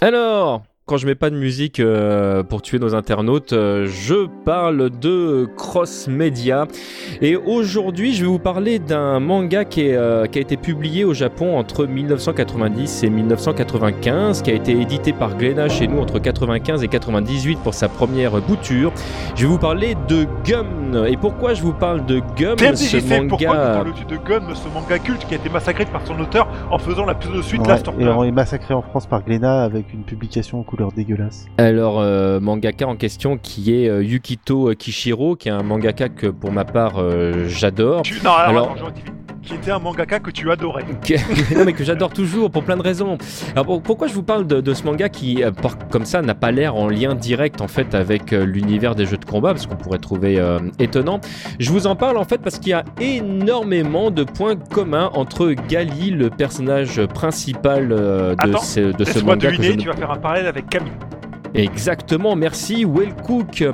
[0.00, 4.88] Alors, quand je mets pas de musique euh, pour tuer nos internautes, euh, je parle
[4.88, 6.68] de cross média.
[7.20, 11.04] Et aujourd'hui, je vais vous parler d'un manga qui, est, euh, qui a été publié
[11.04, 16.20] au Japon entre 1990 et 1995, qui a été édité par Glénat chez nous entre
[16.20, 18.92] 95 et 98 pour sa première bouture.
[19.34, 21.04] Je vais vous parler de Gum.
[21.08, 23.72] Et pourquoi je vous parle de Gum Ce pourquoi nous manga.
[23.72, 27.06] parles-tu de Gun, ce manga culte qui a été massacré par son auteur en faisant
[27.06, 30.04] la pseudo-suite Ouais, Last et Order on est massacré en France par Glénat avec une
[30.04, 31.46] publication couleurs dégueulasses.
[31.58, 36.26] Alors, euh, mangaka en question qui est euh, Yukito Kishiro, qui est un mangaka que
[36.26, 38.02] pour ma part euh, j'adore.
[38.02, 38.14] Tu...
[38.22, 39.10] Non, alors, Alors- attends, je rectifie.
[39.46, 40.84] Qui était un mangaka que tu adorais.
[41.56, 43.16] Non mais que j'adore toujours pour plein de raisons.
[43.52, 45.50] Alors pour- pourquoi je vous parle de, de ce manga qui euh,
[45.90, 49.16] comme ça n'a pas l'air en lien direct en fait avec euh, l'univers des jeux
[49.18, 51.20] de combat parce qu'on pourrait trouver euh, étonnant.
[51.60, 55.52] Je vous en parle en fait parce qu'il y a énormément de points communs entre
[55.68, 59.48] Gali, le personnage principal euh, de Attends, ce, de ce Laisse-moi manga.
[59.48, 60.92] que je deviner, ne tu vas faire un parallèle avec Camille.
[61.56, 63.64] Exactement, merci Will Cook.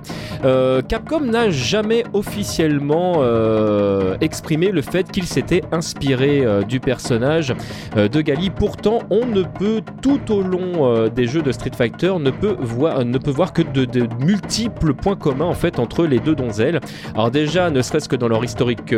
[0.44, 7.52] Euh, Capcom n'a jamais officiellement euh, exprimé le fait qu'il s'était inspiré euh, du personnage
[7.96, 8.50] de Gali.
[8.50, 13.04] Pourtant, on ne peut tout au long des jeux de Street Fighter ne peut voir
[13.04, 16.80] ne peut voir que de, multiples points communs en fait entre les deux donzelles.
[17.14, 18.94] Alors déjà, ne serait-ce que dans leur historique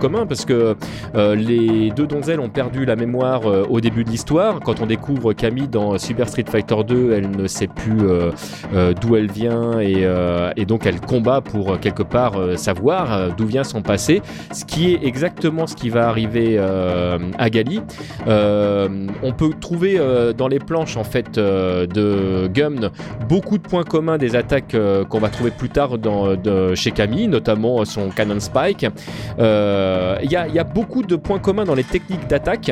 [0.00, 0.76] commun, parce que
[1.14, 4.60] les deux donzelles ont perdu la mémoire au début de l'histoire.
[4.60, 8.01] Quand on découvre Camille dans Super Street Fighter 2, elle ne sait plus
[9.00, 13.12] d'où elle vient et, euh, et donc elle combat pour euh, quelque part euh, savoir
[13.12, 14.22] euh, d'où vient son passé,
[14.52, 17.80] ce qui est exactement ce qui va arriver euh, à Gali.
[18.26, 18.88] Euh,
[19.22, 22.90] on peut trouver euh, dans les planches en fait euh, de Gumn
[23.28, 25.90] beaucoup de points communs des attaques euh, qu'on va trouver plus tard
[26.74, 28.86] chez Camille, notamment son Cannon Spike.
[29.38, 32.70] Euh, il y a beaucoup de points communs dans les techniques d'attaque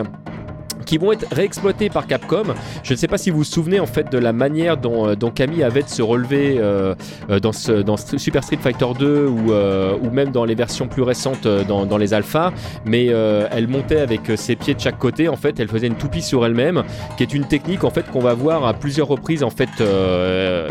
[0.85, 2.55] qui vont être réexploités par Capcom.
[2.83, 5.15] Je ne sais pas si vous vous souvenez en fait de la manière dont, euh,
[5.15, 6.95] dont Camille avait de se relever euh,
[7.31, 10.55] euh, dans, ce, dans ce Super Street Fighter 2 ou, euh, ou même dans les
[10.55, 12.53] versions plus récentes dans, dans les alphas,
[12.85, 15.29] mais euh, elle montait avec ses pieds de chaque côté.
[15.29, 16.83] En fait, elle faisait une toupie sur elle-même,
[17.17, 19.69] qui est une technique en fait qu'on va voir à plusieurs reprises en fait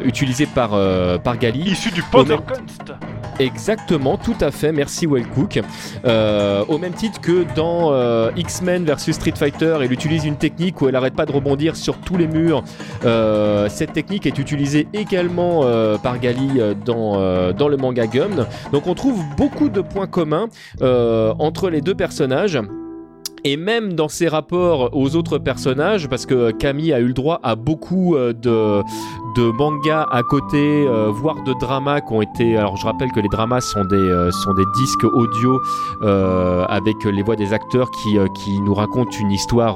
[0.05, 0.71] utilisée par
[1.23, 1.71] par Gali.
[1.71, 2.93] Issu du Powderkunst.
[3.39, 4.71] Exactement, tout à fait.
[4.71, 5.59] Merci Wellcook.
[6.05, 10.87] Euh, au même titre que dans X-Men versus Street Fighter, elle utilise une technique où
[10.87, 12.63] elle arrête pas de rebondir sur tous les murs.
[13.03, 18.45] Euh, cette technique est utilisée également euh, par Gali euh, dans, dans le manga Gum.
[18.71, 20.47] Donc on trouve beaucoup de points communs
[20.79, 22.59] entre les deux personnages.
[23.43, 27.39] Et même dans ses rapports aux autres personnages, parce que Camille a eu le droit
[27.41, 28.81] à beaucoup de,
[29.35, 32.57] de mangas à côté, euh, voire de dramas qui ont été.
[32.57, 34.29] Alors je rappelle que les dramas sont des, euh,
[34.75, 35.61] disques audio
[36.01, 39.75] euh, avec les voix des acteurs qui, qui nous racontent une histoire,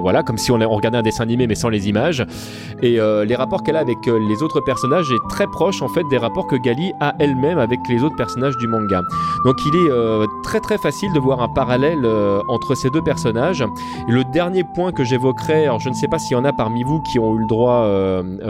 [0.00, 2.24] voilà, comme si on, on regardait un dessin animé mais sans les images.
[2.82, 6.18] Et les rapports qu'elle a avec les autres personnages est très proche en fait des
[6.18, 9.02] rapports que Gali a elle-même avec les autres personnages du manga.
[9.44, 12.06] Donc il est très très facile de voir un parallèle
[12.48, 13.64] entre ces deux personnages.
[14.08, 16.82] Le dernier point que j'évoquerai, alors je ne sais pas s'il y en a parmi
[16.84, 17.86] vous qui ont eu le droit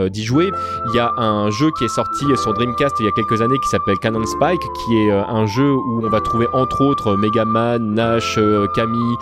[0.08, 0.52] d'y jouer,
[0.88, 3.58] il y a un jeu qui est sorti sur Dreamcast il y a quelques années
[3.58, 7.16] qui s'appelle Cannon Spike, qui est euh, un jeu où on va trouver entre autres
[7.16, 9.16] Megaman, Nash, euh, Camille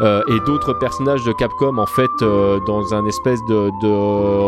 [0.00, 3.88] euh, et d'autres personnages de Capcom en fait dans un espèce de, de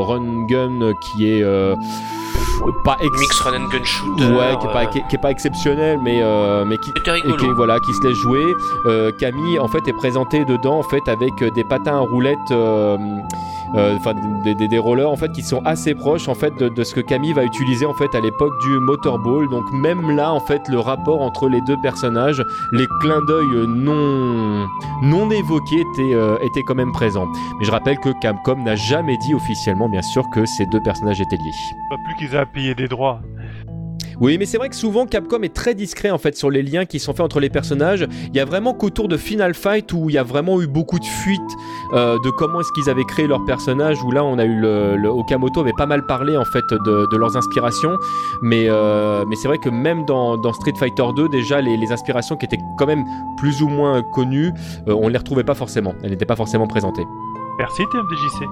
[0.04, 1.44] run gun qui est
[2.84, 4.24] pas ex- Mix Run and Gun Shooter.
[4.26, 7.52] ouais, qui est pas, qui est- qui est pas exceptionnel, mais euh, mais qui et
[7.56, 8.54] voilà qui se laisse jouer.
[8.86, 12.96] Euh, Camille en fait est présentée dedans en fait avec des patins à roulettes, euh,
[13.74, 14.14] enfin
[14.44, 17.44] des, rollers en fait qui sont assez proches en fait de, ce que Camille va
[17.44, 19.48] utiliser en fait à l'époque du motorball.
[19.48, 22.42] Donc même là en fait le rapport entre les deux personnages,
[22.72, 24.66] les clins d'œil non
[25.02, 27.26] non évoqués étaient euh, étaient quand même présents.
[27.58, 31.20] Mais je rappelle que Capcom n'a jamais dit officiellement bien sûr que ces deux personnages
[31.20, 31.52] étaient liés.
[31.90, 33.20] Pas plus qu'ils aient à des droits.
[34.22, 36.84] Oui, mais c'est vrai que souvent Capcom est très discret en fait sur les liens
[36.84, 38.06] qui sont faits entre les personnages.
[38.28, 41.00] Il y a vraiment qu'autour de Final Fight où il y a vraiment eu beaucoup
[41.00, 41.40] de fuites
[41.92, 44.00] euh, de comment est-ce qu'ils avaient créé leurs personnages.
[44.04, 47.08] Où là, on a eu le, le Okamoto avait pas mal parlé en fait de,
[47.10, 47.96] de leurs inspirations,
[48.42, 51.90] mais euh, mais c'est vrai que même dans, dans Street Fighter 2 déjà les, les
[51.90, 53.04] inspirations qui étaient quand même
[53.38, 54.52] plus ou moins connues,
[54.86, 55.94] euh, on les retrouvait pas forcément.
[56.04, 57.04] Elles n'étaient pas forcément présentées.
[57.58, 58.46] Merci TMDJC.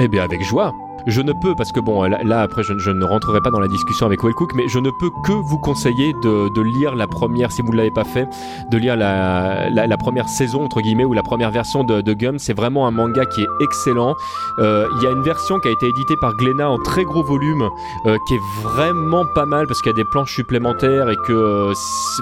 [0.00, 0.74] Eh bien, avec joie.
[1.06, 4.06] Je ne peux, parce que bon, là, après, je, ne rentrerai pas dans la discussion
[4.06, 7.62] avec Wellcook, mais je ne peux que vous conseiller de, de lire la première, si
[7.62, 8.26] vous ne l'avez pas fait,
[8.70, 12.38] de lire la, la, première saison, entre guillemets, ou la première version de, de Gum.
[12.38, 14.14] C'est vraiment un manga qui est excellent.
[14.58, 17.22] Euh, Il y a une version qui a été éditée par Glénat en très gros
[17.22, 17.68] volume,
[18.06, 21.32] euh, qui est vraiment pas mal, parce qu'il y a des planches supplémentaires et que,
[21.32, 21.74] euh,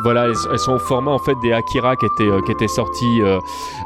[0.03, 3.21] voilà, elles, sont au format, en fait, des Akira qui étaient, euh, qui étaient sortis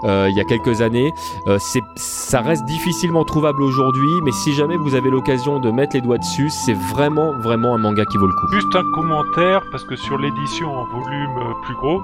[0.04, 1.12] il y a quelques années.
[1.58, 6.02] C'est, ça reste difficilement trouvable aujourd'hui, mais si jamais vous avez l'occasion de mettre les
[6.02, 8.48] doigts dessus, c'est vraiment, vraiment un manga qui vaut le coup.
[8.52, 12.02] Juste un commentaire, parce que sur l'édition en volume euh, plus gros,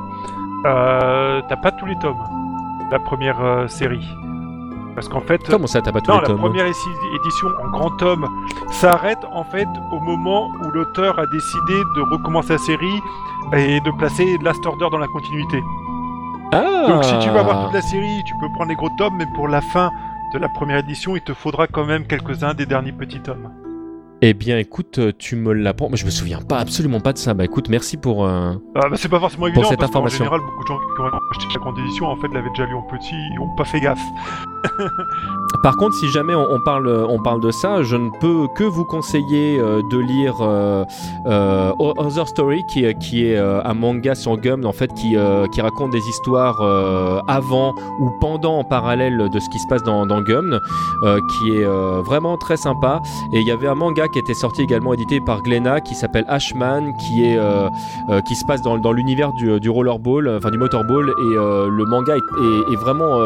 [0.66, 2.22] euh, t'as pas tous les tomes.
[2.90, 4.06] La première euh, série.
[4.94, 7.70] Parce qu'en fait, Comment ça, t'as pas tous non, les la tomes première édition en
[7.70, 8.28] grand tome
[8.70, 13.00] s'arrête en fait au moment où l'auteur a décidé de recommencer la série
[13.54, 15.62] et de placer Last Order dans la continuité.
[16.52, 19.14] Ah Donc si tu vas voir toute la série, tu peux prendre les gros tomes,
[19.16, 19.90] mais pour la fin
[20.32, 23.50] de la première édition, il te faudra quand même quelques-uns des derniers petits tomes.
[24.24, 25.88] Eh bien, écoute, euh, tu me l'apprends.
[25.94, 27.34] Je me souviens pas, absolument pas de ça.
[27.34, 28.24] Bah, écoute, merci pour.
[28.24, 30.18] euh, Ah, bah, c'est pas forcément évident cette parce information.
[30.18, 32.74] général, beaucoup de gens qui ont acheté la grande édition en fait l'avaient déjà lu
[32.74, 33.98] en petit, ils ont pas fait gaffe.
[35.62, 38.84] Par contre, si jamais on, parle, on parle de ça, je ne peux que vous
[38.84, 40.84] conseiller euh, de lire euh,
[41.26, 46.60] euh, Other Story, qui, est- un manga sur Gum, en fait, qui, raconte des histoires
[47.28, 50.58] avant ou pendant, en parallèle de ce qui se passe dans, Gum,
[51.02, 51.64] qui est
[52.04, 53.00] vraiment très sympa.
[53.34, 56.24] Et il y avait un manga qui était sorti également édité par Glénat, qui s'appelle
[56.28, 62.16] Ashman, qui se passe dans, l'univers du, du rollerball, enfin du motorball, et le manga
[62.16, 63.18] est, vraiment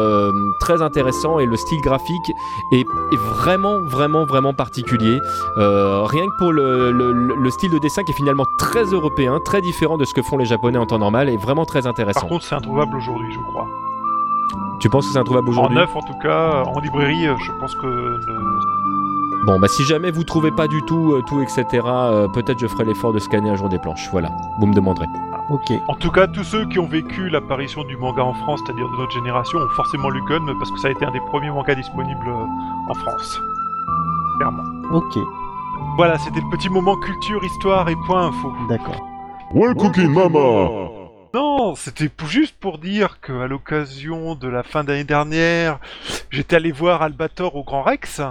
[0.59, 2.31] très intéressant et le style graphique
[2.71, 5.19] est, est vraiment, vraiment, vraiment particulier.
[5.57, 9.39] Euh, rien que pour le, le- le style de dessin qui est finalement très européen,
[9.43, 12.21] très différent de ce que font les Japonais en temps normal, et vraiment très intéressant.
[12.21, 13.65] Par contre, c'est introuvable aujourd'hui, je crois.
[14.79, 17.51] tu penses que c'est introuvable En aujourd'hui neuf, en tout cas, en librairie, euh, je
[17.59, 18.59] pense que le-
[19.45, 22.67] Bon, bah si jamais vous trouvez pas du tout, euh, tout, etc., euh, peut-être je
[22.67, 24.09] ferai l'effort de scanner un jour des planches.
[24.11, 25.05] Voilà, vous me demanderez.
[25.49, 25.71] Ok.
[25.87, 28.97] En tout cas, tous ceux qui ont vécu l'apparition du manga en France, c'est-à-dire de
[28.97, 31.75] notre génération, ont forcément lu Gun parce que ça a été un des premiers mangas
[31.75, 33.39] disponibles euh, en France.
[34.37, 34.63] Clairement.
[34.91, 35.17] Ok.
[35.95, 38.51] Voilà, c'était le petit moment culture, histoire et point info.
[38.67, 39.07] D'accord.
[39.53, 40.89] Well cooking mama
[41.33, 45.79] Non, c'était juste pour dire que à l'occasion de la fin d'année dernière,
[46.29, 48.21] j'étais allé voir Albator au Grand Rex.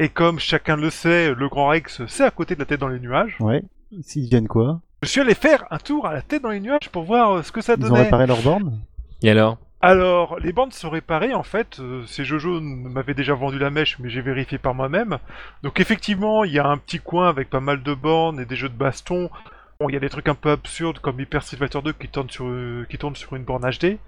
[0.00, 2.88] Et comme chacun le sait, le Grand Rex, c'est à côté de la tête dans
[2.88, 3.36] les nuages.
[3.38, 3.62] Ouais.
[4.02, 4.80] S'ils viennent quoi?
[5.02, 7.42] Je suis allé faire un tour à la tête dans les nuages pour voir euh,
[7.42, 8.02] ce que ça Ils ont donnait.
[8.04, 8.80] réparé leur borne
[9.22, 9.58] Et alors?
[9.82, 13.98] Alors, les bandes sont réparées, en fait, euh, c'est Jojo m'avait déjà vendu la mèche,
[13.98, 15.18] mais j'ai vérifié par moi-même.
[15.62, 18.56] Donc effectivement, il y a un petit coin avec pas mal de bornes et des
[18.56, 19.30] jeux de baston.
[19.78, 22.08] Bon, il y a des trucs un peu absurdes comme Hyper Street Fighter 2 qui
[22.08, 23.98] tourne sur, euh, qui tourne sur une borne HD.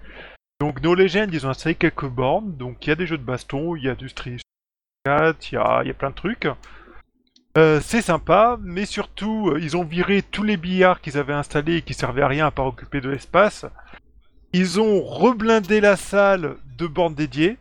[0.59, 3.23] Donc No Legend, ils ont installé quelques bornes, donc il y a des jeux de
[3.23, 4.37] baston, il y a du Street
[5.05, 6.47] 4, il y a, il y a plein de trucs.
[7.57, 11.77] Euh, c'est sympa, mais surtout, euh, ils ont viré tous les billards qu'ils avaient installés
[11.77, 13.65] et qui servaient à rien à part occuper de l'espace.
[14.53, 17.57] Ils ont reblindé la salle de bornes dédiées,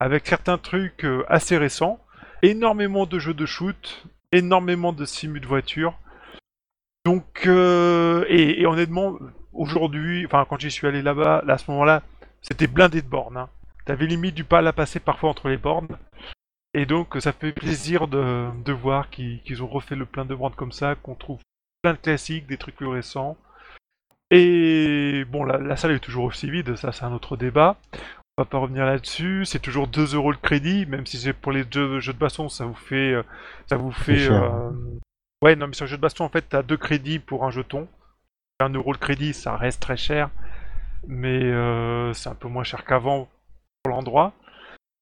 [0.00, 2.00] avec certains trucs euh, assez récents,
[2.42, 5.96] énormément de jeux de shoot, énormément de simu de voiture.
[7.06, 9.16] Donc, et, honnêtement,
[9.54, 12.02] aujourd'hui, enfin quand j'y suis allé là-bas, là, à ce moment-là,
[12.42, 13.38] c'était blindé de bornes.
[13.38, 13.48] Hein.
[13.86, 15.88] T'avais limite du pas à passer parfois entre les bornes.
[16.74, 20.54] Et donc, ça fait plaisir de, de voir qu'ils ont refait le plein de bornes
[20.54, 21.40] comme ça, qu'on trouve
[21.82, 23.36] plein de classiques, des trucs plus récents.
[24.30, 27.76] Et bon, la, la salle est toujours aussi vide, ça c'est un autre débat.
[28.38, 29.44] On va pas revenir là-dessus.
[29.44, 32.48] C'est toujours 2 euros le crédit, même si c'est pour les jeux, jeux de baston,
[32.48, 33.22] ça vous fait, euh,
[33.68, 34.28] ça vous fait.
[34.28, 34.70] euh,
[35.42, 37.50] Ouais, non, mais sur le jeu de baston, en fait, t'as 2 crédits pour un
[37.50, 37.88] jeton.
[38.60, 40.30] 1 euro le crédit, ça reste très cher,
[41.08, 43.28] mais euh, c'est un peu moins cher qu'avant
[43.82, 44.32] pour l'endroit.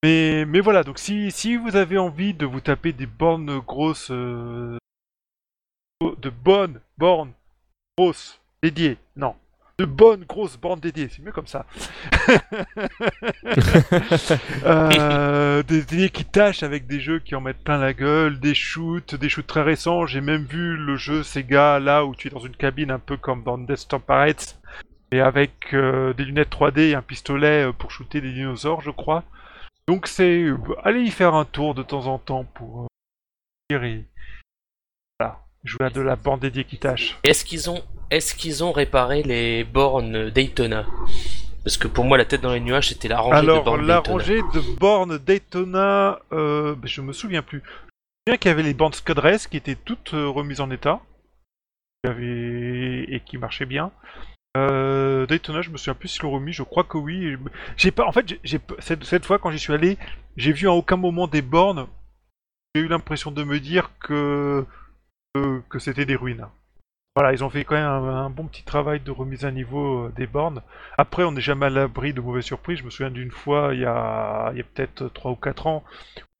[0.05, 4.13] Mais, mais voilà, donc si, si vous avez envie de vous taper des bornes grosses,
[4.13, 4.79] euh,
[6.01, 7.33] de bonnes bornes
[7.97, 9.35] grosses dédiées, non,
[9.79, 11.67] de bonnes grosses bornes dédiées, c'est mieux comme ça.
[14.65, 18.55] Euh, des dédiées qui tâchent avec des jeux qui en mettent plein la gueule, des
[18.55, 20.07] shoots, des shoots très récents.
[20.07, 23.17] J'ai même vu le jeu Sega là où tu es dans une cabine un peu
[23.17, 24.59] comme dans Desktop Pirates
[25.13, 29.25] et avec euh, des lunettes 3D et un pistolet pour shooter des dinosaures, je crois.
[29.89, 30.45] Donc c'est
[30.85, 32.87] allez y faire un tour de temps en temps pour euh,
[33.71, 34.05] dire et
[35.19, 37.19] voilà, jouer à de la bande dédiée qui tâche.
[37.25, 40.85] Est-ce qu'ils ont, est-ce qu'ils ont réparé les bornes Daytona?
[41.65, 43.87] Parce que pour moi, la tête dans les nuages, c'était la rangée de Alors bornes
[43.87, 44.13] la Daytona.
[44.13, 47.61] rangée de bornes Daytona, euh, ben, je me souviens plus.
[47.61, 50.61] Je me souviens qu'il y avait les bornes Scud Race qui étaient toutes euh, remises
[50.61, 51.01] en état.
[52.05, 53.91] Et qui marchaient bien.
[54.57, 57.37] Euh, Daytona, je me souviens plus s'ils l'ont remis, je crois que oui.
[57.77, 58.35] J'ai pas, en fait,
[58.81, 59.99] cette, fois quand j'y suis allé,
[60.37, 61.87] j'ai vu à aucun moment des bornes.
[62.75, 64.67] J'ai eu l'impression de me dire que
[65.69, 66.47] que, c'était des ruines.
[67.15, 70.13] Voilà, ils ont fait quand même un, bon petit travail de remise à niveau euh,
[70.17, 70.63] des bornes.
[70.97, 72.79] Après, on n'est jamais à l'abri de mauvaises surprises.
[72.79, 75.85] Je me souviens d'une fois, il y a, il y peut-être 3 ou 4 ans,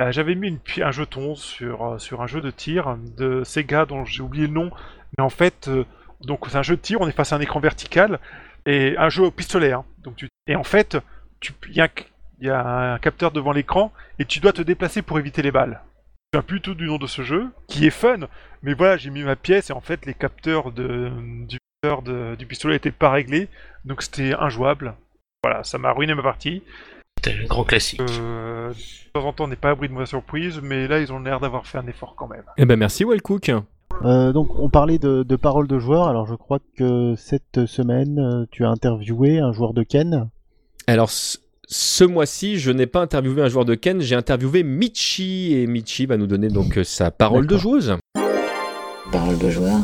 [0.01, 4.05] euh, j'avais mis un jeton sur, euh, sur un jeu de tir de Sega dont
[4.05, 4.71] j'ai oublié le nom.
[5.17, 5.69] Mais en fait,
[6.23, 8.19] donc c'est un jeu de tir, on est face à un écran vertical
[8.67, 9.73] et un jeu au pistolet.
[9.73, 9.85] hein.
[10.03, 10.97] Donc tu, et en fait,
[11.41, 11.89] tu- il y, a un-
[12.41, 15.51] il y a un capteur devant l'écran et tu dois te déplacer pour éviter les
[15.53, 15.81] balles.
[16.35, 18.19] Je plus tout du nom de ce jeu, qui est fun,
[18.63, 21.11] mais voilà, j'ai mis ma pièce et en fait, les capteurs de,
[21.47, 23.49] du, capteur de- du pistolet n'étaient pas réglés,
[23.87, 24.95] donc c'était injouable.
[25.43, 26.63] Voilà, ça m'a ruiné ma partie.
[27.17, 28.01] C'était un grand classique.
[28.03, 30.99] Euh, de temps en temps, on n'est pas à l'abri de mauvaises surprises, mais là,
[31.01, 32.45] ils ont l'air d'avoir fait un effort quand même.
[32.59, 33.51] Eh ben merci Wellcook.
[34.05, 36.09] Euh, donc, on parlait de, de paroles de joueurs.
[36.09, 40.29] Alors, je crois que cette semaine, euh, tu as interviewé un joueur de Ken.
[40.87, 45.53] Alors ce- ce mois-ci, je n'ai pas interviewé un joueur de Ken, j'ai interviewé Michi
[45.55, 47.95] et Michi va nous donner donc euh, sa parole de joueuse.
[49.13, 49.79] Parole de joueur.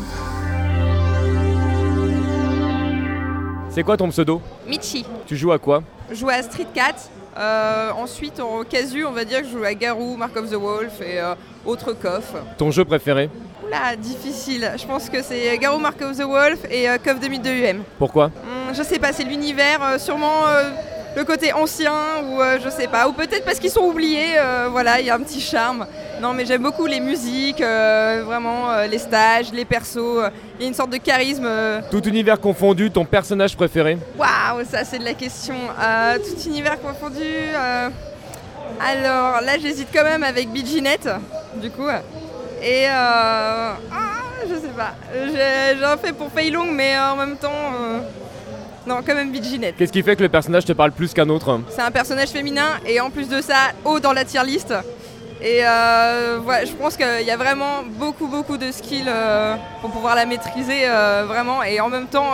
[3.69, 4.41] C'est quoi ton pseudo?
[4.69, 5.05] Michi.
[5.27, 5.83] Tu joues à quoi?
[6.11, 6.95] Je joue à Street Cat.
[7.37, 10.55] Euh, ensuite, en casu, on va dire que je joue à Garou, Mark of the
[10.55, 11.35] Wolf et euh,
[11.67, 12.39] autres coffres.
[12.59, 13.29] Ton jeu préféré
[13.67, 14.71] Oula, difficile.
[14.79, 17.83] Je pense que c'est Garou, Mark of the Wolf et euh, Coff 2002 UM.
[17.99, 20.71] Pourquoi Hum, je sais pas, c'est l'univers, euh, sûrement euh,
[21.17, 21.93] le côté ancien
[22.25, 23.09] ou euh, je sais pas.
[23.09, 25.87] Ou peut-être parce qu'ils sont oubliés, euh, voilà, il y a un petit charme.
[26.21, 29.97] Non, mais j'aime beaucoup les musiques, euh, vraiment euh, les stages, les persos.
[29.99, 31.45] euh, Il y a une sorte de charisme.
[31.47, 35.57] euh, Tout univers confondu, ton personnage préféré Waouh, ça c'est de la question.
[35.83, 37.23] Euh, tout univers confondu.
[38.81, 41.09] Alors là, j'hésite quand même avec Biginette,
[41.57, 41.89] du coup.
[42.63, 42.91] Et euh...
[42.93, 44.15] ah,
[44.49, 44.95] je sais pas.
[45.13, 48.01] J'ai un fait pour Feilong, mais euh, en même temps, euh,
[48.87, 49.77] non, quand même Biginette.
[49.77, 52.79] Qu'est-ce qui fait que le personnage te parle plus qu'un autre C'est un personnage féminin
[52.87, 54.75] et en plus de ça, haut dans la tier list.
[55.43, 59.11] Et euh, voilà, je pense qu'il y a vraiment beaucoup, beaucoup de skills
[59.81, 60.87] pour pouvoir la maîtriser
[61.27, 61.63] vraiment.
[61.63, 62.33] Et en même temps,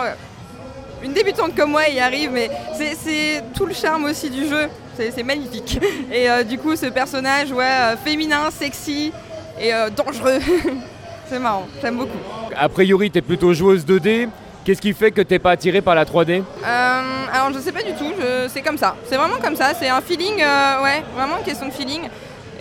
[1.03, 4.67] une débutante comme moi y arrive, mais c'est- tout le charme aussi du jeu.
[4.97, 5.79] C'est magnifique.
[6.11, 9.11] Et euh, du coup, ce personnage, ouais, euh, féminin, sexy
[9.59, 10.37] et euh, dangereux.
[11.29, 12.17] c'est marrant, j'aime beaucoup.
[12.55, 14.27] A priori, t'es plutôt joueuse 2D.
[14.63, 17.01] Qu'est-ce qui fait que t'es pas attiré par la 3D Euh,
[17.33, 18.95] alors je sais pas du tout, je- c'est comme ça.
[19.09, 22.01] C'est vraiment comme ça, c'est un feeling, euh, ouais, vraiment une question de feeling.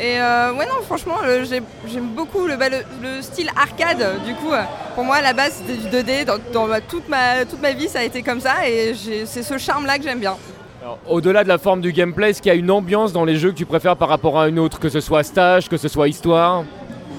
[0.01, 1.17] Et euh, ouais non franchement
[1.87, 4.53] j'aime beaucoup le, bah, le, le style arcade du coup.
[4.53, 4.63] euh,
[4.95, 7.73] Pour moi à la base c'était du 2D, dans, dans ma- toute, ma, toute ma
[7.73, 8.95] vie ça a été comme ça et
[9.27, 10.37] c'est ce charme là que j'aime bien.
[11.07, 13.51] Au-delà de la forme du gameplay, est-ce qu'il y a une ambiance dans les jeux
[13.51, 16.09] que tu préfères par rapport à une autre, que ce soit stage, que ce soit
[16.09, 16.65] histoire?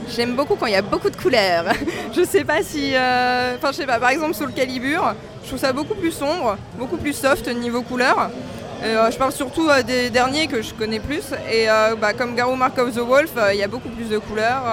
[0.09, 1.65] J'aime beaucoup quand il y a beaucoup de couleurs.
[2.17, 2.93] je sais pas si.
[2.95, 5.13] euh, Enfin, je sais pas, par exemple, sur le Calibur,
[5.43, 8.31] je trouve ça beaucoup plus sombre, beaucoup plus soft niveau couleur.
[8.83, 11.23] Euh, je parle surtout euh, des derniers que je connais plus.
[11.51, 14.17] Et euh, bah, comme Garou Mark of the Wolf, il y a beaucoup plus de
[14.17, 14.63] couleurs.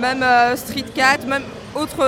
[0.00, 0.24] Même
[0.56, 1.42] Street Cat, même
[1.74, 2.04] autre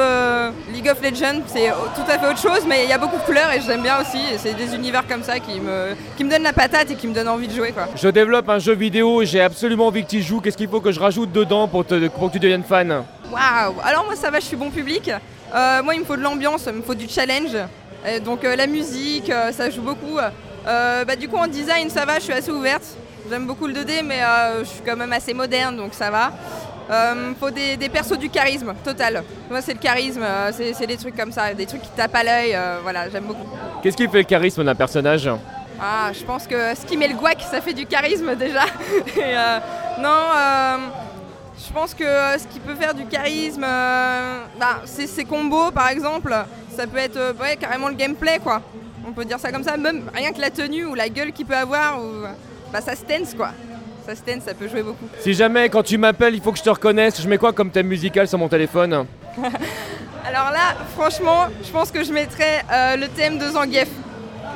[0.72, 3.22] League of Legends, c'est tout à fait autre chose, mais il y a beaucoup de
[3.22, 4.18] couleurs et j'aime bien aussi.
[4.32, 7.06] Et c'est des univers comme ça qui me, qui me donnent la patate et qui
[7.06, 7.72] me donnent envie de jouer.
[7.72, 7.84] Quoi.
[7.94, 10.40] Je développe un jeu vidéo, j'ai absolument envie que tu y joues.
[10.40, 13.04] Qu'est-ce qu'il faut que je rajoute dedans pour, te- pour que tu deviennes fan?
[13.30, 15.10] Waouh Alors moi ça va, je suis bon public.
[15.54, 17.56] Euh, moi il me faut de l'ambiance, il me faut du challenge.
[18.06, 20.18] Et donc euh, la musique, euh, ça joue beaucoup.
[20.66, 22.84] Euh, bah, du coup en design ça va, je suis assez ouverte.
[23.28, 26.32] J'aime beaucoup le 2D mais euh, je suis quand même assez moderne donc ça va.
[26.90, 29.22] Euh, faut des, des persos du charisme, total.
[29.50, 32.24] Moi c'est le charisme, euh, c'est des trucs comme ça, des trucs qui tapent à
[32.24, 33.46] l'œil, voilà j'aime beaucoup.
[33.82, 35.28] Qu'est-ce qui fait le charisme d'un personnage
[35.80, 38.64] Ah, je pense que ce qui met le guac, ça fait du charisme déjà.
[39.16, 39.34] Et,
[40.00, 40.78] non,
[41.58, 46.34] je pense que ce qui peut faire du charisme, bah, c'est ses combos par exemple.
[46.74, 48.62] Ça peut être ouais, carrément le gameplay quoi.
[49.08, 51.46] On peut dire ça comme ça, même rien que la tenue ou la gueule qu'il
[51.46, 52.24] peut avoir, ou
[52.70, 53.52] bah, ça stance quoi.
[54.06, 55.06] Ça stance, ça peut jouer beaucoup.
[55.20, 57.70] Si jamais quand tu m'appelles, il faut que je te reconnaisse, je mets quoi comme
[57.70, 59.06] thème musical sur mon téléphone?
[60.26, 63.88] Alors là, franchement, je pense que je mettrais euh, le thème de Zangief,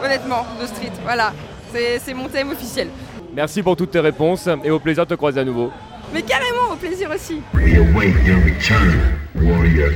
[0.05, 0.92] honnêtement, de Street.
[1.03, 1.32] Voilà,
[1.72, 2.88] c'est mon thème officiel.
[3.32, 5.72] Merci pour toutes tes réponses et au plaisir de te croiser à nouveau.
[6.12, 7.40] Mais carrément, au plaisir aussi.
[7.55, 9.00] We await your return,
[9.34, 9.92] warrior.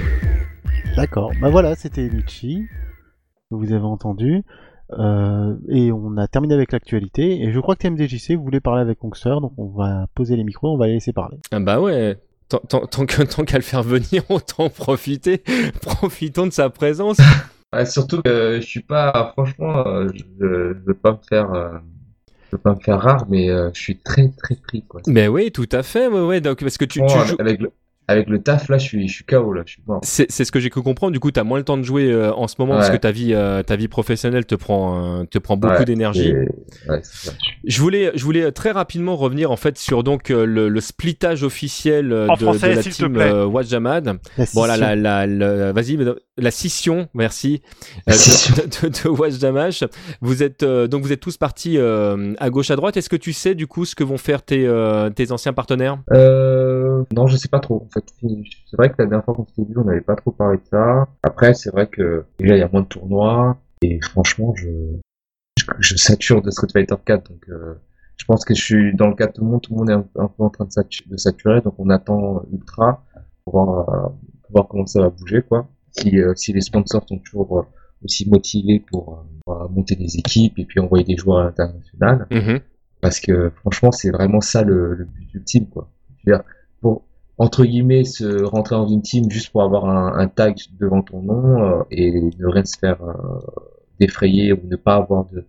[0.96, 2.66] D'accord, bah voilà, c'était Michi,
[3.50, 4.42] vous avez entendu.
[4.98, 7.42] Euh, et on a terminé avec l'actualité.
[7.42, 10.72] Et je crois que TMDJC voulait parler avec Kongster, donc on va poser les micros,
[10.74, 11.38] on va les laisser parler.
[11.50, 12.18] Ah bah ouais,
[12.48, 15.42] tant, tant- tant que- tant qu'à le faire venir, autant en profiter.
[15.82, 17.18] Profitons de sa présence.
[17.74, 21.72] Ouais, surtout que je suis pas, franchement, euh, je, je veux pas me faire, euh,
[22.46, 25.02] je veux pas me faire rare, mais euh, je suis très très pris quoi.
[25.08, 27.34] Mais oui, tout à fait, ouais, ouais, donc, parce que tu, tu joues...
[27.40, 27.72] avec le,
[28.08, 30.00] avec le taf là, je suis, je suis KO là, je suis mort.
[30.02, 31.12] C'est c'est ce que j'ai cru comprendre.
[31.12, 32.96] Du coup, tu as moins le temps de jouer euh, en ce moment parce Ouais.
[32.96, 36.28] que ta vie, euh, ta vie professionnelle te prend, euh, te prend beaucoup Ouais, d'énergie.
[36.28, 37.02] et- ouais.
[37.64, 41.42] Je voulais, je voulais très rapidement revenir en fait sur donc euh, le, le splittage
[41.42, 44.18] officiel euh, de, français, de la team euh, Wajamad.
[44.38, 44.88] La Voilà, scission.
[45.02, 47.62] la, la, la- vas-y, madame- la scission, merci,
[48.06, 48.54] La euh, scission.
[48.82, 49.84] de, de, de Wajamash.
[50.20, 52.96] Vous êtes euh, donc vous êtes tous partis euh, à gauche à droite.
[52.96, 55.98] Est-ce que tu sais du coup ce que vont faire tes, euh, tes anciens partenaires?
[56.12, 57.86] Euh, non, je sais pas trop.
[57.86, 60.30] En fait, c'est vrai que la dernière fois qu'on s'était vu, on n'avait pas trop
[60.30, 61.08] parlé de ça.
[61.22, 64.68] Après, c'est vrai que déjà il y a moins de tournois et franchement, je
[65.58, 67.74] je, je sature de Street Fighter 4, donc euh,
[68.18, 69.62] je pense que je suis dans le cas de tout le monde.
[69.62, 71.88] Tout le monde est un, un peu en train de, satu- de saturer, donc on
[71.90, 73.02] attend Ultra
[73.44, 73.86] pour voir,
[74.42, 75.66] pour voir comment ça va bouger, quoi.
[75.98, 77.62] Si euh, si les sponsors sont toujours euh,
[78.04, 82.26] aussi motivés pour, euh, pour monter des équipes et puis envoyer des joueurs à l'international
[82.30, 82.60] Mhm.
[83.00, 85.88] parce que franchement c'est vraiment ça le, le but ultime quoi.
[86.24, 86.44] Je veux dire,
[86.80, 87.02] pour
[87.38, 91.22] entre guillemets se rentrer dans une team juste pour avoir un, un tag devant ton
[91.22, 93.12] nom euh, et ne rien se faire euh,
[94.00, 95.44] défrayer ou ne pas avoir de,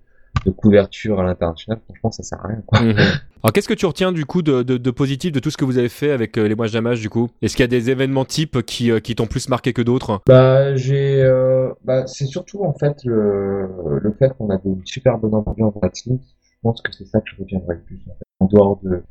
[0.46, 2.82] de couverture à l'international, franchement ça sert à rien quoi.
[2.82, 2.96] Mhm.
[3.44, 5.64] Alors qu'est-ce que tu retiens du coup de, de, de positif de tout ce que
[5.66, 7.30] vous avez fait avec euh, les Wajamash du coup?
[7.42, 10.22] Est-ce qu'il y a des événements types qui, euh, qui t'ont plus marqué que d'autres?
[10.28, 13.68] Bah j'ai euh, bah c'est surtout en fait le,
[14.02, 16.20] le fait qu'on avait une super bonne ambiance team.
[16.42, 18.26] Je pense que c'est ça que je retiendrai le plus en fait.
[18.40, 19.04] En dehors de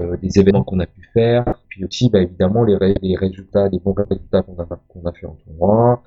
[0.00, 3.68] euh, des événements qu'on a pu faire, puis aussi bah évidemment les, ré- les résultats,
[3.68, 6.02] les bons résultats qu'on a qu'on a fait en tournoi.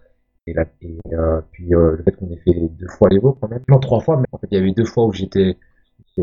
[0.50, 3.50] Et, là, et euh, puis euh, le fait qu'on ait fait deux fois les quand
[3.50, 3.62] même.
[3.68, 5.58] Non, trois fois, mais en fait il y avait deux fois où j'étais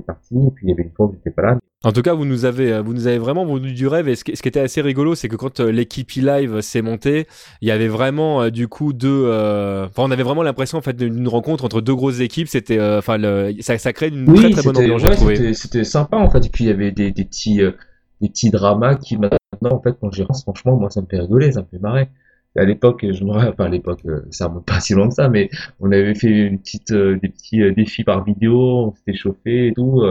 [0.07, 1.59] parti, et puis il y avait une fois où j'étais pas là.
[1.85, 4.09] En tout cas, vous nous avez, euh, vous nous avez vraiment vendu du rêve.
[4.09, 7.27] Et ce qui, ce qui était assez rigolo, c'est que quand l'équipe e-live s'est montée,
[7.62, 9.24] il y avait vraiment du coup deux.
[9.27, 12.49] euh, Enfin, on avait vraiment l'impression en fait d'une rencontre entre deux grosses équipes.
[12.49, 15.85] C'était, euh, enfin, le- ça, ça crée une très très bonne ambiance, ouais, c'était- c'était
[15.85, 16.45] sympa en fait.
[16.45, 17.70] Et puis il y avait des, des petits euh,
[18.20, 19.39] des petits dramas qui maintenant
[19.70, 22.09] en fait quand j'y pense franchement moi ça me fait rigoler, ça me fait marrer.
[22.57, 25.15] À l'époque, je me rappelle, enfin à l'époque, euh, ça remonte pas si loin que
[25.15, 25.51] ça, mais
[25.81, 29.69] on avait fait une petite euh, des petits euh, défis par vidéo, on s'était chauffé
[29.69, 30.03] et tout.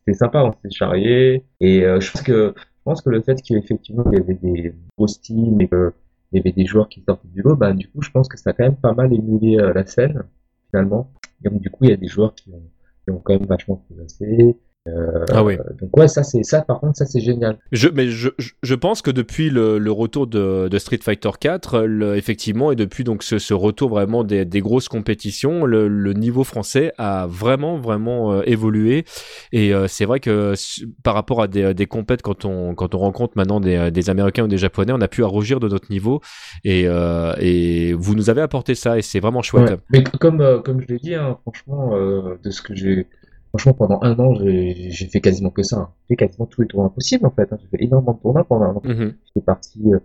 [0.00, 1.44] c'était sympa, on s'était charrié.
[1.60, 5.20] Et je pense que Je pense que le fait qu'effectivement il y avait des grosses
[5.20, 5.92] teams et qu'il
[6.32, 8.50] y avait des joueurs qui sortaient du lot, bah, du coup, je pense que ça
[8.50, 10.22] a quand même pas mal émulé la scène,
[10.70, 11.12] finalement.
[11.44, 12.62] Et donc, du coup, il y a des joueurs qui ont,
[13.04, 14.56] qui ont quand même vachement progressé.
[14.88, 15.58] Euh, Ah oui.
[15.78, 17.58] Donc, ouais, ça, c'est, ça, par contre, ça, c'est génial.
[17.70, 21.28] Je, mais je, je- je pense que depuis le, le retour de, de Street Fighter
[21.38, 25.86] 4, le- effectivement, et depuis donc ce, ce retour vraiment des, des grosses compétitions, le,
[25.86, 29.04] le niveau français a vraiment vraiment euh, évolué.
[29.52, 30.54] Et euh, c'est vrai que
[31.02, 34.44] par rapport à des, des compètes, quand on quand on rencontre maintenant des, des Américains
[34.44, 36.22] ou des Japonais, on a pu à rougir de notre niveau.
[36.64, 39.70] Et, euh, et vous nous avez apporté ça, et c'est vraiment chouette.
[39.72, 39.76] Ouais.
[39.90, 43.06] Mais comme, euh, comme je l'ai dit, hein, franchement, euh, de ce que j'ai,
[43.50, 45.76] franchement, pendant un an, j'ai j'ai fait quasiment que ça.
[45.78, 45.90] hein.
[46.08, 47.52] J'ai fait quasiment tous les tournois possibles, en fait.
[47.52, 47.58] hein.
[47.60, 48.82] J'ai fait énormément de tournois pendant un an.
[48.84, 49.14] Mhm.
[49.26, 49.98] J'étais parti euh,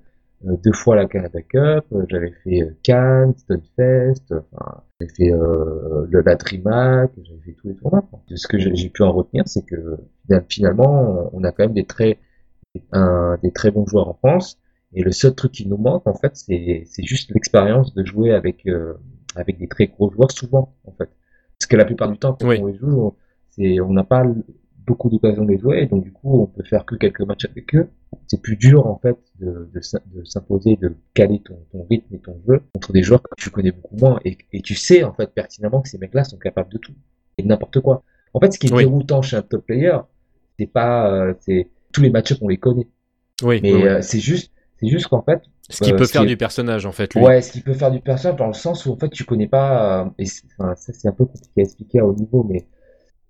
[0.48, 4.82] euh, deux fois à la Canada Cup, euh, j'avais fait euh, Cannes, Stunfest, euh, enfin,
[5.00, 8.02] j'avais fait euh, le, la DreamHack, j'avais fait tous les tournois.
[8.10, 8.22] quoi.
[8.36, 11.86] Ce que j'ai pu en retenir, c'est que final- finalement, on a quand même des
[11.86, 12.20] très,
[12.91, 14.58] un, des très bons joueurs en France.
[14.93, 18.32] Et le seul truc qui nous manque, en fait, c'est c'est juste l'expérience de jouer
[18.34, 18.93] avec, euh,
[19.36, 21.10] avec des très gros joueurs souvent, en fait.
[21.60, 22.60] Parce que la plupart du temps, quand Oui.
[22.62, 23.14] on les joue, on-
[23.56, 24.24] c'est, on n'a pas
[24.86, 27.74] beaucoup d'occasions de les jouer, donc du coup, on peut faire que quelques matchs avec
[27.76, 27.89] eux.
[28.28, 32.14] C'est plus dur, en fait, de, de, s'im- de s'imposer, de caler ton, ton rythme
[32.16, 35.03] et ton jeu contre des joueurs que tu connais beaucoup moins, et, et tu sais,
[35.03, 36.93] en fait, pertinemment que ces mecs-là sont capables de tout,
[37.38, 38.03] et de n'importe quoi.
[38.34, 38.84] En fait, ce qui est Oui.
[38.84, 39.97] déroutant chez un top player,
[40.60, 42.88] c'est pas, euh, c'est tous les matchs on les connaît,
[43.43, 43.88] Oui, mais oui, oui.
[43.88, 46.86] euh, c'est juste, c'est juste qu'en fait, ce qu'il euh, peut faire qui du personnage
[46.86, 47.14] en fait.
[47.16, 47.24] Lui.
[47.24, 49.47] Ouais, ce qui peut faire du personnage dans le sens où en fait tu connais
[49.47, 50.26] pas, euh, et
[50.60, 52.68] enfin, ça c'est un peu compliqué à expliquer à haut niveau, mais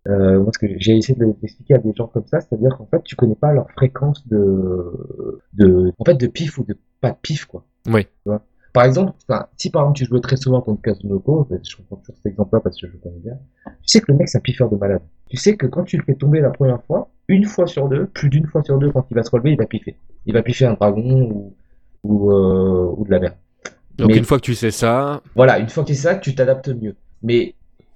[0.08, 2.86] euh, moi ce que j'ai essayé de l'expliquer à des gens comme ça, c'est-à-dire qu'en
[2.86, 7.12] fait tu connais pas leur fréquence de, de, en fait de pif ou de pas
[7.12, 7.66] de pif quoi.
[7.88, 8.04] Oui.
[8.06, 8.42] Tu vois?
[8.74, 9.14] Par exemple,
[9.56, 12.80] si par exemple tu jouais très souvent contre Kazunoko, je comprends toujours cet exemple-là parce
[12.80, 15.02] que je le connais bien, tu sais que le mec c'est un piffeur de malade.
[15.30, 18.06] Tu sais que quand tu le fais tomber la première fois, une fois sur deux,
[18.08, 19.96] plus d'une fois sur deux, quand il va se relever, il va piffer.
[20.26, 21.56] Il va piffer un dragon ou,
[22.04, 23.36] ou, euh, ou de la merde.
[23.98, 26.36] Donc Mais- une fois que tu sais ça, voilà, une fois que c'est ça, tu
[26.36, 26.96] t'adaptes mieux.
[27.24, 27.56] Mais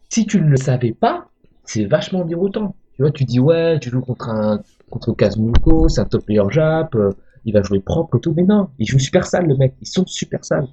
[0.09, 1.28] si tu ne le savais pas,
[1.69, 2.75] c'est vachement déroutant.
[2.95, 6.41] Tu vois, tu dis ouais, tu joues contre un contre Kazunoko, c'est un top player
[6.49, 7.11] Jap, euh,
[7.45, 9.87] il va jouer propre et tout, mais non, il joue super sale le mec, ils
[9.87, 10.67] sont super sales.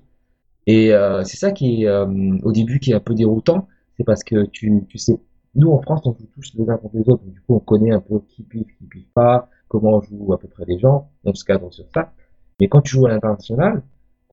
[0.67, 3.69] Et euh, c'est ça qui est euh, au début qui est un peu déroutant,
[3.99, 5.21] c'est parce que tu, tu sais,
[5.55, 7.93] nous en France on joue tous les uns contre les autres, du coup on connaît
[7.93, 11.35] un peu qui piffe, qui piffe pas, comment jouent à peu près les gens, on
[11.35, 12.13] se cadre sur ça.
[12.59, 13.83] Mais quand tu joues à l'international,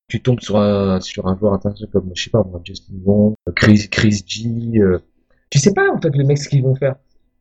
[0.08, 3.36] tu tombes sur un sur un joueur international comme je sais pas moi Justin Wong,
[3.54, 5.00] Chris Chris G, euh,
[5.54, 6.96] tu sais pas en fait les mecs ce qu'ils vont faire.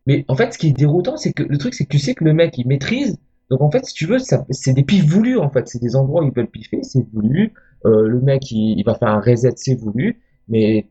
[0.06, 2.14] Mais en fait ce qui est déroutant c'est que le truc c'est que tu sais
[2.14, 3.16] que le mec il maîtrise.
[3.48, 6.22] Donc en fait si tu veux c'est des pifs voulus en fait, c'est des endroits
[6.22, 7.54] où ils veulent piffer, c'est voulu.
[7.86, 10.20] Euh, le mec il, va faire un reset, c'est voulu.
[10.46, 10.90] Mais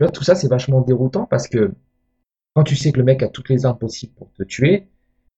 [0.00, 1.74] vois, tout ça c'est vachement déroutant parce que
[2.54, 4.88] quand tu sais que le mec a toutes les armes possibles pour te tuer,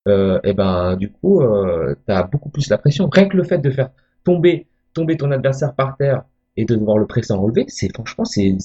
[0.06, 3.08] euh, et ben du coup euh, t'as beaucoup plus la pression.
[3.10, 3.90] Rien que le fait de faire
[4.24, 6.22] tomber tomber ton adversaire par terre
[6.56, 8.56] et de devoir le presser à enlever, c'est franchement c'est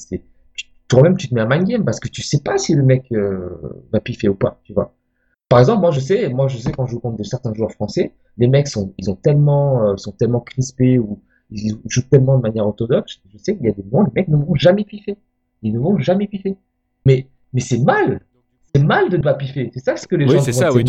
[0.91, 3.05] toi-même tu te mets un mind game parce que tu sais pas si le mec
[3.13, 3.49] euh,
[3.93, 4.93] va piffer ou pas, tu vois.
[5.47, 7.71] Par exemple, moi je sais, moi je sais quand je joue contre de certains joueurs
[7.71, 12.37] français, les mecs sont ils ont tellement euh, sont tellement crispés ou ils jouent tellement
[12.37, 14.83] de manière orthodoxe, je sais qu'il y a des moments les mecs ne vont jamais
[14.83, 15.17] piffer.
[15.61, 16.57] Ils ne vont jamais piffer.
[17.05, 18.19] Mais mais c'est mal.
[18.75, 19.71] C'est mal de ne pas piffer.
[19.73, 20.83] C'est ça ce que les oui gens c'est voient, ça, oui,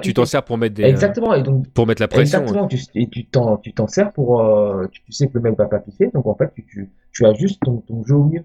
[0.00, 1.34] tu t'en sers pour mettre des, euh, Exactement.
[1.34, 2.40] Et donc pour mettre la pression.
[2.40, 5.40] Exactement, tu, et tu t'en, tu t'en sers pour, euh, tu, tu sais que le
[5.40, 8.24] mec va pas piffer, donc en fait, tu, tu, tu ajustes ton, ton jeu au
[8.24, 8.44] mieux.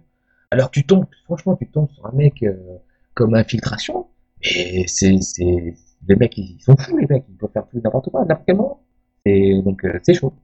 [0.56, 2.54] Alors tu tombes, franchement, tu tombes sur un mec euh,
[3.14, 4.08] comme infiltration,
[4.42, 5.76] et c'est, c'est,
[6.08, 8.56] les mecs, ils sont fous, les mecs, ils peuvent faire tout n'importe quoi, n'importe quel
[8.56, 8.82] moment.
[9.26, 10.34] Et donc, euh, c'est chaud.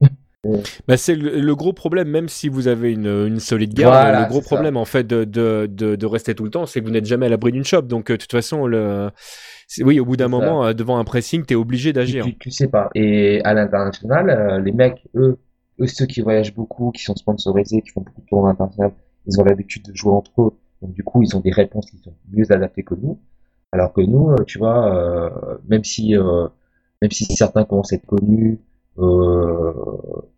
[0.88, 4.20] Bah, c'est le, le gros problème, même si vous avez une, une solide garde, Voilà,
[4.22, 4.46] le gros ça.
[4.56, 7.06] problème en fait de, de, de, de rester tout le temps, c'est que vous n'êtes
[7.06, 7.82] jamais à l'abri d'une shop.
[7.82, 9.10] Donc euh, de toute façon, le...
[9.82, 10.28] oui, au bout d'un ça.
[10.28, 12.24] moment, devant un pressing, t'es obligé tu, d'agir.
[12.24, 12.90] tu, tu sais pas.
[12.96, 15.38] Et à l'international, les mecs, eux,
[15.80, 18.94] eux, ceux qui voyagent beaucoup, qui sont sponsorisés, qui font beaucoup de tournois internationaux,
[19.26, 20.52] ils ont l'habitude de jouer entre eux.
[20.82, 23.20] Donc du coup, ils ont des réponses qui sont mieux adaptées que nous.
[23.72, 26.48] Alors que nous, euh, tu vois, euh, même si euh,
[27.02, 28.60] même si certains commencent à être connus
[28.98, 29.72] euh,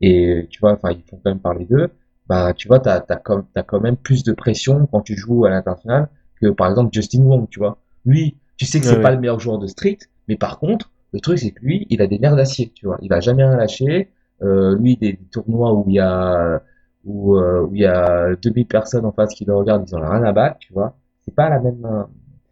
[0.01, 1.91] et tu vois, enfin, ils font quand même parler d'eux,
[2.28, 5.45] bah tu vois, t'as t'as quand t'as quand même plus de pression quand tu joues
[5.45, 6.09] à l'international
[6.41, 7.78] que par exemple Justin Wong, tu vois.
[8.07, 9.14] Lui, tu sais que c'est Ouais, pas ouais.
[9.14, 12.07] le meilleur joueur de street, mais par contre, le truc c'est que lui, il a
[12.07, 12.99] des nerfs d'acier, tu vois.
[13.03, 14.11] Il va jamais rien lâcher.
[14.43, 16.61] Euh, lui, des, des tournois où il y a
[17.07, 20.03] où, euh, où il y a 2000 personnes en face qui le regardent, ils en
[20.03, 20.97] ont rien à battre, tu vois.
[21.25, 22.03] C'est pas la même euh,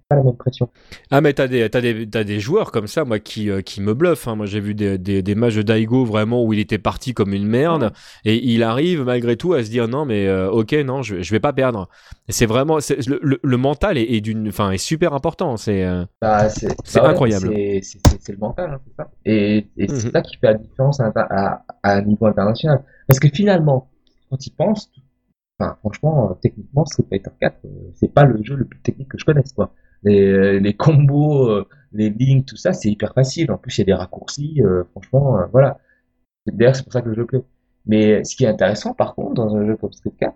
[0.08, 0.70] pas la même pression.
[1.10, 3.80] Ah mais t'as des, t'as des, t'as des joueurs comme ça, moi, qui, euh, qui
[3.80, 4.28] me bluffent.
[4.28, 4.34] hein.
[4.36, 7.32] Moi, j'ai vu des, des, des matchs de Daigo vraiment où il était parti comme
[7.34, 7.92] une merde
[8.24, 11.30] et il arrive malgré tout à se dire non mais euh, ok non je, je
[11.30, 11.88] vais pas perdre.
[12.28, 15.56] C'est vraiment le, le, le mental est, est d'une, enfin est super important.
[15.56, 17.48] C'est euh, Bah, c'est bah ouais, incroyable.
[17.82, 19.10] C'est le mental, hein, ça.
[19.24, 20.12] Et, et c'est Mhm.
[20.12, 22.84] ça qui fait la différence à, à, à un niveau international.
[23.08, 23.90] Parce que finalement,
[24.32, 24.90] quand ils pensent,
[25.58, 29.08] enfin, franchement, euh, techniquement, Street Fighter 4, euh, c'est pas le jeu le plus technique
[29.08, 29.74] que je connaisse, quoi.
[30.04, 33.52] Les, euh, combos, les lignes, tout ça, c'est hyper facile.
[33.52, 34.60] En plus, il y a des raccourcis,
[34.92, 35.78] franchement, voilà.
[36.46, 37.44] D'ailleurs, c'est pour ça que le jeu plaît.
[37.86, 40.34] Mais ce qui est intéressant, par contre, dans un jeu comme Street 4,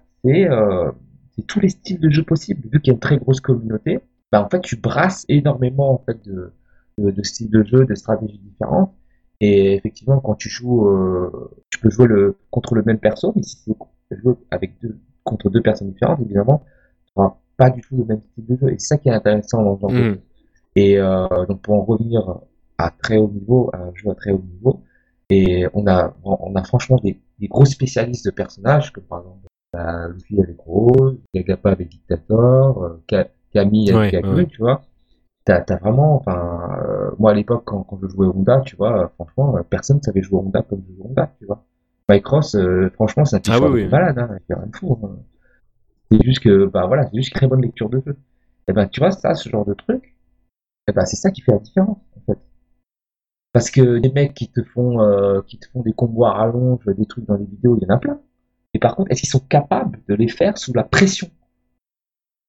[1.34, 2.62] c'est tous les styles de jeu possibles.
[2.70, 6.04] Vu qu'il y a une très grosse communauté, bah, en fait, tu brasses énormément en
[6.04, 6.52] fait, de,
[6.98, 8.94] de styles de jeu, de stratégies différentes.
[9.40, 13.42] Et effectivement, quand tu joues, euh, tu peux jouer le, contre le même perso, mais
[13.42, 13.56] si
[14.10, 16.62] c'est jouer avec deux, contre deux personnes différentes, évidemment,
[17.06, 18.68] tu n'auras pas du tout le même style de jeu.
[18.72, 20.04] Et c'est ça qui est intéressant dans ce genre de Mhm.
[20.14, 20.20] jeu.
[20.76, 22.38] Et euh, donc pour en revenir
[22.78, 24.80] à très haut niveau, à un jeu à très haut niveau,
[25.30, 29.46] et on a, on a franchement des, des gros spécialistes de personnages, comme par exemple
[29.72, 33.02] bah, Luffy avec Rose, Gagapa avec Dictator, euh,
[33.52, 34.46] Camille avec Ouais, Kagu, ouais.
[34.46, 34.82] tu vois.
[35.46, 39.08] T'as, vraiment, enfin, euh, moi à l'époque quand, quand je jouais Honda, tu vois, euh,
[39.14, 41.64] franchement, euh, personne savait jouer Honda comme je joue Honda, tu vois.
[42.08, 43.88] Mike Ross, euh, franchement, c'est un Ah t-shirt oui, de oui.
[43.88, 44.98] malade, hein, il y a rien de fou.
[45.04, 45.16] hein.
[46.10, 48.16] C'est juste que, bah voilà, c'est juste une très bonne lecture de jeu.
[48.68, 50.16] Et ben, tu vois, ça, ce genre de truc,
[50.88, 52.38] et ben, c'est ça qui fait la différence, en fait.
[53.52, 56.84] Parce que des mecs qui te font, euh, qui te font des combos à rallonge,
[56.86, 58.20] des trucs dans les vidéos, il y en a plein.
[58.74, 61.28] Et par contre, est-ce qu'ils sont capables de les faire sous la pression?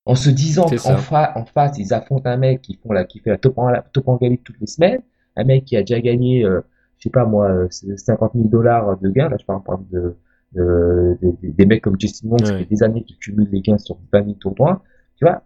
[0.07, 3.19] En se disant qu'en fa- en face, ils affrontent un mec qui font la, qui
[3.19, 5.01] fait la top en, la top en galip toutes les semaines,
[5.35, 6.61] un mec qui a déjà gagné, euh,
[6.97, 9.93] je sais pas moi, euh, 50 000 dollars de gains, là je parle par exemple
[9.93, 10.15] de,
[10.53, 12.59] de, de- de- des mecs comme Justin ça Ouais.
[12.59, 14.81] fait des années qu'ils cumulent les gains sur 20 000 tournois,
[15.17, 15.43] tu vois,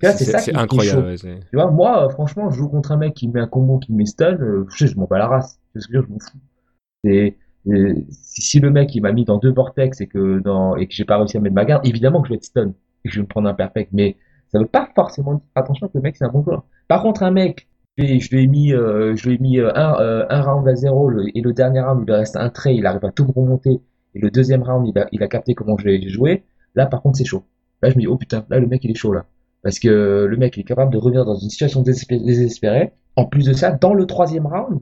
[0.00, 1.16] c'est, ça qui, qui est incroyable.
[1.18, 1.26] chaud.
[1.28, 3.78] ouais, Tu vois, moi, euh, franchement, je joue contre un mec qui met un combo
[3.78, 5.60] qui met stun, euh, je, je m'en bats la race.
[5.74, 6.38] Je je m'en fous.
[7.68, 10.94] Euh, si le mec il m'a mis dans deux vortex et que dans et que
[10.94, 12.74] j'ai pas réussi à mettre ma garde, évidemment que je vais être stun
[13.04, 13.90] et que je vais me prendre un perfect.
[13.92, 14.16] Mais
[14.48, 16.64] ça veut pas forcément dire attention que le mec c'est un bon joueur.
[16.88, 19.94] Par contre, un mec, je lui ai- mis, euh, je lui ai mis euh, un,
[20.00, 23.04] euh, un round à zéro et le dernier round il reste un trait, il arrive
[23.04, 23.80] à tout me remonter
[24.14, 26.44] et le deuxième round il a, il a capté comment je vais jouer.
[26.74, 27.44] Là, par contre, c'est chaud.
[27.82, 29.26] Là, je me dis oh putain, là le mec il est chaud là.
[29.62, 32.92] Parce que le mec il est capable de revenir dans une situation désespé- désespérée.
[33.16, 34.80] En plus de ça, dans le troisième round,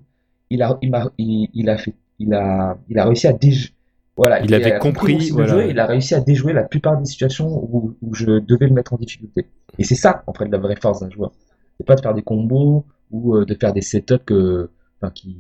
[0.51, 3.73] il a, il m'a, il, a fait, il a, il a réussi à déjouer.
[4.21, 5.49] Voilà, Il avait a compris, voilà.
[5.49, 8.75] jeu, il a réussi à déjouer la plupart des situations où, où je devais le
[8.75, 9.47] mettre en difficulté.
[9.79, 11.33] Et c'est ça, en fait, la vraie force d'un joueur.
[11.79, 14.69] C'est pas de faire des combos ou euh, de faire des setups que,
[15.01, 15.39] enfin, qui,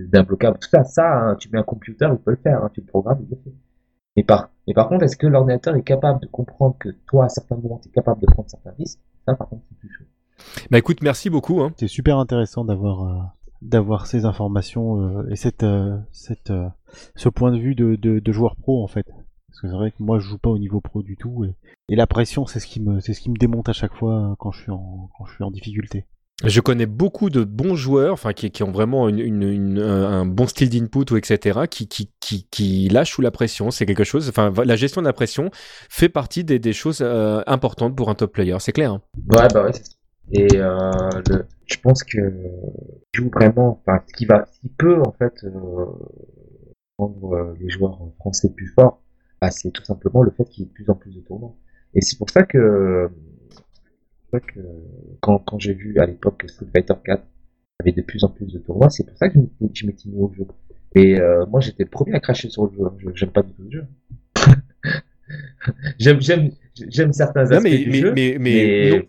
[0.00, 0.82] d'imbloquables, tout ça.
[0.82, 3.30] Ça, hein, tu mets un computer, il peut le faire, hein, tu le programmes, il
[3.30, 3.56] le fait.
[4.16, 7.28] Mais par, mais par contre, est-ce que l'ordinateur est capable de comprendre que toi, à
[7.28, 8.98] certains moments, tu es capable de prendre certains risques?
[9.28, 10.04] Ça, par contre, c'est plus chaud.
[10.72, 11.60] Bah écoute, merci beaucoup.
[11.60, 11.72] Hein.
[11.76, 13.22] C'est super intéressant d'avoir euh,
[13.62, 16.66] d'avoir ces informations euh, et cette euh, cette euh,
[17.16, 19.06] ce point de vue de, de, de joueur pro en fait.
[19.48, 21.54] Parce que c'est vrai que moi je joue pas au niveau pro du tout et,
[21.88, 24.30] et la pression c'est ce qui me c'est ce qui me démonte à chaque fois
[24.32, 26.06] euh, quand je suis en quand je suis en difficulté.
[26.44, 30.26] Je connais beaucoup de bons joueurs, enfin qui, qui ont vraiment une, une- une- un
[30.26, 31.60] bon style d'input ou etc.
[31.70, 33.70] qui qui qui, qui lâchent sous la pression.
[33.70, 34.28] C'est quelque chose.
[34.28, 35.50] Enfin, la gestion de la pression
[35.88, 38.56] fait partie des, des choses euh, importantes pour un top player.
[38.58, 38.92] C'est clair.
[38.94, 39.02] hein.
[39.30, 39.92] Ouais, bah ouais, c'est ça.
[40.30, 42.18] Et euh, le, je pense que
[43.12, 45.86] joue vraiment, enfin, ce qui va, ce qui peut en fait euh,
[46.98, 49.02] rendre euh, les joueurs français plus forts,
[49.40, 51.54] bah, c'est tout simplement le fait qu'il y ait de plus en plus de tournois.
[51.94, 53.08] Et c'est pour ça que,
[54.30, 54.60] pour ça que
[55.20, 57.24] quand, quand j'ai vu à l'époque que Street Fighter 4
[57.80, 59.34] avait de plus en plus de tournois, c'est pour ça que
[59.74, 60.46] je m'étais- mis au jeu.
[60.94, 62.84] Et euh, moi, j'étais le premier à cracher sur le jeu.
[62.86, 62.96] hein.
[63.14, 63.86] J'aime pas du tout le jeu.
[65.98, 66.50] j'aime, j'aime,
[66.88, 69.02] j'aime certains Non, aspects mais, du mais, jeu, mais, mais non-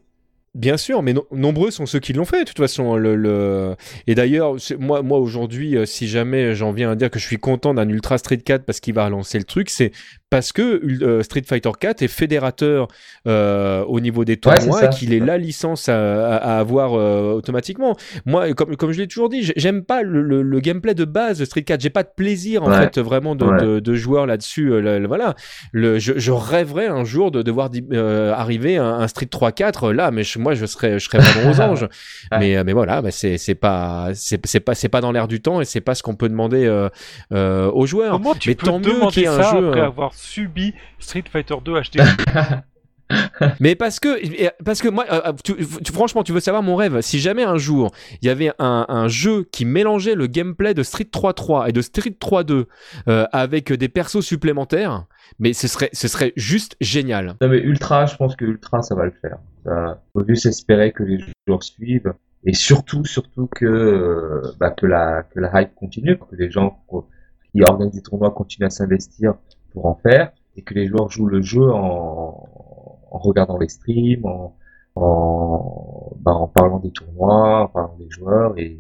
[0.55, 2.95] bien sûr, mais no- nombreux sont ceux qui l'ont fait, de toute façon.
[2.95, 3.75] Le, le...
[4.07, 7.37] Et d'ailleurs, moi, moi aujourd'hui, euh, si jamais j'en viens à dire que je suis
[7.39, 9.91] content d'un Ultra Street 4 parce qu'il va relancer le truc, c'est
[10.33, 12.87] parce que euh, Street Fighter 4 est fédérateur
[13.27, 16.59] euh, au niveau des Ouais, tournois ça, et qu'il est la licence à, à- à
[16.59, 17.95] avoir euh, automatiquement.
[18.25, 21.05] Moi, comme, comme je l'ai toujours dit, j'ai- j'aime pas le, le- le gameplay de
[21.05, 21.81] base de Street 4.
[21.81, 22.77] J'ai pas de plaisir en Ouais.
[22.79, 23.61] fait vraiment de, Ouais.
[23.63, 24.69] de, de joueur là-dessus.
[24.69, 25.35] le- le- voilà,
[25.71, 29.91] le, je, je rêverais un jour de devoir euh, arriver à un, un Street 3-4
[29.91, 31.83] là, mais je- moi je serais, je serais vraiment aux anges.
[32.31, 32.39] Ouais.
[32.39, 35.61] Mais, mais voilà, bah, c'est c'est pas, c'est pas, c'est pas dans l'air du temps
[35.61, 36.89] et c'est pas ce qu'on peut demander euh,
[37.33, 38.13] euh, aux joueurs.
[38.13, 39.67] Comment tu mais peux tant mieux qu'il y ait un jeu.
[39.69, 41.99] après avoir subi Street Fighter 2 HD
[43.59, 47.01] Mais parce que, parce que moi, euh, tu- tu- franchement, tu veux savoir mon rêve.
[47.01, 50.81] Si jamais un jour il y avait un, un jeu qui mélangeait le gameplay de
[50.81, 52.65] Street 3.3 et de Street 3.2
[53.07, 55.05] euh, avec des persos supplémentaires,
[55.37, 57.35] mais ce serait, ce serait juste génial.
[57.41, 59.37] Non mais Ultra, je pense que Ultra, ça va le faire.
[59.65, 62.13] Ça, faut juste espérer que les joueurs suivent
[62.45, 66.81] et surtout, surtout que euh, bah, que la que la hype continue, que les gens
[67.51, 69.35] qui organisent des tournois continuent à s'investir
[69.73, 72.49] pour en faire et que les joueurs jouent le jeu en,
[73.11, 74.55] regardant les streams, en
[74.95, 78.79] en, bah, parlant des tournois, en parlant des joueurs et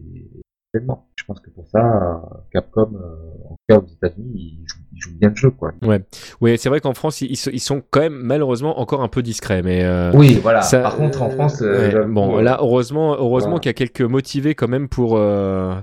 [0.71, 1.07] tellement.
[1.15, 2.19] Je pense que pour ça, euh,
[2.51, 5.71] Capcom, euh, cas aux États-Unis, ils jouent, ils jouent bien le jeu, quoi.
[5.81, 6.01] Ouais,
[6.41, 9.61] ouais c'est vrai qu'en France, ils, ils sont quand même malheureusement encore un peu discrets,
[9.61, 10.61] mais euh, Oui, voilà.
[10.61, 13.59] ça- Par contre, en France, euh, ouais, bon, là, heureusement, heureusement voilà.
[13.61, 15.73] qu'il y a quelques motivés quand même pour, euh,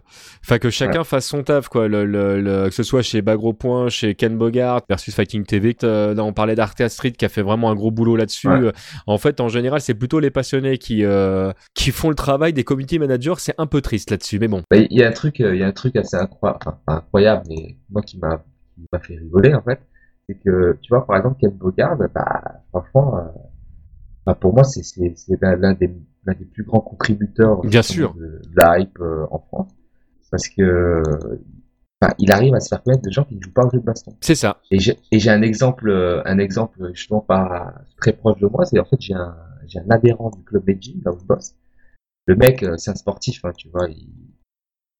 [0.44, 1.88] enfin, que chacun fasse son taf, quoi.
[1.88, 5.74] Le, le, le- que ce soit chez Bagro Point, chez Ken Bogart versus Fighting TV.
[5.82, 8.48] Là, on parlait d'Artea Street qui a fait vraiment un gros boulot là-dessus.
[8.48, 8.72] Ouais.
[9.06, 11.02] En fait, en général, c'est plutôt les passionnés qui,
[11.74, 13.34] qui font le travail des community managers.
[13.38, 14.62] C'est un peu triste là-dessus, mais bon.
[14.70, 16.92] Bah, Il y a un truc, il y a un truc assez incroyable, enfin, pas
[16.94, 18.42] incroyable, mais moi qui m'a,
[18.74, 19.80] qui m'a fait rigoler en fait,
[20.28, 23.22] c'est que tu vois par exemple Ken Bogard, bah franchement, euh,
[24.26, 25.90] bah, pour moi c'est c'est c'est l'un des
[26.24, 28.14] l'un des plus grands contributeurs Bien sûr.
[28.14, 29.70] de, de la hype euh, en France,
[30.30, 31.02] parce que
[32.00, 33.78] enfin, il arrive à se faire connaître de gens qui ne jouent pas au jeu
[33.78, 34.16] de baston.
[34.20, 34.60] C'est ça.
[34.70, 38.84] Et j'ai un exemple, euh, un exemple justement pas très proche de moi, c'est en
[38.84, 41.54] fait j'ai un j'ai un adhérent du club Beijing là où je bosse.
[42.26, 44.08] Le mec, c'est un sportif, hein, tu vois, il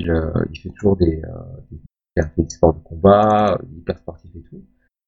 [0.00, 1.78] il, il fait toujours des, euh, des,
[2.16, 4.62] il fait des sports de combat, hyper sportif et tout.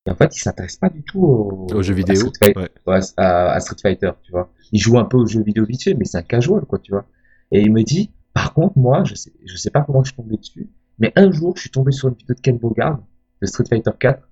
[0.07, 2.16] Et en fait, il s'intéresse pas du tout au- Aux jeux à vidéo.
[2.16, 2.70] Street Fighter, Ouais.
[2.86, 4.50] ouais, à, à Street Fighter, tu vois.
[4.72, 6.90] Il joue un peu aux jeux vidéo vite fait, mais c'est un casual, quoi, tu
[6.92, 7.05] vois.
[7.53, 10.16] Et il me dit, par contre, moi, je sais, je sais pas comment je suis
[10.16, 12.98] tombé dessus, mais un jour, je suis tombé sur une vidéo de Ken Bogard,
[13.40, 14.28] de Street Fighter 4,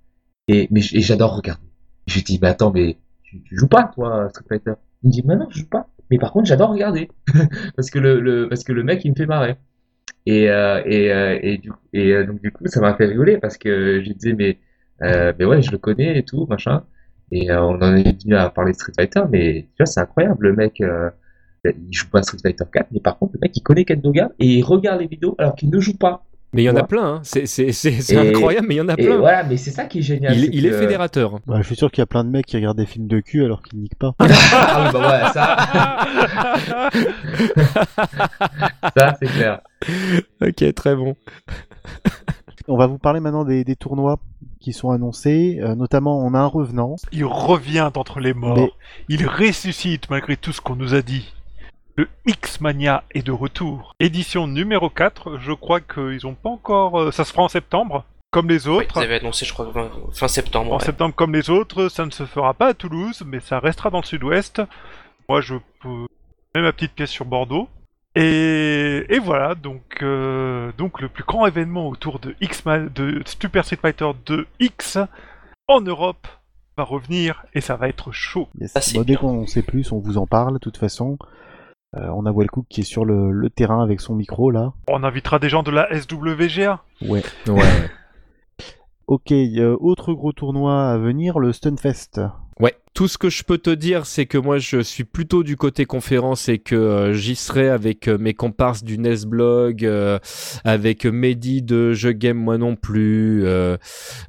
[0.49, 1.63] et, mais, et j'adore regarder.
[2.07, 4.73] Je lui dis, mais attends, mais tu, tu joues pas, toi, à Street Fighter?
[5.03, 5.89] Il me dit, mais non, je joue pas.
[6.11, 7.09] Mais par contre, j'adore regarder.
[7.77, 9.57] parce que le, le, parce que le mec, il me fait marrer.
[10.27, 13.39] Et, euh, et, euh, et, du, et euh, donc, du coup, ça m'a fait rigoler
[13.39, 14.59] parce que je disais, mais,
[15.01, 16.85] mais ouais, je le connais et tout, machin.
[17.33, 20.49] Et on en est venu à parler de Street Fighter, mais tu vois, c'est incroyable.
[20.49, 21.11] Le mec, euh,
[21.65, 24.31] il joue pas Street Fighter 4, mais par contre, le mec, il connaît Ken Bogard
[24.39, 26.25] et il regarde les vidéos alors qu'il ne joue pas.
[26.53, 27.15] Mais il y en a plein.
[27.15, 27.21] Hein.
[27.23, 29.19] C'est, incroyable, mais il y en a Et plein.
[29.19, 30.37] voilà, mais c'est ça qui est génial.
[30.37, 31.39] il, est fédérateur.
[31.47, 33.21] Bah, je suis sûr qu'il y a plein de mecs qui regardent des films de
[33.21, 34.15] cul alors qu'ils niquent pas.
[34.19, 34.27] ah
[34.85, 35.57] oui, bah ouais, ça,
[38.97, 39.61] ça c'est clair.
[40.43, 41.15] ok, très bon.
[42.69, 44.19] On va vous parler maintenant des, des tournois
[44.61, 45.59] qui sont annoncés.
[45.63, 46.97] Euh, notamment, on a un revenant.
[47.13, 48.57] Il revient d'entre les morts.
[48.57, 48.71] Mais-
[49.09, 51.33] Il ressuscite malgré tout ce qu'on nous a dit.
[52.01, 53.95] Le X-Mania est de retour.
[54.01, 56.99] Édition numéro 4, je crois qu'ils ont pas encore...
[56.99, 58.97] euh, Ça se fera en septembre, comme les Oui, autres.
[58.97, 59.71] ils avaient annoncé, je crois,
[60.15, 60.73] fin septembre.
[60.73, 60.85] En ouais.
[60.85, 64.01] septembre comme les autres, ça ne se fera pas à Toulouse, mais ça restera dans
[64.01, 64.63] le sud-ouest.
[65.29, 66.07] Moi, je peux...
[66.55, 67.69] Mets ma petite pièce sur Bordeaux.
[68.17, 73.63] Et, et voilà, donc, euh, donc le plus grand événement autour de, X de Super
[73.67, 74.97] Street Fighter 2 X
[75.69, 76.27] en Europe
[76.79, 78.49] va revenir et ça va être chaud.
[78.59, 78.73] Yes.
[78.75, 80.55] Ah, Bon, dès qu'on sait plus, on vous en parle.
[80.55, 81.19] De toute façon,
[81.97, 84.73] Euh, on a Wellcook qui est sur le, le terrain avec son micro là.
[84.89, 86.83] On invitera des gens de la SWGA.
[87.03, 87.23] Ouais.
[87.49, 87.63] Ouais.
[89.07, 92.21] Ok, euh, autre gros tournoi à venir, le Stunfest.
[92.61, 95.57] Ouais, tout ce que je peux te dire, c'est que moi je suis plutôt du
[95.57, 100.19] côté conférence et que euh, j'y serai avec euh, mes comparses du Nesblog, euh,
[100.65, 103.79] avec Mehdi de Je Game Moi Non Plus, euh,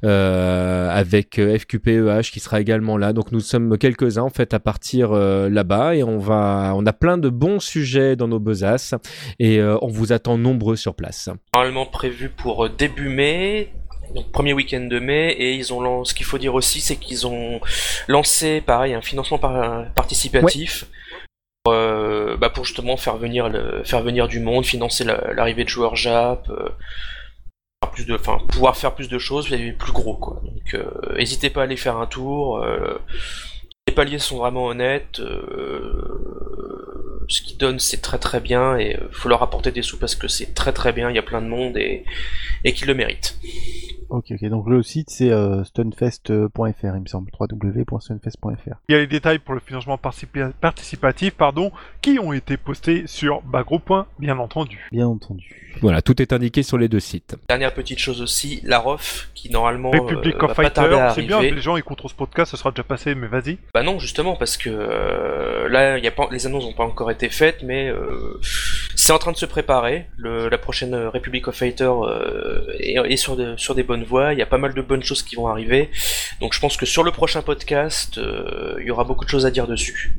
[0.06, 3.12] euh, avec euh, FQPEH qui sera également là.
[3.12, 6.92] Donc nous sommes quelques-uns en fait à partir euh, là-bas et on va, on a
[6.94, 8.94] plein de bons sujets dans nos besaces
[9.38, 11.28] et euh, on vous attend nombreux sur place.
[11.52, 13.74] Normalement prévu pour euh, début mai,
[14.14, 16.96] donc premier week-end de mai, et ils ont lancé, ce qu'il faut dire aussi, c'est
[16.96, 17.60] qu'ils ont
[18.08, 20.84] lancé, pareil, un financement par- participatif.
[21.64, 25.62] Pour, euh, bah, pour justement faire venir le, faire venir du monde, financer la- l'arrivée
[25.64, 26.68] de joueurs Jap, euh,
[27.84, 30.40] faire plus de, enfin, pouvoir faire plus de choses, plus gros quoi.
[30.42, 30.84] Donc, euh,
[31.16, 32.58] n'hésitez pas à aller faire un tour.
[32.58, 32.98] euh,
[33.86, 35.20] les paliers sont vraiment honnêtes.
[37.32, 40.14] Ce qu'ils donnent, c'est très très bien et euh, faut leur apporter des sous parce
[40.14, 41.10] que c'est très très bien.
[41.10, 42.04] Il y a plein de monde et,
[42.64, 43.38] et qu'ils le méritent.
[44.10, 44.44] Ok, ok.
[44.50, 47.30] Donc le site c'est euh, stunfest.fr, il me semble.
[47.40, 48.74] www.stunfest.fr.
[48.88, 51.72] Il y a les détails pour le financement participa- participatif pardon,
[52.02, 53.80] qui ont été postés sur Bagro.
[54.18, 54.86] bien entendu.
[54.92, 55.58] Bien entendu.
[55.80, 57.36] Voilà, tout est indiqué sur les deux sites.
[57.48, 61.60] Dernière petite chose aussi, la ROF qui normalement Republic euh, of Fighter, c'est bien, les
[61.62, 63.56] gens écoutent trop ce podcast, ça sera déjà passé, mais vas-y.
[63.72, 66.84] Bah non, justement, parce que euh, là, il y a pas, les annonces n'ont pas
[66.84, 68.38] encore été faites, mais euh,
[68.96, 70.06] c'est en train de se préparer.
[70.16, 74.32] Le, la prochaine Republic of Fighter euh, est, est sur, de- sur des bonnes voies.
[74.32, 75.90] Il y a pas mal de bonnes choses qui vont arriver.
[76.40, 79.46] Donc je pense que sur le prochain podcast, euh, il y aura beaucoup de choses
[79.46, 80.16] à dire dessus.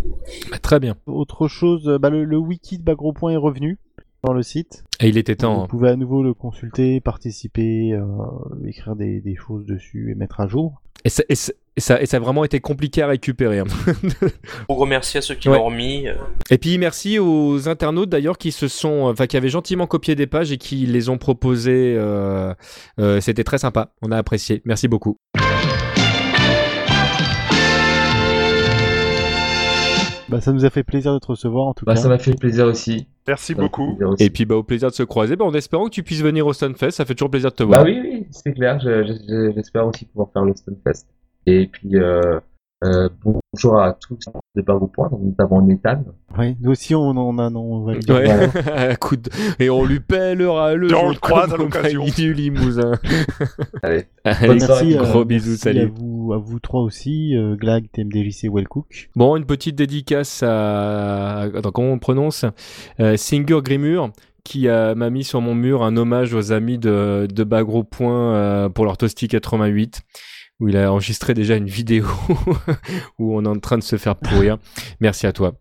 [0.52, 0.96] Bah, très bien.
[1.06, 3.78] Autre chose, bah, le, le wiki de Bagro Point est revenu
[4.24, 4.84] sur le site.
[5.00, 5.56] Et il était temps.
[5.56, 5.68] Vous hein.
[5.70, 8.04] pouvez à nouveau le consulter, participer, euh,
[8.66, 10.82] écrire des, des choses dessus et mettre à jour.
[11.06, 11.10] Et,
[11.76, 13.58] Et ça, et ça a vraiment été compliqué à récupérer.
[13.60, 13.64] hein.
[14.70, 15.58] Gros merci à ceux qui Ouais.
[15.58, 16.08] l'ont remis.
[16.08, 16.14] euh,
[16.52, 20.28] Et puis merci aux internautes d'ailleurs qui se sont, enfin qui avaient gentiment copié des
[20.28, 21.96] pages et qui les ont proposées.
[21.98, 22.54] euh,
[23.00, 24.62] euh, C'était très sympa, on a apprécié.
[24.66, 25.18] Merci beaucoup.
[30.30, 32.02] Bah, ça nous a fait plaisir de te recevoir en tout Bah, cas.
[32.02, 33.08] ça m'a fait plaisir aussi.
[33.28, 33.98] Merci Ça beaucoup.
[34.02, 34.24] aussi.
[34.24, 36.48] Et puis bah au plaisir de se croiser, bah, en espérant que tu puisses venir
[36.48, 37.84] au Stunfest, ça fait toujours plaisir de te voir.
[37.84, 38.80] Bah oui, oui, c'est clair.
[38.80, 41.06] je- je- J'espère aussi pouvoir faire le Stunfest.
[41.46, 42.40] Et puis, euh,
[42.86, 44.18] euh, bonjour à tous
[44.56, 46.04] de Barbeau Point, donc notamment Nathan.
[46.38, 48.16] Oui, nous aussi on en a, non, on va le dire.
[48.16, 48.48] Ouais.
[48.48, 48.96] Voilà.
[49.00, 49.30] Coup de-
[49.60, 52.06] Et on lui pèlera le jour le croise à l'occasion.
[52.16, 52.94] du Limousin.
[53.84, 54.06] Allez.
[54.24, 55.92] Allez, Bonne Merci, soirée, euh, gros bisous, merci à salut.
[55.96, 59.10] vous, à vous trois aussi, euh, Glag, TMDJC, Wellcook.
[59.16, 61.42] Bon, une petite dédicace à.
[61.42, 62.46] Attends, comment on prononce
[63.02, 64.12] euh, Singer Grimur,
[64.44, 68.34] qui euh, m'a mis sur mon mur un hommage aux amis de, de Bagro Point
[68.36, 70.02] euh, pour leur Toasty 88,
[70.64, 72.06] où il a enregistré déjà une vidéo
[73.20, 74.58] où on est en train de se faire pourrir.
[75.02, 75.52] Merci à toi.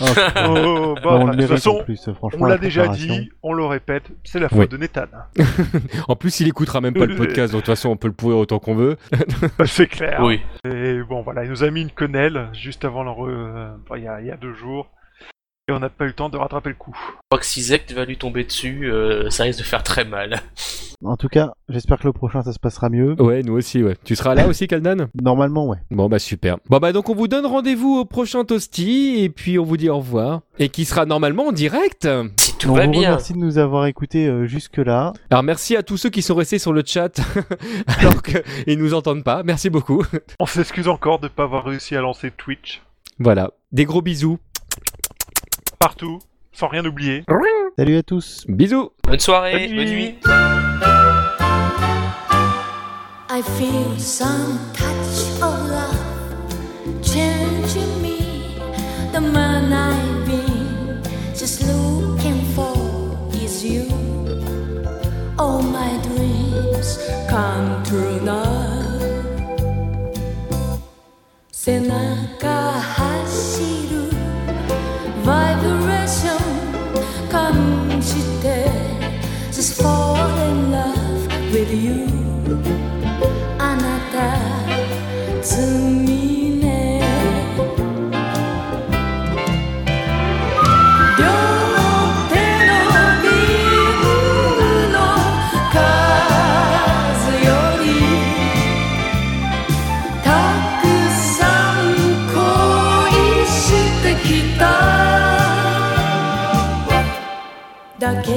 [0.00, 0.06] Oh,
[0.46, 2.00] Oh, bah, bah, on de toute façon, plus,
[2.40, 4.68] on la déjà dit, on le répète, c'est la faute Oui.
[4.68, 5.04] de Nathan.
[6.08, 8.14] En plus, il écoutera même pas le podcast, donc de toute façon, on peut le
[8.14, 8.96] pourrir autant qu'on veut.
[9.66, 10.20] c'est clair.
[10.22, 10.40] Oui.
[10.64, 13.98] Et bon, voilà, il nous a mis une quenelle juste avant le re- euh, bah,
[13.98, 14.90] il y, a, il y a deux jours.
[15.66, 16.94] Et on n'a pas eu le temps de rattraper le coup.
[16.94, 20.04] Je crois que si Zect va lui tomber dessus, euh, ça risque de faire très
[20.04, 20.42] mal.
[21.06, 23.20] En tout cas, j'espère que le prochain ça se passera mieux.
[23.20, 23.94] Ouais, nous aussi, ouais.
[24.04, 25.76] Tu seras là aussi, Kaldan Normalement, ouais.
[25.90, 26.56] Bon, bah super.
[26.70, 29.90] Bon, bah donc on vous donne rendez-vous au prochain Toasty, et puis on vous dit
[29.90, 30.40] au revoir.
[30.58, 32.08] Et qui sera normalement en direct.
[32.38, 33.10] Si tout on va vous bien.
[33.10, 35.12] remercie de nous avoir écoutés euh, jusque-là.
[35.30, 37.20] Alors merci à tous ceux qui sont restés sur le chat
[37.98, 39.42] alors qu'ils nous entendent pas.
[39.42, 40.06] Merci beaucoup.
[40.40, 42.80] On s'excuse encore de ne pas avoir réussi à lancer Twitch
[43.18, 43.50] Voilà.
[43.72, 44.38] Des gros bisous
[45.83, 46.19] partout,
[46.51, 47.23] sans rien oublier.
[47.77, 48.45] Salut à tous.
[48.47, 48.91] Bisous.
[49.03, 49.75] Bonne soirée, Salut.
[49.75, 50.15] bonne nuit.
[53.31, 58.57] I feel some touch of love changing me.
[59.13, 61.01] The man I've been
[61.33, 62.75] just looking for
[63.33, 63.85] is you.
[65.37, 66.99] All my dreams
[67.29, 68.79] come true now.
[71.69, 71.89] 背中
[73.25, 73.72] 走
[79.64, 82.04] Just fall in love with you.
[83.58, 84.14] あなた
[85.40, 85.56] 罪
[86.60, 87.00] ね。
[91.18, 91.24] 両
[92.28, 92.34] 手
[92.68, 92.72] の
[93.22, 93.26] リ
[93.88, 94.96] ングの
[95.72, 95.72] 数
[97.42, 97.48] よ
[97.82, 97.86] り
[100.22, 100.28] た
[100.82, 100.84] く
[101.38, 101.40] さ
[101.80, 101.82] ん
[102.34, 102.36] 恋
[103.46, 103.56] し
[104.02, 104.28] てき
[104.58, 104.62] た。
[107.98, 108.28] だけ